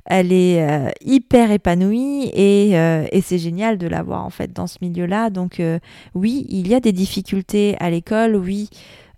Elle 0.09 0.31
est 0.31 0.63
euh, 0.63 0.89
hyper 1.01 1.51
épanouie 1.51 2.31
euh, 2.33 3.05
et, 3.11 3.21
c'est 3.21 3.37
génial 3.37 3.77
de 3.77 3.87
la 3.87 4.03
voir 4.03 4.25
en 4.25 4.29
fait 4.29 4.53
dans 4.53 4.65
ce 4.65 4.77
milieu-là. 4.81 5.29
Donc 5.29 5.59
euh, 5.59 5.79
oui, 6.15 6.45
il 6.47 6.69
y 6.69 6.73
a 6.73 6.79
des 6.79 6.93
difficultés 6.93 7.75
à 7.79 7.89
l'école. 7.89 8.35
Oui, 8.35 8.69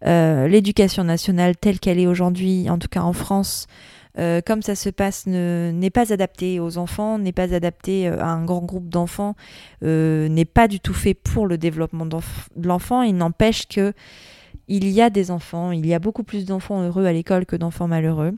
l'éducation 0.03 1.03
nationale 1.03 1.55
telle 1.55 1.79
qu'elle 1.79 1.99
est 1.99 2.07
aujourd'hui, 2.07 2.69
en 2.69 2.79
tout 2.79 2.87
cas 2.87 3.01
en 3.01 3.13
France, 3.13 3.67
comme 4.45 4.61
ça 4.61 4.75
se 4.75 4.89
passe, 4.89 5.27
n'est 5.27 5.89
pas 5.89 6.11
adapté 6.11 6.59
aux 6.59 6.77
enfants, 6.77 7.19
n'est 7.19 7.31
pas 7.31 7.53
adapté 7.53 8.07
euh, 8.07 8.19
à 8.19 8.27
un 8.27 8.43
grand 8.43 8.63
groupe 8.63 8.89
d'enfants, 8.89 9.35
n'est 9.81 10.45
pas 10.45 10.67
du 10.67 10.79
tout 10.79 10.93
fait 10.93 11.13
pour 11.13 11.45
le 11.45 11.57
développement 11.57 12.05
de 12.05 12.17
l'enfant. 12.67 13.03
Il 13.03 13.15
n'empêche 13.15 13.67
que 13.67 13.93
il 14.69 14.87
y 14.89 15.01
a 15.01 15.09
des 15.09 15.31
enfants, 15.31 15.71
il 15.71 15.85
y 15.85 15.93
a 15.93 15.99
beaucoup 15.99 16.23
plus 16.23 16.45
d'enfants 16.45 16.81
heureux 16.81 17.05
à 17.05 17.11
l'école 17.11 17.45
que 17.45 17.55
d'enfants 17.55 17.87
malheureux. 17.87 18.33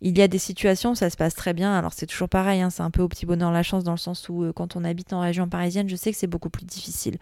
Il 0.00 0.16
y 0.16 0.22
a 0.22 0.28
des 0.28 0.38
situations 0.38 0.92
où 0.92 0.94
ça 0.94 1.10
se 1.10 1.16
passe 1.16 1.34
très 1.34 1.52
bien. 1.52 1.74
Alors 1.74 1.92
c'est 1.92 2.06
toujours 2.06 2.28
pareil, 2.28 2.60
hein, 2.62 2.70
c'est 2.70 2.82
un 2.82 2.90
peu 2.90 3.02
au 3.02 3.08
petit 3.08 3.26
bonheur 3.26 3.50
la 3.50 3.62
chance 3.62 3.84
dans 3.84 3.92
le 3.92 3.98
sens 3.98 4.28
où 4.28 4.52
quand 4.54 4.76
on 4.76 4.84
habite 4.84 5.12
en 5.12 5.20
région 5.20 5.48
parisienne, 5.48 5.88
je 5.88 5.96
sais 5.96 6.10
que 6.12 6.16
c'est 6.16 6.26
beaucoup 6.26 6.50
plus 6.50 6.64
difficile. 6.64 7.18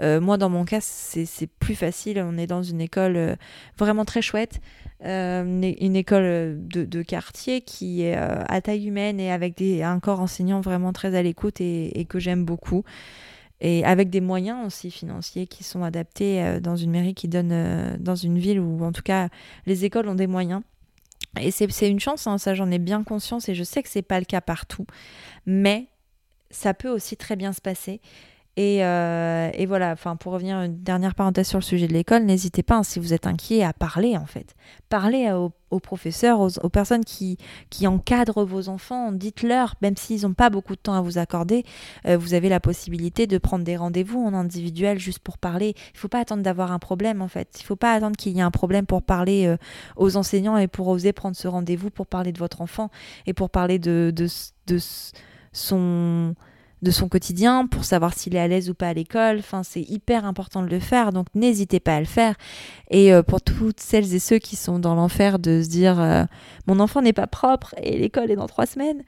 moi 0.00 0.36
dans 0.36 0.50
mon 0.50 0.64
cas, 0.64 0.80
c'est 0.80 1.48
plus 1.58 1.74
facile. 1.74 2.22
On 2.24 2.36
est 2.36 2.46
dans 2.46 2.62
une 2.62 2.80
école 2.80 3.36
vraiment 3.78 4.04
très 4.04 4.22
chouette. 4.22 4.60
Euh, 5.04 5.42
une 5.80 5.96
école 5.96 6.58
de, 6.68 7.02
quartier 7.02 7.62
qui 7.62 8.02
est 8.02 8.18
euh, 8.18 8.42
à 8.46 8.60
taille 8.60 8.86
humaine 8.86 9.18
et 9.18 9.32
avec 9.32 9.56
des, 9.56 9.82
un 9.82 9.98
corps 9.98 10.20
enseignant 10.20 10.60
vraiment 10.60 10.92
très 10.92 11.16
à 11.16 11.22
l'écoute 11.22 11.60
et, 11.60 12.06
que 12.08 12.18
j'aime 12.18 12.44
beaucoup. 12.44 12.84
Et 13.60 13.84
avec 13.84 14.08
des 14.10 14.20
moyens 14.20 14.66
aussi 14.66 14.90
financiers 14.90 15.46
qui 15.46 15.64
sont 15.64 15.82
adaptés 15.82 16.42
euh, 16.42 16.60
dans 16.60 16.76
une 16.76 16.90
mairie 16.90 17.14
qui 17.14 17.28
donne 17.28 17.96
dans 17.98 18.14
une 18.14 18.38
ville 18.38 18.60
où 18.60 18.84
en 18.84 18.92
tout 18.92 19.02
cas 19.02 19.28
les 19.66 19.84
écoles 19.84 20.08
ont 20.08 20.14
des 20.14 20.26
moyens. 20.26 20.62
Et 21.40 21.50
c'est 21.50 21.88
une 21.88 22.00
chance, 22.00 22.26
hein, 22.26 22.38
ça 22.38 22.54
j'en 22.54 22.70
ai 22.70 22.78
bien 22.78 23.04
conscience 23.04 23.48
et 23.48 23.54
je 23.54 23.62
sais 23.62 23.82
que 23.82 23.88
c'est 23.88 24.02
pas 24.02 24.18
le 24.18 24.24
cas 24.24 24.40
partout. 24.40 24.86
Mais 25.46 25.86
ça 26.50 26.74
peut 26.74 26.88
aussi 26.88 27.16
très 27.16 27.36
bien 27.36 27.52
se 27.52 27.60
passer. 27.60 28.00
Euh, 28.60 29.50
et, 29.54 29.66
voilà, 29.66 29.92
enfin, 29.92 30.16
pour 30.16 30.32
revenir 30.32 30.60
une 30.60 30.82
dernière 30.82 31.14
parenthèse 31.14 31.48
sur 31.48 31.58
le 31.58 31.64
sujet 31.64 31.86
de 31.86 31.92
l'école, 31.92 32.24
n'hésitez 32.24 32.62
pas, 32.62 32.76
hein, 32.76 32.82
si 32.82 32.98
vous 32.98 33.14
êtes 33.14 33.26
inquiet, 33.26 33.62
à 33.62 33.72
parler 33.72 34.16
en 34.16 34.26
fait. 34.26 34.54
Parlez 34.88 35.32
aux, 35.32 35.80
professeurs, 35.80 36.40
aux, 36.40 36.68
personnes 36.68 37.04
qui, 37.04 37.38
encadrent 37.86 38.44
vos 38.44 38.68
enfants, 38.68 39.12
dites-leur, 39.12 39.76
même 39.82 39.96
s'ils 39.96 40.22
n'ont 40.22 40.34
pas 40.34 40.50
beaucoup 40.50 40.74
de 40.74 40.80
temps 40.80 40.94
à 40.94 41.00
vous 41.00 41.16
accorder, 41.18 41.64
euh, 42.06 42.16
vous 42.18 42.34
avez 42.34 42.48
la 42.48 42.60
possibilité 42.60 43.26
de 43.26 43.38
prendre 43.38 43.64
des 43.64 43.76
rendez-vous 43.76 44.20
en 44.20 44.34
individuel 44.34 44.98
juste 44.98 45.20
pour 45.20 45.38
parler. 45.38 45.74
Il 45.76 45.94
ne 45.94 45.98
faut 45.98 46.08
pas 46.08 46.20
attendre 46.20 46.42
d'avoir 46.42 46.72
un 46.72 46.78
problème 46.78 47.22
en 47.22 47.28
fait. 47.28 47.48
Il 47.60 47.62
ne 47.62 47.66
faut 47.66 47.76
pas 47.76 47.92
attendre 47.92 48.16
qu'il 48.16 48.32
y 48.36 48.40
ait 48.40 48.42
un 48.42 48.50
problème 48.50 48.86
pour 48.86 49.02
parler 49.02 49.46
euh, 49.46 49.56
aux 49.96 50.16
enseignants 50.16 50.58
et 50.58 50.68
pour 50.68 50.88
oser 50.88 51.12
prendre 51.12 51.36
ce 51.36 51.48
rendez-vous 51.48 51.90
pour 51.90 52.06
parler 52.06 52.32
de 52.32 52.38
votre 52.38 52.60
enfant 52.60 52.90
et 53.26 53.32
pour 53.32 53.50
parler 53.50 53.78
de 53.78 54.12
son 55.52 56.34
de 56.82 56.90
son 56.90 57.08
quotidien 57.08 57.66
pour 57.66 57.84
savoir 57.84 58.14
s'il 58.14 58.34
est 58.36 58.40
à 58.40 58.48
l'aise 58.48 58.70
ou 58.70 58.74
pas 58.74 58.88
à 58.88 58.94
l'école. 58.94 59.38
Enfin, 59.38 59.62
c'est 59.62 59.82
hyper 59.82 60.24
important 60.24 60.62
de 60.62 60.68
le 60.68 60.80
faire, 60.80 61.12
donc 61.12 61.26
n'hésitez 61.34 61.80
pas 61.80 61.96
à 61.96 62.00
le 62.00 62.06
faire. 62.06 62.34
Et 62.90 63.12
euh, 63.12 63.22
pour 63.22 63.42
toutes 63.42 63.80
celles 63.80 64.14
et 64.14 64.18
ceux 64.18 64.38
qui 64.38 64.56
sont 64.56 64.78
dans 64.78 64.94
l'enfer 64.94 65.38
de 65.38 65.62
se 65.62 65.68
dire 65.68 66.00
euh, 66.00 66.24
mon 66.66 66.80
enfant 66.80 67.02
n'est 67.02 67.12
pas 67.12 67.26
propre 67.26 67.74
et 67.82 67.98
l'école 67.98 68.30
est 68.30 68.36
dans 68.36 68.46
trois 68.46 68.66
semaines, 68.66 69.02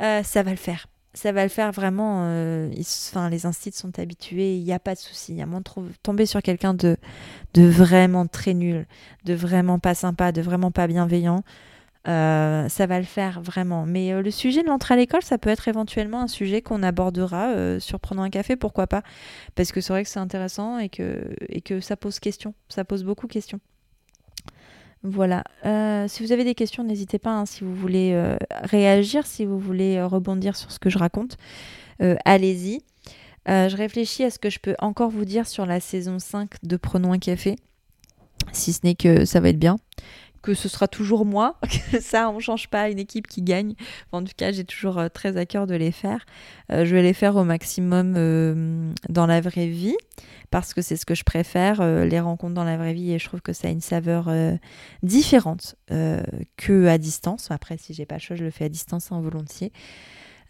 euh, 0.00 0.22
ça 0.22 0.42
va 0.42 0.50
le 0.50 0.56
faire. 0.56 0.86
Ça 1.14 1.32
va 1.32 1.42
le 1.42 1.48
faire 1.48 1.72
vraiment. 1.72 2.20
enfin, 2.78 3.28
les 3.28 3.44
instituts 3.44 3.78
sont 3.78 3.98
habitués, 3.98 4.56
il 4.56 4.62
n'y 4.62 4.72
a 4.72 4.78
pas 4.78 4.94
de 4.94 5.00
souci. 5.00 5.40
À 5.40 5.46
moins 5.46 5.60
de 5.60 5.64
tomber 6.02 6.26
sur 6.26 6.42
quelqu'un 6.42 6.74
de 6.74 6.96
vraiment 7.56 8.26
très 8.26 8.54
nul, 8.54 8.86
de 9.24 9.34
vraiment 9.34 9.80
pas 9.80 9.94
sympa, 9.94 10.30
de 10.30 10.42
vraiment 10.42 10.70
pas 10.70 10.86
bienveillant. 10.86 11.42
Euh, 12.08 12.68
ça 12.68 12.86
va 12.86 12.98
le 12.98 13.04
faire 13.04 13.40
vraiment. 13.42 13.84
Mais 13.84 14.12
euh, 14.12 14.22
le 14.22 14.30
sujet 14.30 14.62
de 14.62 14.68
l'entrée 14.68 14.94
à 14.94 14.96
l'école, 14.96 15.22
ça 15.22 15.36
peut 15.36 15.50
être 15.50 15.68
éventuellement 15.68 16.22
un 16.22 16.26
sujet 16.26 16.62
qu'on 16.62 16.82
abordera 16.82 17.50
euh, 17.50 17.80
sur 17.80 18.00
Prenons 18.00 18.22
un 18.22 18.30
café, 18.30 18.56
pourquoi 18.56 18.86
pas 18.86 19.02
Parce 19.54 19.72
que 19.72 19.80
c'est 19.80 19.92
vrai 19.92 20.04
que 20.04 20.08
c'est 20.08 20.20
intéressant 20.20 20.78
et 20.78 20.88
que. 20.88 21.20
Ça 21.80 22.84
pose 22.84 23.04
beaucoup 23.04 23.26
de 23.26 23.32
questions. 23.32 23.60
Voilà. 25.02 25.44
si 26.08 26.22
vous 26.22 26.32
avez 26.32 26.44
des 26.44 26.54
questions, 26.54 26.82
n'hésitez 26.82 27.18
pas. 27.18 27.30
Hein, 27.30 27.46
si 27.46 27.62
vous 27.62 27.74
voulez 27.74 28.36
réagir, 28.62 29.26
si 29.26 29.44
vous 29.44 29.58
voulez 29.58 30.02
rebondir 30.02 30.56
sur 30.56 30.72
ce 30.72 30.78
que 30.78 30.90
je 30.90 30.98
raconte, 30.98 31.36
allez-y. 32.24 32.82
je 33.46 33.76
réfléchis 33.76 34.24
à 34.24 34.30
ce 34.30 34.38
que 34.38 34.50
je 34.50 34.58
peux 34.58 34.74
encore 34.78 35.10
vous 35.10 35.24
dire 35.24 35.46
sur 35.46 35.66
la 35.66 35.80
saison 35.80 36.18
5 36.18 36.50
de 36.62 36.76
Prenons 36.76 37.12
un 37.12 37.18
café. 37.18 37.56
Si 38.52 38.72
ce 38.72 38.80
n'est 38.84 38.94
que 38.94 39.24
ça 39.24 39.40
va 39.40 39.50
être 39.50 39.58
bien 39.58 39.76
que 40.42 40.54
ce 40.54 40.68
sera 40.68 40.88
toujours 40.88 41.24
moi, 41.24 41.56
ça 42.00 42.30
on 42.30 42.40
change 42.40 42.68
pas 42.68 42.90
une 42.90 42.98
équipe 42.98 43.26
qui 43.26 43.42
gagne. 43.42 43.74
en 44.12 44.22
tout 44.22 44.32
cas, 44.36 44.52
j'ai 44.52 44.64
toujours 44.64 44.98
euh, 44.98 45.08
très 45.08 45.36
à 45.36 45.46
cœur 45.46 45.66
de 45.66 45.74
les 45.74 45.92
faire. 45.92 46.24
Euh, 46.72 46.84
je 46.84 46.94
vais 46.94 47.02
les 47.02 47.12
faire 47.12 47.36
au 47.36 47.44
maximum 47.44 48.14
euh, 48.16 48.92
dans 49.08 49.26
la 49.26 49.40
vraie 49.40 49.68
vie 49.68 49.96
parce 50.50 50.72
que 50.72 50.80
c'est 50.80 50.96
ce 50.96 51.04
que 51.04 51.14
je 51.14 51.24
préfère, 51.24 51.84
les 52.06 52.20
rencontres 52.20 52.54
dans 52.54 52.64
la 52.64 52.78
vraie 52.78 52.94
vie 52.94 53.12
et 53.12 53.18
je 53.18 53.26
trouve 53.26 53.42
que 53.42 53.52
ça 53.52 53.68
a 53.68 53.70
une 53.70 53.82
saveur 53.82 54.32
différente 55.02 55.76
que 56.56 56.86
à 56.86 56.96
distance. 56.96 57.50
Après, 57.50 57.76
si 57.76 57.92
j'ai 57.92 58.06
pas 58.06 58.14
le 58.14 58.20
choix, 58.22 58.34
je 58.34 58.44
le 58.44 58.50
fais 58.50 58.64
à 58.64 58.70
distance 58.70 59.12
en 59.12 59.20
volontiers. 59.20 59.72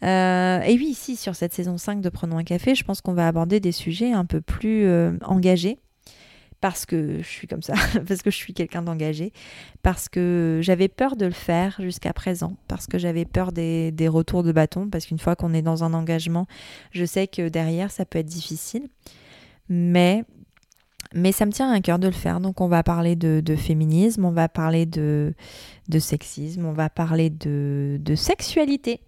et 0.01 0.77
oui, 0.77 0.87
ici, 0.89 1.17
sur 1.17 1.35
cette 1.35 1.53
saison 1.53 1.77
5 1.77 1.99
de 1.99 2.07
Prenons 2.07 2.37
un 2.37 2.45
café, 2.45 2.75
je 2.75 2.85
pense 2.85 3.01
qu'on 3.01 3.11
va 3.11 3.27
aborder 3.27 3.59
des 3.59 3.73
sujets 3.73 4.13
un 4.13 4.23
peu 4.23 4.39
plus 4.39 4.89
engagés 5.21 5.79
parce 6.61 6.85
que 6.85 7.19
je 7.19 7.27
suis 7.27 7.47
comme 7.47 7.61
ça, 7.61 7.73
parce 8.07 8.21
que 8.21 8.31
je 8.31 8.35
suis 8.35 8.53
quelqu'un 8.53 8.81
d'engagé, 8.81 9.31
parce 9.81 10.09
que 10.09 10.59
j'avais 10.61 10.87
peur 10.87 11.15
de 11.15 11.25
le 11.25 11.31
faire 11.31 11.77
jusqu'à 11.79 12.13
présent, 12.13 12.55
parce 12.67 12.87
que 12.87 12.97
j'avais 12.97 13.25
peur 13.25 13.51
des, 13.51 13.93
retours 14.07 14.43
de 14.43 14.51
bâton, 14.51 14.89
parce 14.89 15.05
qu'une 15.05 15.19
fois 15.19 15.35
qu'on 15.35 15.53
est 15.53 15.61
dans 15.61 15.83
un 15.83 15.93
engagement, 15.93 16.47
je 16.91 17.05
sais 17.05 17.27
que 17.27 17.47
derrière, 17.49 17.91
ça 17.91 18.05
peut 18.05 18.19
être 18.19 18.25
difficile. 18.25 18.87
Mais, 19.69 20.25
mais 21.13 21.31
ça 21.31 21.45
me 21.45 21.51
tient 21.51 21.71
à 21.71 21.79
cœur 21.79 21.99
de 21.99 22.07
le 22.07 22.13
faire. 22.13 22.39
Donc 22.39 22.59
on 22.59 22.67
va 22.67 22.83
parler 22.83 23.15
de, 23.15 23.55
féminisme, 23.55 24.25
on 24.25 24.31
va 24.31 24.49
parler 24.49 24.85
de, 24.85 25.33
de, 25.87 25.99
sexisme, 25.99 26.65
on 26.65 26.73
va 26.73 26.89
parler 26.89 27.29
de, 27.29 27.97
de 28.01 28.15
sexualité 28.15 29.01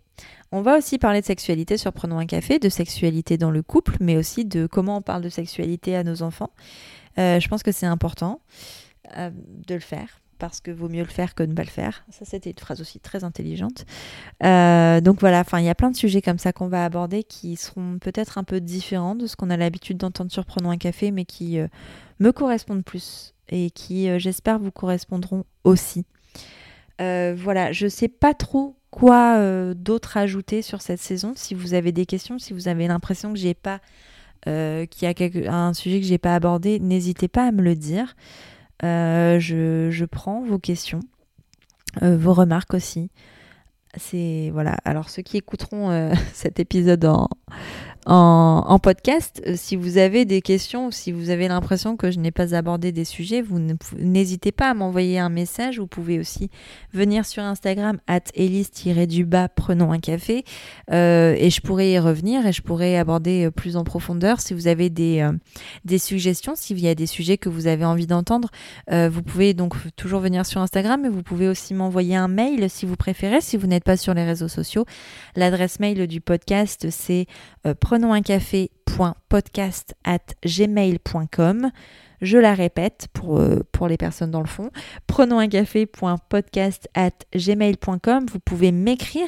On 0.52 0.62
va 0.62 0.78
aussi 0.78 0.99
parler 0.99 1.22
de 1.22 1.26
sexualité 1.26 1.78
sur 1.78 1.91
Prenons 1.91 2.20
un 2.20 2.28
café, 2.28 2.60
de 2.60 2.70
sexualité 2.70 3.38
dans 3.38 3.52
le 3.52 3.64
couple, 3.64 3.97
mais 3.99 4.18
aussi 4.18 4.45
de 4.45 4.68
comment 4.68 4.97
on 4.97 5.02
parle 5.02 5.24
de 5.24 5.30
sexualité 5.30 5.95
à 5.95 6.04
nos 6.04 6.22
enfants. 6.22 6.52
Je 7.18 7.47
pense 7.47 7.64
que 7.64 7.72
c'est 7.72 7.86
important 7.86 8.41
de 9.16 9.74
le 9.74 9.80
faire 9.80 10.22
parce 10.41 10.59
que 10.59 10.72
vaut 10.72 10.89
mieux 10.89 11.03
le 11.03 11.09
faire 11.09 11.36
que 11.36 11.43
ne 11.43 11.53
pas 11.53 11.62
le 11.62 11.70
faire. 11.70 12.03
Ça, 12.09 12.26
c'était 12.26 12.49
une 12.49 12.57
phrase 12.57 12.82
aussi 12.82 12.99
très 12.99 13.24
intelligente. 13.24 13.86
Euh, 14.43 14.99
donc 14.99 15.20
voilà, 15.20 15.43
il 15.53 15.64
y 15.64 15.70
a 15.70 15.76
plein 15.76 15.91
de 15.91 15.95
sujets 15.95 16.24
comme 16.24 16.39
ça 16.39 16.51
qu'on 16.51 16.68
va 16.68 16.84
aborder 16.84 17.24
qui 17.24 17.55
seront 17.55 17.99
peut-être 17.99 18.39
un 18.39 18.43
peu 18.43 18.59
différents 18.59 19.14
de 19.14 19.28
ce 19.28 19.36
qu'on 19.36 19.51
a 19.51 19.57
l'habitude 19.57 19.97
d'entendre 19.97 20.32
sur 20.32 20.45
Prenons 20.45 20.72
un 20.72 20.78
café, 20.78 21.12
mais 21.12 21.26
qui 21.26 21.59
euh, 21.59 21.68
me 22.20 22.32
correspondent 22.32 22.84
plus 22.84 23.36
et 23.49 23.70
qui, 23.70 24.09
euh, 24.09 24.18
j'espère, 24.18 24.57
vous 24.57 24.72
correspondront 24.72 25.45
aussi. 25.64 26.05
voilà, 26.97 27.72
je 27.72 27.88
sais 27.88 28.07
pas 28.07 28.34
trop 28.34 28.76
quoi 28.89 29.74
d'autre 29.76 30.18
ajouter 30.18 30.64
sur 30.64 30.82
cette 30.82 30.99
saison. 30.99 31.34
Si 31.36 31.53
vous 31.53 31.76
avez 31.76 31.91
des 31.91 32.07
questions, 32.07 32.39
si 32.39 32.53
vous 32.53 32.68
avez 32.68 32.88
l'impression 32.88 33.32
que 33.32 33.39
j'ai 33.39 33.53
pas 33.53 33.80
qu'il 34.46 35.08
y 35.08 35.48
a 35.48 35.54
un 35.54 35.74
sujet 35.74 36.00
que 36.00 36.06
j'ai 36.06 36.18
pas 36.18 36.36
abordé, 36.36 36.80
n'hésitez 36.80 37.28
pas 37.28 37.48
à 37.48 37.52
me 37.52 37.62
le 37.62 37.76
dire. 37.76 38.16
Euh, 38.84 39.39
je, 39.39 40.06
prends 40.06 40.44
vos 40.44 40.58
questions, 40.58 41.02
euh, 42.02 42.18
vos 42.18 42.34
remarques 42.34 42.74
aussi. 42.74 43.12
C'est 43.96 44.50
voilà. 44.54 44.78
Alors 44.86 45.10
ceux 45.10 45.22
qui 45.22 45.38
écouteront 45.38 45.92
euh, 45.92 46.14
cet 46.34 46.60
épisode 46.60 47.06
en, 47.06 47.30
en, 48.06 48.80
podcast. 48.80 49.41
Euh, 49.45 49.54
si 49.56 49.76
vous 49.76 49.97
avez 49.97 50.26
des 50.26 50.41
questions 50.41 50.91
si 50.91 51.12
vous 51.12 51.30
avez 51.30 51.47
l'impression 51.47 51.97
que 51.97 52.10
je 52.10 52.20
n'ai 52.20 52.32
pas 52.32 52.56
abordé 52.56 52.91
des 52.91 53.06
sujets, 53.06 53.41
vous 53.41 53.60
n'hésitez 53.97 54.52
pas 54.52 54.70
à 54.70 54.74
m'envoyer 54.74 55.20
un 55.20 55.30
message. 55.30 55.80
Vous 55.80 55.88
pouvez 55.88 56.20
aussi 56.20 56.49
venir 56.93 57.26
sur 57.26 57.43
Instagram 57.43 57.99
at 58.08 58.22
elise-du-bas 58.34 59.49
prenons 59.49 59.91
un 59.91 59.99
café 59.99 60.43
euh, 60.91 61.36
et 61.38 61.49
je 61.49 61.62
pourrais 61.62 61.91
y 61.91 61.99
revenir 61.99 62.45
et 62.45 62.54
je 62.54 62.62
pourrais 62.62 62.97
aborder 62.97 63.45
euh, 63.45 63.52
plus 63.52 63.78
en 63.78 63.84
profondeur 63.84 64.41
si 64.41 64.54
vous 64.54 64.68
avez 64.68 64.89
des, 64.89 65.28
des 65.86 65.99
suggestions, 65.99 66.54
s'il 66.56 66.80
y 66.80 66.88
a 66.88 66.95
des 66.95 67.06
sujets 67.06 67.38
que 67.38 67.49
vous 67.49 67.68
avez 67.68 67.86
envie 67.86 68.08
d'entendre. 68.08 68.49
vous 68.89 69.22
pouvez 69.22 69.54
donc 69.54 69.76
toujours 69.95 70.22
venir 70.22 70.45
sur 70.45 70.62
Instagram 70.62 71.02
mais 71.04 71.10
vous 71.10 71.24
pouvez 71.24 71.47
aussi 71.47 71.74
m'envoyer 71.74 72.16
un 72.16 72.28
mail 72.28 72.70
si 72.70 72.86
vous 72.86 72.95
préférez, 72.95 73.41
si 73.41 73.58
vous 73.58 73.68
n'êtes 73.68 73.84
pas 73.84 73.97
sur 73.97 74.14
les 74.14 74.24
réseaux 74.24 74.47
sociaux. 74.47 74.86
L'adresse 75.36 75.80
mail 75.80 76.08
du 76.08 76.22
podcast 76.22 76.88
c'est 76.89 77.28
prenons 77.80 78.14
un 78.14 78.22
café.podcast 78.22 79.96
at 80.04 80.20
gmail.com. 80.46 81.72
Je 82.22 82.38
la 82.38 82.54
répète 82.54 83.08
pour, 83.14 83.39
euh, 83.39 83.62
pour 83.72 83.88
les 83.88 83.98
personnes 83.98 84.30
dans 84.30 84.42
le 84.42 84.48
fond. 84.48 84.70
Prenons 85.08 85.39
un 85.39 85.48
café.podcast 85.48 86.88
at 86.94 87.10
gmail.com. 87.36 88.26
Vous 88.32 88.39
pouvez 88.39 88.72
m'écrire. 88.72 89.28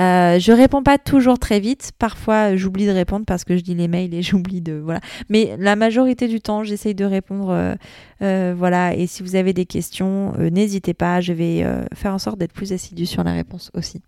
Euh, 0.00 0.40
je 0.40 0.50
réponds 0.50 0.82
pas 0.82 0.98
toujours 0.98 1.38
très 1.38 1.60
vite. 1.60 1.92
Parfois, 1.96 2.56
j'oublie 2.56 2.86
de 2.86 2.90
répondre 2.90 3.24
parce 3.24 3.44
que 3.44 3.56
je 3.56 3.62
lis 3.62 3.76
les 3.76 3.86
mails 3.86 4.12
et 4.14 4.22
j'oublie 4.22 4.60
de. 4.60 4.72
Voilà. 4.72 5.00
Mais 5.28 5.56
la 5.58 5.76
majorité 5.76 6.26
du 6.26 6.40
temps, 6.40 6.64
j'essaye 6.64 6.96
de 6.96 7.04
répondre. 7.04 7.76
Euh, 8.20 8.54
voilà. 8.56 8.96
Et 8.96 9.06
si 9.06 9.22
vous 9.22 9.36
avez 9.36 9.52
des 9.52 9.66
questions, 9.66 10.32
n'hésitez 10.38 10.94
pas. 10.94 11.20
Je 11.20 11.32
vais 11.32 11.64
faire 11.94 12.14
en 12.14 12.18
sorte 12.18 12.38
d'être 12.38 12.52
plus 12.52 12.72
assidue 12.72 13.06
sur 13.06 13.22
la 13.22 13.32
réponse 13.32 13.70
aussi. 13.74 14.02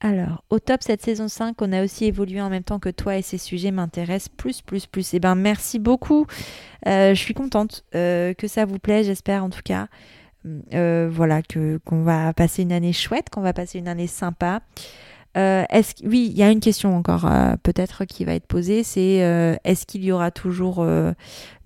Alors, 0.00 0.44
au 0.48 0.60
top 0.60 0.82
cette 0.82 1.02
saison 1.02 1.26
5, 1.26 1.60
on 1.60 1.72
a 1.72 1.82
aussi 1.82 2.04
évolué 2.04 2.40
en 2.40 2.50
même 2.50 2.62
temps 2.62 2.78
que 2.78 2.88
toi 2.88 3.16
et 3.16 3.22
ces 3.22 3.38
sujets 3.38 3.72
m'intéressent 3.72 4.28
plus, 4.36 4.62
plus, 4.62 4.86
plus. 4.86 5.12
Eh 5.14 5.18
ben, 5.18 5.34
merci 5.34 5.80
beaucoup. 5.80 6.26
Euh, 6.86 7.14
je 7.14 7.20
suis 7.20 7.34
contente 7.34 7.84
euh, 7.96 8.32
que 8.32 8.46
ça 8.46 8.64
vous 8.64 8.78
plaît, 8.78 9.02
j'espère 9.02 9.42
en 9.42 9.50
tout 9.50 9.62
cas. 9.64 9.88
Euh, 10.72 11.08
voilà, 11.10 11.42
que 11.42 11.78
qu'on 11.84 12.04
va 12.04 12.32
passer 12.32 12.62
une 12.62 12.72
année 12.72 12.92
chouette, 12.92 13.28
qu'on 13.28 13.40
va 13.40 13.52
passer 13.52 13.78
une 13.78 13.88
année 13.88 14.06
sympa. 14.06 14.62
Euh, 15.36 15.64
oui, 16.04 16.28
il 16.30 16.36
y 16.36 16.42
a 16.42 16.50
une 16.50 16.60
question 16.60 16.96
encore 16.96 17.26
euh, 17.26 17.54
peut-être 17.62 18.04
qui 18.04 18.24
va 18.24 18.34
être 18.34 18.46
posée, 18.46 18.82
c'est 18.82 19.22
euh, 19.22 19.56
est-ce 19.64 19.86
qu'il 19.86 20.04
y 20.04 20.10
aura 20.10 20.30
toujours 20.30 20.84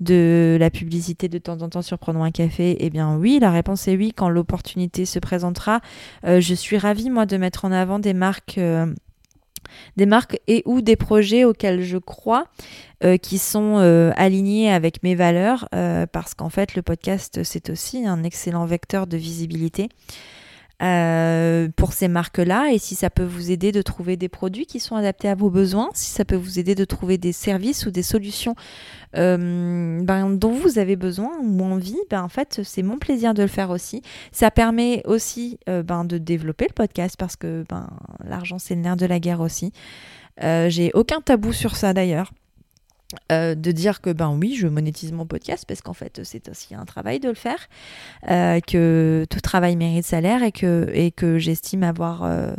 de 0.01 0.57
la 0.59 0.71
publicité 0.71 1.29
de 1.29 1.39
temps 1.39 1.63
en 1.63 1.69
temps 1.69 1.83
sur 1.83 1.99
Prenons 1.99 2.25
un 2.25 2.31
café? 2.31 2.77
Eh 2.81 2.91
bien 2.91 3.17
oui, 3.17 3.39
la 3.41 3.51
réponse 3.51 3.87
est 3.89 3.97
oui, 3.97 4.13
quand 4.15 4.29
l'opportunité 4.29 5.07
se 5.07 5.19
présentera. 5.19 5.81
je 6.25 6.55
suis 6.55 6.77
ravie, 6.77 7.11
moi, 7.11 7.27
de 7.27 7.37
mettre 7.37 7.65
en 7.65 7.73
avant 7.73 7.99
des 7.99 8.15
marques 8.15 8.61
des 9.97 10.07
marques 10.07 10.39
et 10.49 10.63
ou 10.67 10.83
des 10.83 10.97
projets 10.97 11.45
auxquels 11.45 11.83
je 11.83 11.97
crois 11.97 12.47
qui 13.23 13.39
sont 13.39 13.77
alignés 14.17 14.73
avec 14.73 15.03
mes 15.03 15.15
valeurs 15.15 15.69
parce 15.71 16.35
qu'en 16.35 16.51
fait 16.51 16.75
le 16.75 16.83
podcast 16.83 17.43
c'est 17.45 17.71
aussi 17.71 18.05
un 18.05 18.25
excellent 18.25 18.67
vecteur 18.67 19.07
de 19.07 19.17
visibilité 19.17 19.89
euh, 20.83 21.69
pour 21.77 21.93
ces 21.93 22.09
marques-là 22.09 22.73
et 22.73 22.79
si 22.79 22.95
ça 22.95 23.09
peut 23.09 23.25
vous 23.25 23.51
aider 23.51 23.71
de 23.71 23.83
trouver 23.83 24.17
des 24.17 24.29
produits 24.29 24.67
qui 24.67 24.81
sont 24.81 24.97
adaptés 24.97 25.29
à 25.29 25.35
vos 25.35 25.49
besoins, 25.49 25.91
si 25.95 26.11
ça 26.11 26.25
peut 26.25 26.37
vous 26.37 26.59
aider 26.59 26.75
de 26.75 26.85
trouver 26.85 27.19
des 27.19 27.33
services 27.33 27.87
ou 27.87 27.91
des 27.91 28.03
solutions 28.03 28.57
euh, 29.17 30.01
ben, 30.03 30.31
dont 30.31 30.51
vous 30.51 30.79
avez 30.79 30.97
besoin 30.97 31.31
ou 31.41 31.63
envie, 31.63 31.99
ben, 32.11 32.23
en 32.23 32.29
fait 32.29 32.63
c'est 32.65 32.83
mon 32.83 32.99
plaisir 32.99 33.33
de 33.33 33.43
le 33.43 33.49
faire 33.49 33.71
aussi. 33.71 34.03
Ça 34.33 34.51
permet 34.51 35.03
aussi 35.07 35.59
euh, 35.69 35.85
ben, 35.85 36.05
de 36.05 36.19
développer 36.19 36.67
le 36.69 36.75
podcast 36.75 37.17
parce 37.17 37.37
que 37.37 37.65
ben, 37.69 37.89
l'argent 38.25 38.59
c'est 38.59 38.75
le 38.75 38.81
nerf 38.81 38.97
de 38.97 39.07
la 39.07 39.21
guerre 39.21 39.41
aussi. 39.41 39.73
J'ai 40.41 40.91
aucun 40.95 41.21
tabou 41.21 41.53
sur 41.53 41.77
ça 41.77 41.93
d'ailleurs. 41.93 42.33
Euh, 43.31 43.55
de 43.55 43.73
dire 43.73 44.01
que 44.01 44.11
ben 44.11 44.31
oui, 44.31 44.55
je 44.55 44.67
monétise 44.67 45.13
mon 45.13 45.27
podcast 45.27 45.65
parce 45.67 45.81
qu'en 45.83 45.93
fait 45.93 46.21
c'est 46.25 46.49
aussi 46.49 46.75
un 46.75 46.85
travail 46.85 47.21
de 47.21 47.29
le 47.29 47.35
faire, 47.35 47.69
euh, 48.31 48.61
que 48.61 49.27
tout 49.29 49.41
travail 49.41 49.77
mérite 49.77 50.05
salaire 50.05 50.43
et 50.43 50.53
que, 50.53 51.39
j'estime 51.39 51.83
avoir 51.83 52.25
euh, 52.25 52.55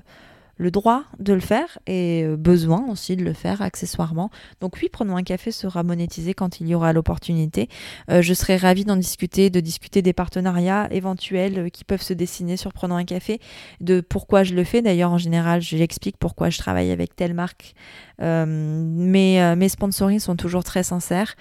le 0.57 0.71
droit 0.71 1.03
de 1.19 1.33
le 1.33 1.39
faire 1.39 1.79
et 1.87 2.23
euh, 2.23 2.37
besoin 2.37 2.85
aussi 2.89 3.15
de 3.15 3.23
le 3.23 3.33
faire 3.33 3.61
accessoirement. 3.61 4.29
Donc 4.61 4.77
oui, 4.81 4.89
Prenons 4.91 5.15
un 5.15 5.23
café 5.23 5.51
sera 5.51 5.81
monétisé 5.83 6.33
quand 6.33 6.59
il 6.59 6.67
y 6.67 6.75
aura 6.75 6.93
l'opportunité. 6.93 7.69
Euh, 8.11 8.21
je 8.21 8.33
serais 8.33 8.57
ravie 8.57 8.85
d'en 8.85 8.95
discuter, 8.95 9.49
de 9.49 9.59
discuter 9.59 10.01
des 10.01 10.13
partenariats 10.13 10.87
éventuels 10.91 11.59
euh, 11.59 11.69
qui 11.69 11.83
peuvent 11.83 12.01
se 12.01 12.13
dessiner 12.13 12.57
sur 12.57 12.71
Prenons 12.73 12.95
un 12.95 13.05
café, 13.05 13.39
de 13.81 14.01
pourquoi 14.01 14.43
je 14.43 14.53
le 14.53 14.63
fais. 14.63 14.81
D'ailleurs, 14.81 15.11
en 15.11 15.17
général, 15.17 15.61
j'explique 15.61 16.17
pourquoi 16.17 16.49
je 16.49 16.57
travaille 16.57 16.91
avec 16.91 17.15
telle 17.15 17.33
marque. 17.33 17.73
mais 18.19 19.55
mes 19.55 19.69
sponsorings 19.69 20.19
sont 20.19 20.35
toujours 20.35 20.63
très 20.63 20.83
sincères. 20.83 21.35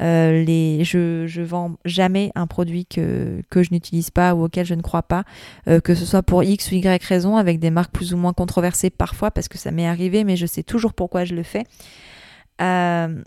Euh, 0.00 0.44
je, 0.82 1.26
je 1.26 1.42
vends 1.42 1.76
jamais 1.84 2.32
un 2.34 2.46
produit 2.46 2.86
que, 2.86 3.42
je 3.54 3.68
n'utilise 3.70 4.10
pas 4.10 4.34
ou 4.34 4.44
auquel 4.44 4.66
je 4.66 4.74
ne 4.74 4.82
crois 4.82 5.02
pas, 5.02 5.24
euh, 5.68 5.80
que 5.80 5.94
ce 5.94 6.04
soit 6.04 6.22
pour 6.22 6.42
X 6.42 6.70
ou 6.70 6.74
Y 6.74 7.04
raison, 7.04 7.36
avec 7.36 7.58
des 7.58 7.70
marques 7.70 7.92
plus 7.92 8.14
ou 8.14 8.16
moins 8.16 8.32
controversées 8.32 8.90
parfois, 8.90 9.30
parce 9.30 9.48
que 9.48 9.58
ça 9.58 9.70
m'est 9.70 9.86
arrivé, 9.86 10.24
mais 10.24 10.36
je 10.36 10.46
sais 10.46 10.62
toujours 10.62 10.92
pourquoi 10.92 11.24
je 11.24 11.34
le 11.34 11.42
fais. 11.42 11.64
Euh, 12.60 13.22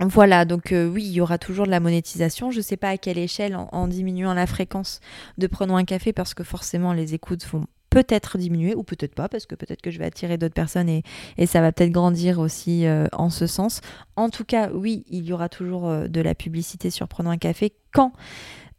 voilà, 0.00 0.44
donc 0.44 0.72
oui, 0.72 1.04
il 1.04 1.12
y 1.12 1.20
aura 1.20 1.36
toujours 1.36 1.66
de 1.66 1.70
la 1.70 1.80
monétisation. 1.80 2.50
Je 2.50 2.58
ne 2.58 2.62
sais 2.62 2.78
pas 2.78 2.88
à 2.88 2.96
quelle 2.96 3.18
échelle, 3.18 3.54
en, 3.54 3.68
en, 3.72 3.86
diminuant 3.86 4.32
la 4.32 4.46
fréquence 4.46 5.00
de 5.36 5.46
Prenons 5.46 5.76
un 5.76 5.84
café, 5.84 6.12
parce 6.12 6.32
que 6.32 6.42
forcément 6.42 6.92
les 6.92 7.14
écoutes 7.14 7.44
vont 7.46 7.66
peut-être 7.90 8.38
diminuer 8.38 8.74
ou 8.74 8.82
peut-être 8.82 9.14
pas 9.14 9.28
parce 9.28 9.46
que 9.46 9.54
peut-être 9.54 9.82
que 9.82 9.90
je 9.90 9.98
vais 9.98 10.06
attirer 10.06 10.38
d'autres 10.38 10.54
personnes 10.54 10.88
et, 10.88 11.02
ça 11.46 11.60
va 11.60 11.72
peut-être 11.72 11.90
grandir 11.90 12.38
aussi 12.38 12.86
euh, 12.86 13.06
en 13.12 13.28
ce 13.28 13.46
sens. 13.46 13.80
En 14.16 14.30
tout 14.30 14.44
cas, 14.44 14.70
oui, 14.72 15.04
il 15.10 15.24
y 15.24 15.32
aura 15.32 15.48
toujours 15.48 15.88
euh, 15.88 16.06
de 16.06 16.20
la 16.20 16.34
publicité 16.34 16.90
sur 16.90 17.08
Prenons 17.08 17.30
un 17.30 17.38
café 17.38 17.72
quand 17.92 18.12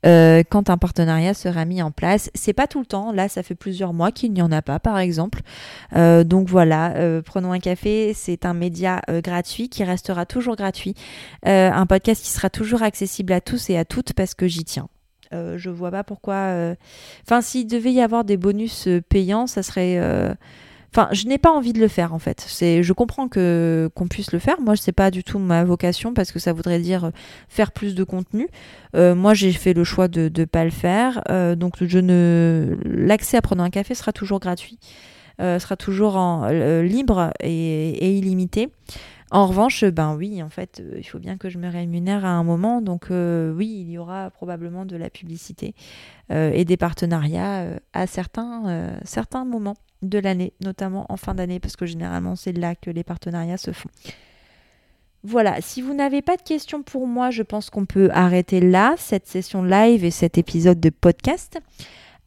euh, 0.06 0.42
quand 0.50 0.70
un 0.70 0.78
partenariat 0.78 1.34
sera 1.34 1.66
mis 1.66 1.82
en 1.82 1.92
place. 1.92 2.32
C'est 2.34 2.54
pas 2.54 2.66
tout 2.66 2.80
le 2.80 2.86
temps. 2.86 3.12
Là, 3.12 3.28
ça 3.28 3.44
fait 3.44 3.56
plusieurs 3.56 3.94
mois 3.94 4.12
qu'il 4.12 4.32
n'y 4.32 4.42
en 4.42 4.52
a 4.52 4.62
pas, 4.62 4.80
par 4.80 4.98
exemple. 4.98 5.42
donc 5.94 6.48
voilà, 6.48 6.96
prenons 7.24 7.52
un 7.52 7.60
café. 7.60 8.14
C'est 8.16 8.46
un 8.46 8.56
média 8.56 9.02
gratuit 9.08 9.70
qui 9.70 9.84
restera 9.84 10.26
toujours 10.26 10.56
gratuit, 10.56 10.96
un 11.44 11.86
podcast 11.86 12.24
qui 12.24 12.32
sera 12.32 12.50
toujours 12.50 12.82
accessible 12.82 13.34
à 13.34 13.42
tous 13.42 13.70
et 13.70 13.78
à 13.78 13.86
toutes 13.86 14.14
parce 14.14 14.34
que 14.34 14.48
j'y 14.48 14.64
tiens. 14.64 14.88
Euh, 15.34 15.58
je 15.58 15.70
vois 15.70 15.92
pas 15.92 16.04
pourquoi. 16.04 16.36
Euh, 16.36 16.76
enfin, 17.26 17.42
s'il 17.42 17.68
devait 17.68 17.94
y 17.94 18.02
avoir 18.02 18.24
des 18.24 18.38
bonus 18.38 18.88
euh, 18.88 19.02
payants, 19.02 19.48
ça 19.48 19.64
serait. 19.64 20.00
Enfin, 20.94 21.08
je 21.14 21.26
n'ai 21.26 21.38
pas 21.38 21.52
envie 21.52 21.72
de 21.72 21.80
le 21.80 21.88
faire 21.88 22.14
en 22.14 22.20
fait. 22.20 22.44
C'est, 22.46 22.84
je 22.84 22.92
comprends 22.92 23.30
que 23.30 23.90
qu'on 23.96 24.08
puisse 24.08 24.34
le 24.34 24.40
faire. 24.40 24.60
Moi, 24.60 24.76
c'est 24.76 24.92
pas 24.92 25.10
du 25.10 25.24
tout 25.24 25.40
ma 25.40 25.64
vocation 25.64 26.14
parce 26.14 26.34
que 26.34 26.40
ça 26.40 26.52
voudrait 26.52 26.80
dire 26.80 27.12
faire 27.48 27.72
plus 27.72 27.96
de 27.96 28.04
contenu. 28.04 28.50
moi, 28.94 29.34
j'ai 29.34 29.54
fait 29.54 29.74
le 29.74 29.86
choix 29.86 30.10
de 30.10 30.30
ne 30.38 30.46
pas 30.46 30.66
le 30.66 30.70
faire. 30.70 31.24
donc, 31.56 31.76
je 31.82 32.00
ne, 32.00 32.76
l'accès 32.84 33.38
à 33.38 33.42
prendre 33.42 33.64
un 33.64 33.70
café 33.70 33.96
sera 33.96 34.12
toujours 34.12 34.42
gratuit, 34.42 34.80
sera 35.40 35.78
toujours 35.78 36.20
libre 36.50 37.32
et 37.40 38.18
illimité. 38.18 38.70
En 39.34 39.48
revanche, 39.48 39.86
ben 39.86 40.14
oui, 40.14 40.44
en 40.44 40.50
fait, 40.50 40.82
euh, 40.82 40.96
il 40.98 41.04
faut 41.06 41.18
bien 41.18 41.38
que 41.38 41.50
je 41.50 41.58
me 41.58 41.70
rémunère 41.70 42.26
à 42.26 42.32
un 42.32 42.44
moment. 42.44 42.82
Donc 42.82 43.12
euh, 43.12 43.54
oui, 43.54 43.78
il 43.80 43.90
y 43.90 43.98
aura 43.98 44.30
probablement 44.30 44.86
de 44.86 44.98
la 44.98 45.10
publicité 45.10 45.74
euh, 46.32 46.52
et 46.54 46.66
des 46.66 46.76
partenariats 46.76 47.80
à 47.94 48.08
certains, 48.08 48.92
moments 49.46 49.78
de 50.02 50.20
l'année, 50.20 50.52
notamment 50.62 51.06
en 51.08 51.16
fin 51.16 51.34
d'année, 51.34 51.62
parce 51.62 51.78
que 51.78 51.86
généralement 51.86 52.36
c'est 52.36 52.52
là 52.52 52.76
que 52.76 52.92
les 52.92 53.06
partenariats 53.06 53.58
se 53.58 53.72
font. 53.72 53.90
Voilà, 55.24 55.62
si 55.62 55.82
vous 55.82 55.94
n'avez 55.94 56.22
pas 56.22 56.36
de 56.36 56.42
questions 56.42 56.84
pour 56.84 57.08
moi, 57.08 57.30
je 57.30 57.44
pense 57.44 57.70
qu'on 57.70 57.86
peut 57.86 58.10
arrêter 58.12 58.60
là 58.60 58.96
cette 58.98 59.28
session 59.28 59.64
live 59.64 60.04
et 60.04 60.12
cet 60.12 60.38
épisode 60.38 60.80
de 60.80 60.90
podcast. 60.90 61.60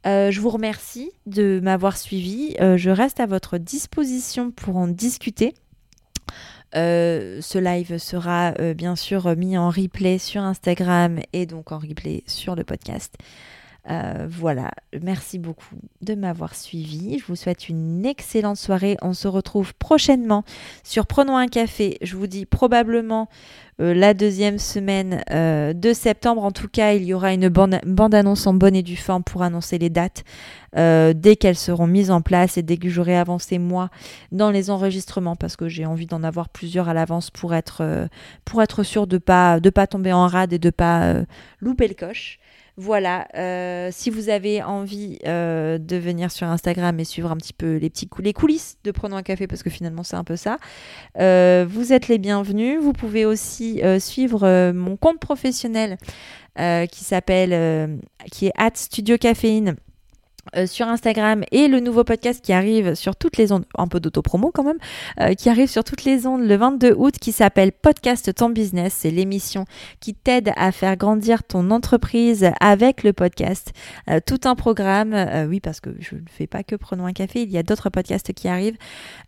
Je 0.04 0.40
vous 0.40 0.50
remercie 0.50 1.10
de 1.26 1.60
m'avoir 1.62 1.96
suivi. 1.96 2.54
Je 2.60 2.90
reste 2.90 3.20
à 3.20 3.26
votre 3.26 3.58
disposition 3.58 4.52
pour 4.52 4.76
en 4.76 4.86
discuter. 4.86 5.54
Euh, 6.76 7.40
ce 7.40 7.58
live 7.58 7.98
sera 7.98 8.52
bien 8.74 8.96
sûr 8.96 9.36
mis 9.36 9.56
en 9.56 9.70
replay 9.70 10.18
sur 10.18 10.42
Instagram 10.42 11.20
et 11.32 11.46
donc 11.46 11.72
en 11.72 11.78
replay 11.78 12.22
sur 12.26 12.56
le 12.56 12.64
podcast. 12.64 13.16
Voilà, 13.86 14.70
merci 15.02 15.38
beaucoup 15.38 15.76
de 16.00 16.14
m'avoir 16.14 16.54
suivi. 16.54 17.18
Je 17.18 17.26
vous 17.26 17.36
souhaite 17.36 17.68
une 17.68 18.06
excellente 18.06 18.56
soirée. 18.56 18.96
On 19.02 19.12
se 19.12 19.28
retrouve 19.28 19.74
prochainement 19.74 20.44
sur 20.82 21.06
Prenons 21.06 21.36
un 21.36 21.48
café. 21.48 21.98
Je 22.02 22.16
vous 22.16 22.26
dis 22.26 22.46
probablement 22.46 23.28
euh, 23.80 23.92
la 23.92 24.14
deuxième 24.14 24.58
semaine 24.58 25.24
euh, 25.30 25.72
de 25.72 25.92
septembre. 25.92 26.44
En 26.44 26.52
tout 26.52 26.68
cas, 26.68 26.92
il 26.92 27.02
y 27.04 27.12
aura 27.12 27.32
une 27.32 27.48
bande-annonce 27.48 28.46
en 28.46 28.54
bonne 28.54 28.76
et 28.76 28.82
due 28.82 28.96
forme 28.96 29.24
pour 29.24 29.42
annoncer 29.42 29.78
les 29.78 29.90
dates 29.90 30.22
euh, 30.76 31.12
dès 31.12 31.34
qu'elles 31.34 31.56
seront 31.56 31.88
mises 31.88 32.12
en 32.12 32.20
place 32.20 32.56
et 32.56 32.62
dès 32.62 32.76
que 32.76 32.88
j'aurai 32.88 33.16
avancé 33.16 33.58
moi 33.58 33.90
dans 34.30 34.50
les 34.50 34.70
enregistrements 34.70 35.34
parce 35.34 35.56
que 35.56 35.68
j'ai 35.68 35.86
envie 35.86 36.06
d'en 36.06 36.22
avoir 36.22 36.48
plusieurs 36.48 36.88
à 36.88 36.94
l'avance 36.94 37.30
pour 37.30 37.52
être, 37.54 38.08
pour 38.44 38.62
être 38.62 38.84
sûr 38.84 39.06
de 39.08 39.16
ne 39.16 39.18
pas, 39.18 39.58
de 39.58 39.70
pas 39.70 39.86
tomber 39.88 40.12
en 40.12 40.28
rade 40.28 40.52
et 40.52 40.58
de 40.58 40.68
ne 40.68 40.72
pas 40.72 41.14
louper 41.60 41.88
le 41.88 41.94
coche. 41.94 42.38
Voilà, 42.76 43.28
euh, 43.36 43.90
si 43.92 44.10
vous 44.10 44.30
avez 44.30 44.60
envie 44.60 45.20
euh, 45.26 45.78
de 45.78 45.96
venir 45.96 46.32
sur 46.32 46.48
Instagram 46.48 46.98
et 46.98 47.04
suivre 47.04 47.30
un 47.30 47.36
petit 47.36 47.52
peu 47.52 47.76
les 47.76 47.88
petits 47.88 48.08
coulisses 48.08 48.78
de 48.82 48.90
Prenons 48.90 49.16
un 49.16 49.22
café, 49.22 49.46
parce 49.46 49.62
que 49.62 49.70
finalement 49.70 50.02
c'est 50.02 50.16
un 50.16 50.24
peu 50.24 50.34
ça, 50.34 50.58
euh, 51.20 51.64
vous 51.68 51.92
êtes 51.92 52.08
les 52.08 52.18
bienvenus. 52.18 52.80
Vous 52.80 52.92
pouvez 52.92 53.26
aussi 53.26 53.80
suivre 54.00 54.72
mon 54.72 54.96
compte 54.96 55.20
professionnel 55.20 55.98
qui 56.56 57.04
s'appelle, 57.04 58.00
qui 58.32 58.46
est 58.46 58.52
at 58.56 58.72
Studio 58.74 59.18
Caféine 59.18 59.76
euh, 60.56 60.66
sur 60.66 60.86
Instagram 60.88 61.42
et 61.52 61.68
le 61.68 61.80
nouveau 61.80 62.04
podcast 62.04 62.44
qui 62.44 62.52
arrive 62.52 62.94
sur 62.94 63.16
toutes 63.16 63.36
les 63.36 63.50
ondes, 63.50 63.64
un 63.76 63.88
peu 63.88 63.98
d'autopromo 63.98 64.50
quand 64.52 64.62
même, 64.62 64.78
euh, 65.20 65.34
qui 65.34 65.48
arrive 65.48 65.68
sur 65.68 65.84
toutes 65.84 66.04
les 66.04 66.26
ondes 66.26 66.42
le 66.42 66.56
22 66.56 66.94
août 66.96 67.14
qui 67.20 67.32
s'appelle 67.32 67.72
Podcast 67.72 68.34
Ton 68.34 68.50
Business. 68.50 68.94
C'est 68.98 69.10
l'émission 69.10 69.64
qui 70.00 70.14
t'aide 70.14 70.52
à 70.56 70.70
faire 70.70 70.96
grandir 70.96 71.42
ton 71.44 71.70
entreprise 71.70 72.50
avec 72.60 73.02
le 73.02 73.12
podcast. 73.12 73.72
Euh, 74.10 74.20
tout 74.24 74.40
un 74.44 74.54
programme, 74.54 75.14
oui 75.48 75.60
parce 75.60 75.80
que 75.80 75.90
je 75.98 76.14
ne 76.14 76.20
fais 76.30 76.46
pas 76.46 76.62
que 76.62 76.76
Prenons 76.76 77.06
un 77.06 77.12
café, 77.12 77.42
il 77.42 77.50
y 77.50 77.56
a 77.56 77.62
d'autres 77.62 77.88
podcasts 77.88 78.32
qui 78.34 78.48
arrivent. 78.48 78.76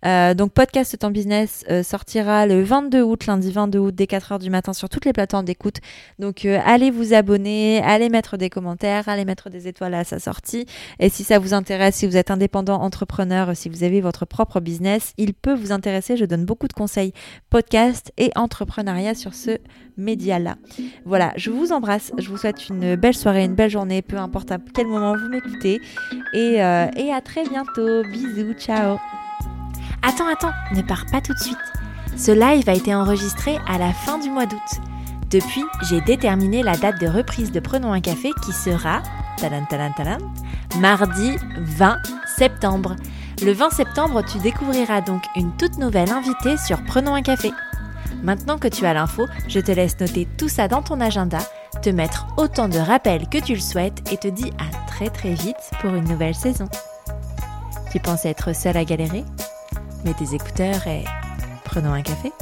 donc 0.05 0.53
Podcast 0.53 0.99
Ton 0.99 1.11
Business 1.11 1.65
sortira 1.83 2.47
le 2.47 2.63
22 2.63 3.03
août, 3.03 3.27
lundi 3.27 3.51
22 3.51 3.79
août 3.79 3.95
dès 3.95 4.05
4h 4.05 4.39
du 4.39 4.51
matin 4.51 4.73
sur 4.73 4.89
toutes 4.89 5.07
les 5.07 5.13
plateformes 5.13 5.47
d'écoute. 5.47 5.77
Donc 6.19 6.45
allez 6.45 6.91
vous 6.91 7.15
abonner, 7.15 7.81
allez 7.83 8.09
mettre 8.09 8.37
des 8.37 8.51
commentaires, 8.51 9.09
allez 9.09 9.25
mettre 9.25 9.49
des 9.49 9.69
étoiles 9.69 9.95
à 9.95 10.05
sa 10.05 10.19
sortie. 10.19 10.67
Si 11.09 11.25
ça 11.25 11.39
vous 11.39 11.55
intéresse, 11.55 11.97
si 11.97 12.07
vous 12.07 12.17
êtes 12.17 12.31
indépendant, 12.31 12.81
entrepreneur, 12.81 13.57
si 13.57 13.69
vous 13.69 13.85
avez 13.85 14.01
votre 14.01 14.25
propre 14.25 14.61
business, 14.61 15.13
il 15.19 15.35
peut 15.35 15.55
vous 15.55 15.73
intéresser. 15.73 16.17
Je 16.17 16.25
donne 16.25 16.45
beaucoup 16.45 16.69
de 16.69 16.73
conseils 16.73 17.13
podcast 17.51 18.13
et 18.17 18.31
entrepreneuriat 18.35 19.15
sur 19.15 19.35
ce 19.35 19.59
média-là. 19.97 20.57
Voilà, 21.05 21.33
je 21.37 21.51
vous 21.51 21.73
embrasse. 21.73 22.13
Je 22.19 22.29
vous 22.29 22.37
souhaite 22.37 22.69
une 22.69 22.97
belle 22.97 23.15
soirée, 23.15 23.45
une 23.45 23.55
belle 23.55 23.71
journée, 23.71 24.03
peu 24.03 24.17
importe 24.17 24.53
à 24.53 24.59
quel 24.75 24.87
moment 24.87 25.17
vous 25.17 25.29
m'écoutez. 25.29 25.81
Et, 26.35 26.63
euh, 26.63 26.87
et 26.97 27.13
à 27.13 27.21
très 27.21 27.45
bientôt. 27.45 28.03
Bisous, 28.05 28.55
ciao. 28.55 28.99
Attends, 30.03 30.29
attends, 30.29 30.53
ne 30.75 30.83
pars 30.83 31.05
pas 31.11 31.21
tout 31.21 31.35
de 31.35 31.39
suite. 31.39 31.57
Ce 32.17 32.31
live 32.31 32.69
a 32.69 32.75
été 32.75 32.95
enregistré 32.95 33.59
à 33.69 33.79
la 33.79 33.93
fin 33.93 34.19
du 34.19 34.31
mois 34.31 34.47
d'août. 34.47 34.81
Depuis, 35.31 35.65
j'ai 35.89 36.01
déterminé 36.01 36.63
la 36.63 36.77
date 36.77 37.01
de 37.01 37.07
reprise 37.07 37.51
de 37.51 37.61
Prenons 37.61 37.93
un 37.93 38.01
café 38.01 38.31
qui 38.45 38.53
sera 38.53 39.03
mardi 40.81 41.37
20 41.59 41.99
septembre. 42.37 42.97
Le 43.43 43.53
20 43.53 43.71
septembre, 43.71 44.23
tu 44.23 44.39
découvriras 44.39 45.01
donc 45.01 45.23
une 45.37 45.55
toute 45.57 45.79
nouvelle 45.79 46.11
invitée 46.11 46.57
sur 46.57 46.83
Prenons 46.85 47.15
un 47.15 47.23
café. 47.23 47.53
Maintenant 48.23 48.59
que 48.59 48.69
tu 48.69 48.87
as 48.87 48.95
l'info, 48.95 49.27
je 49.49 49.61
te 49.61 49.73
laisse 49.73 49.99
noter 50.01 50.27
tout 50.39 50.49
ça 50.49 50.69
dans 50.69 50.83
ton 50.83 51.01
agenda, 51.01 51.39
te 51.83 51.91
mettre 51.91 52.27
autant 52.37 52.69
de 52.69 52.79
rappels 52.79 53.29
que 53.29 53.39
tu 53.39 53.55
le 53.55 53.61
souhaites 53.61 54.11
et 54.11 54.17
te 54.17 54.29
dis 54.29 54.51
à 54.59 54.87
très 54.87 55.11
très 55.11 55.35
vite 55.35 55.57
pour 55.81 55.95
une 55.95 56.09
nouvelle 56.09 56.35
saison. 56.35 56.69
Tu 57.93 58.01
penses 58.01 58.25
être 58.25 58.55
seul 58.55 58.77
à 58.77 58.85
galérer? 58.85 59.25
Mets 60.05 60.15
tes 60.15 60.35
écouteurs 60.35 60.87
et 60.87 61.05
prenons 61.65 61.93
un 61.93 62.03
café. 62.03 62.33